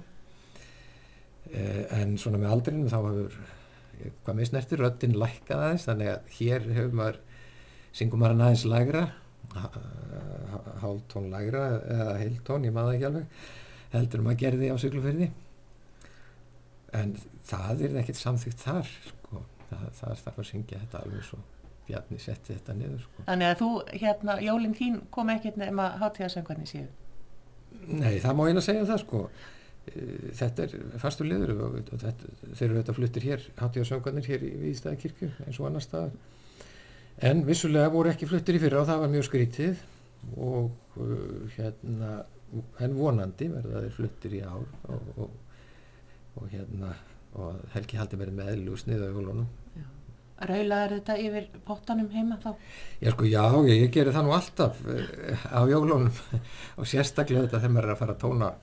Eh, 1.50 1.82
en 1.98 2.16
svona 2.20 2.40
með 2.40 2.54
aldrinum 2.54 2.90
þá 2.92 2.98
hefur 3.00 3.38
hvað 4.24 4.38
með 4.38 4.48
snerti 4.50 4.78
röddinn 4.80 5.18
lækkað 5.18 5.66
aðeins 5.66 5.86
þannig 5.88 6.10
að 6.12 6.32
hér 6.38 6.66
hefur 6.76 6.96
maður 6.98 7.20
syngum 7.94 8.22
maður 8.22 8.42
aðeins 8.46 8.64
lægra 8.70 9.04
hálftón 10.82 11.28
lægra 11.30 11.64
eða 11.78 12.16
heiltón, 12.18 12.64
ég 12.66 12.74
maður 12.74 12.96
ekki 12.96 13.08
alveg 13.10 13.42
heldur 13.94 14.24
að 14.24 14.40
gerði 14.42 14.70
á 14.72 14.76
syklufyrði 14.82 15.28
en 16.98 17.14
það 17.46 17.84
er 17.86 17.98
ekkert 18.02 18.20
samþygt 18.20 18.64
þar 18.64 18.90
sko. 18.90 19.44
það, 19.68 19.84
það 20.00 20.10
er 20.10 20.20
starf 20.22 20.40
að 20.40 20.50
syngja 20.50 20.80
þetta 20.82 21.04
alveg 21.04 21.28
svo 21.28 21.42
Bjarni 21.84 22.20
setti 22.22 22.54
þetta 22.54 22.76
niður 22.78 23.02
sko. 23.02 23.24
Þannig 23.26 23.50
að 23.50 23.58
þú, 23.60 23.70
hérna, 24.04 24.38
jólinn 24.40 24.76
þín 24.78 25.00
kom 25.12 25.32
ekkert 25.34 25.58
nema 25.60 25.90
hátíðasöngvarnir 26.00 26.70
síðu. 26.70 26.88
Nei, 27.84 28.14
það 28.22 28.38
má 28.38 28.46
eina 28.48 28.62
segja 28.64 28.86
það 28.88 29.02
sko 29.02 29.26
Eh, 29.92 30.30
þetta 30.38 30.64
er 30.64 31.00
fastur 31.00 31.28
liður 31.28 31.54
og, 31.58 31.80
og 31.92 32.00
þetta, 32.00 32.30
þeir 32.54 32.66
eru 32.66 32.76
þetta 32.78 32.94
fluttir 32.96 33.26
hér 33.28 33.42
hátíðasöngarnir 33.58 34.28
hér 34.30 34.44
í 34.46 34.52
Víðstæðakirkju 34.62 35.28
eins 35.44 35.58
og 35.60 35.66
annar 35.68 35.84
staðar 35.84 36.14
en 37.28 37.42
vissulega 37.44 37.90
voru 37.92 38.12
ekki 38.12 38.28
fluttir 38.30 38.56
í 38.56 38.62
fyrra 38.62 38.80
og 38.80 38.88
það 38.88 39.02
var 39.02 39.12
mjög 39.12 39.26
skrítið 39.28 39.82
og 40.40 41.02
uh, 41.04 41.42
hérna 41.58 42.14
en 42.80 42.96
vonandi 42.96 43.50
verða 43.52 43.82
þeir 43.84 43.96
fluttir 43.98 44.38
í 44.38 44.40
ár 44.46 44.64
og, 44.94 45.10
og, 45.26 45.36
og 46.40 46.48
hérna 46.54 46.94
og 47.34 47.60
Helgi 47.74 48.00
haldi 48.00 48.20
verið 48.22 48.38
með 48.40 48.52
eðlu 48.54 48.80
sniða 48.80 49.10
í 49.10 49.18
jólunum 49.18 49.46
Raulaður 50.34 50.96
þetta 50.96 51.16
yfir 51.22 51.44
pottanum 51.64 52.08
heima 52.10 52.40
þá? 52.42 52.54
Já 53.00 53.12
sko 53.14 53.26
já, 53.28 53.42
ég, 53.68 53.84
ég 53.84 53.90
gerir 53.94 54.16
það 54.16 54.26
nú 54.26 54.32
alltaf 54.34 54.80
uh, 54.82 55.44
á 55.54 55.60
jólunum 55.70 56.10
og 56.78 56.88
sérstaklega 56.90 57.46
þetta 57.46 57.60
þegar 57.62 57.74
maður 57.76 57.88
er 57.88 57.94
að 57.94 58.00
fara 58.02 58.16
að 58.16 58.24
tóna 58.24 58.54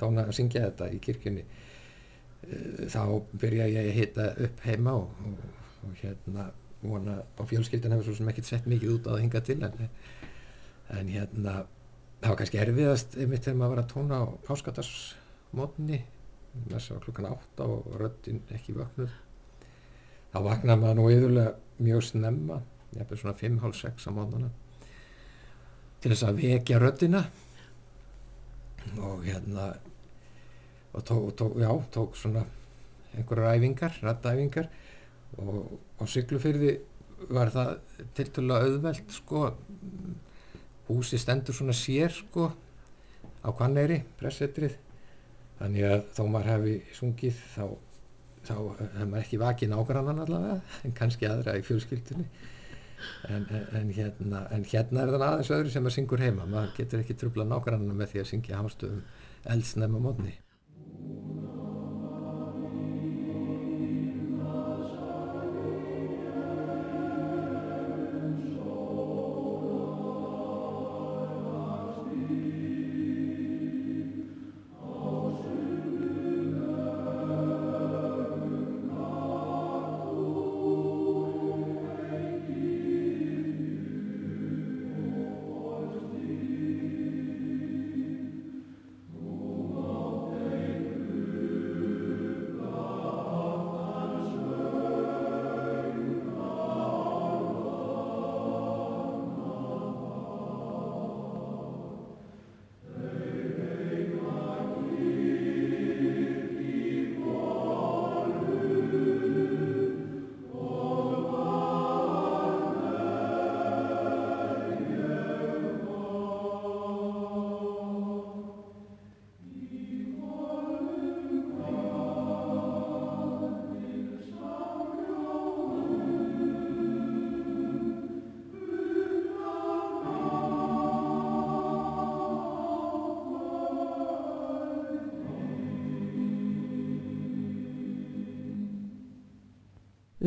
tóna 0.00 0.26
að 0.26 0.36
syngja 0.38 0.64
þetta 0.68 0.88
í 0.94 1.00
kirkjunni 1.04 1.44
eh, 1.44 2.86
þá 2.92 3.02
byrja 3.42 3.68
ég 3.70 3.90
að 3.90 3.98
hita 3.98 4.28
upp 4.46 4.64
heima 4.66 4.96
og, 5.02 5.24
og, 5.26 5.42
og 5.88 5.98
hérna 6.00 6.50
vona 6.80 7.18
á 7.20 7.42
fjölskyldin 7.48 7.92
hefur 7.94 8.08
svo 8.08 8.20
sem 8.20 8.30
ekkert 8.32 8.48
sett 8.48 8.68
mikið 8.70 8.94
út 8.96 9.08
á 9.08 9.12
það 9.12 9.22
hinga 9.24 9.42
til 9.44 9.58
en, 9.66 9.90
en 10.96 11.12
hérna 11.12 11.56
það 12.20 12.32
var 12.32 12.38
kannski 12.40 12.62
erfiðast 12.62 13.18
einmitt 13.18 13.44
þegar 13.44 13.60
maður 13.60 13.74
var 13.74 13.82
að 13.82 13.92
tóna 13.94 14.22
á 14.24 14.26
páskatarsmotni 14.48 16.04
þess 16.70 16.94
að 16.94 17.02
klukkan 17.04 17.30
8 17.30 17.66
og 17.68 17.90
röttin 18.00 18.40
ekki 18.56 18.74
vaknuð 18.76 19.12
þá 20.30 20.38
vaknaði 20.46 20.80
maður 20.82 20.98
nú 20.98 21.06
yfirlega 21.14 21.54
mjög 21.80 22.06
snemma 22.10 22.60
ég 22.94 23.04
hef 23.04 23.20
svona 23.20 23.36
5-6 23.38 24.08
á 24.08 24.10
mótnana 24.14 24.50
til 26.00 26.12
þess 26.12 26.26
að 26.26 26.42
vekja 26.42 26.80
röttina 26.80 27.24
og 28.98 29.24
hérna 29.26 29.72
og 30.90 31.04
tók, 31.06 31.34
tók, 31.38 31.58
já, 31.60 31.70
tók 31.94 32.16
svona 32.16 32.44
einhverjar 33.14 33.58
æfingar, 33.58 33.98
rattæfingar 34.02 34.70
og, 35.38 35.78
og 35.98 36.08
syklufyrði 36.08 36.78
var 37.30 37.52
það 37.52 37.74
tilturlega 38.16 38.66
auðvelt 38.66 39.12
sko. 39.12 39.44
Húsi 40.88 41.20
stendur 41.20 41.54
svona 41.54 41.74
sér 41.76 42.10
sko 42.14 42.48
á 43.44 43.48
Kvanneyri, 43.54 44.00
pressetrið 44.18 44.74
þannig 45.60 45.86
að 45.86 46.02
þó 46.16 46.22
maður 46.26 46.50
hefði 46.54 46.74
sungið 46.96 47.38
þá, 47.54 47.64
þá 48.46 48.54
hefði 48.56 49.06
maður 49.06 49.24
ekki 49.24 49.40
vakið 49.42 49.72
nágrannan 49.74 50.24
allavega 50.24 50.58
en 50.86 50.96
kannski 50.96 51.28
aðra 51.28 51.58
í 51.58 51.64
fjölskyldunni. 51.66 52.28
En, 53.32 53.46
en, 53.78 53.88
hérna, 53.96 54.42
en 54.52 54.66
hérna 54.68 55.06
er 55.06 55.14
það 55.14 55.26
aðeins 55.26 55.52
öðru 55.56 55.72
sem 55.72 55.84
maður 55.86 55.96
syngur 55.96 56.20
heima. 56.20 56.44
Maður 56.44 56.74
getur 56.76 57.00
ekki 57.00 57.16
trubla 57.16 57.48
nágrannan 57.48 57.96
með 57.96 58.12
því 58.12 58.22
að 58.22 58.30
syngja 58.34 58.60
hástöðum 58.60 59.02
eldsnefn 59.54 59.96
á 59.96 60.00
mótni 60.04 60.34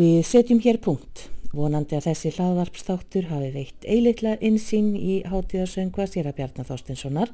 Við 0.04 0.24
setjum 0.28 0.60
hér 0.60 0.80
punkt, 0.84 1.28
vonandi 1.56 1.96
að 1.96 2.08
þessi 2.10 2.32
hlaðvarpstáttur 2.34 3.28
hafi 3.30 3.52
veitt 3.54 3.86
eilikla 3.88 4.34
insýn 4.44 4.90
í 4.98 5.22
hátíðarsöngva 5.30 6.08
sér 6.10 6.28
að 6.28 6.40
Bjarnar 6.40 6.68
Þorstinssonar, 6.68 7.32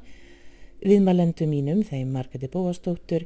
viðmælendum 0.84 1.50
mínum 1.50 1.80
þeim 1.88 2.12
Margeti 2.14 2.50
Bóastóttur, 2.52 3.24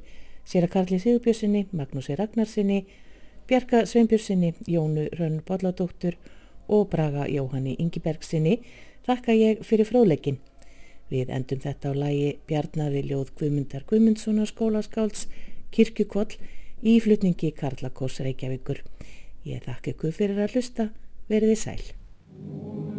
sér 0.48 0.68
að 0.68 0.72
Karli 0.76 1.00
Sigurbjörnsinni, 1.02 1.64
Magnúsi 1.76 2.16
Ragnarsinni, 2.16 2.78
Bjarka 3.50 3.82
Sveinbjörnsinni, 3.90 4.54
Jónu 4.70 5.10
Rönn 5.18 5.42
Bolladóttur 5.44 6.16
og 6.70 6.88
Braga 6.94 7.26
Jóhanni 7.28 7.76
Ingibergsinni 7.84 8.60
þakka 9.04 9.36
ég 9.36 9.64
fyrir 9.66 9.90
fróðleikin. 9.90 10.40
Við 11.12 11.34
endum 11.36 11.60
þetta 11.66 11.92
á 11.92 12.00
lægi 12.06 12.36
Bjarnaði 12.48 13.04
Ljóð 13.10 13.34
Guðmundar 13.42 13.84
Guðmundssonar 13.90 14.48
skólaskálds 14.54 15.26
Kirkjukvoll 15.74 16.38
í 16.84 16.96
flutningi 17.00 17.52
Karla 17.56 17.92
Kors 17.92 18.22
Reykjavíkur. 18.24 18.80
Ég 19.44 19.60
þakka 19.66 19.92
ykkur 19.92 20.16
fyrir 20.16 20.40
að 20.40 20.56
hlusta, 20.56 20.88
verið 21.28 21.52
þið 21.52 21.60
sæl. 21.60 22.93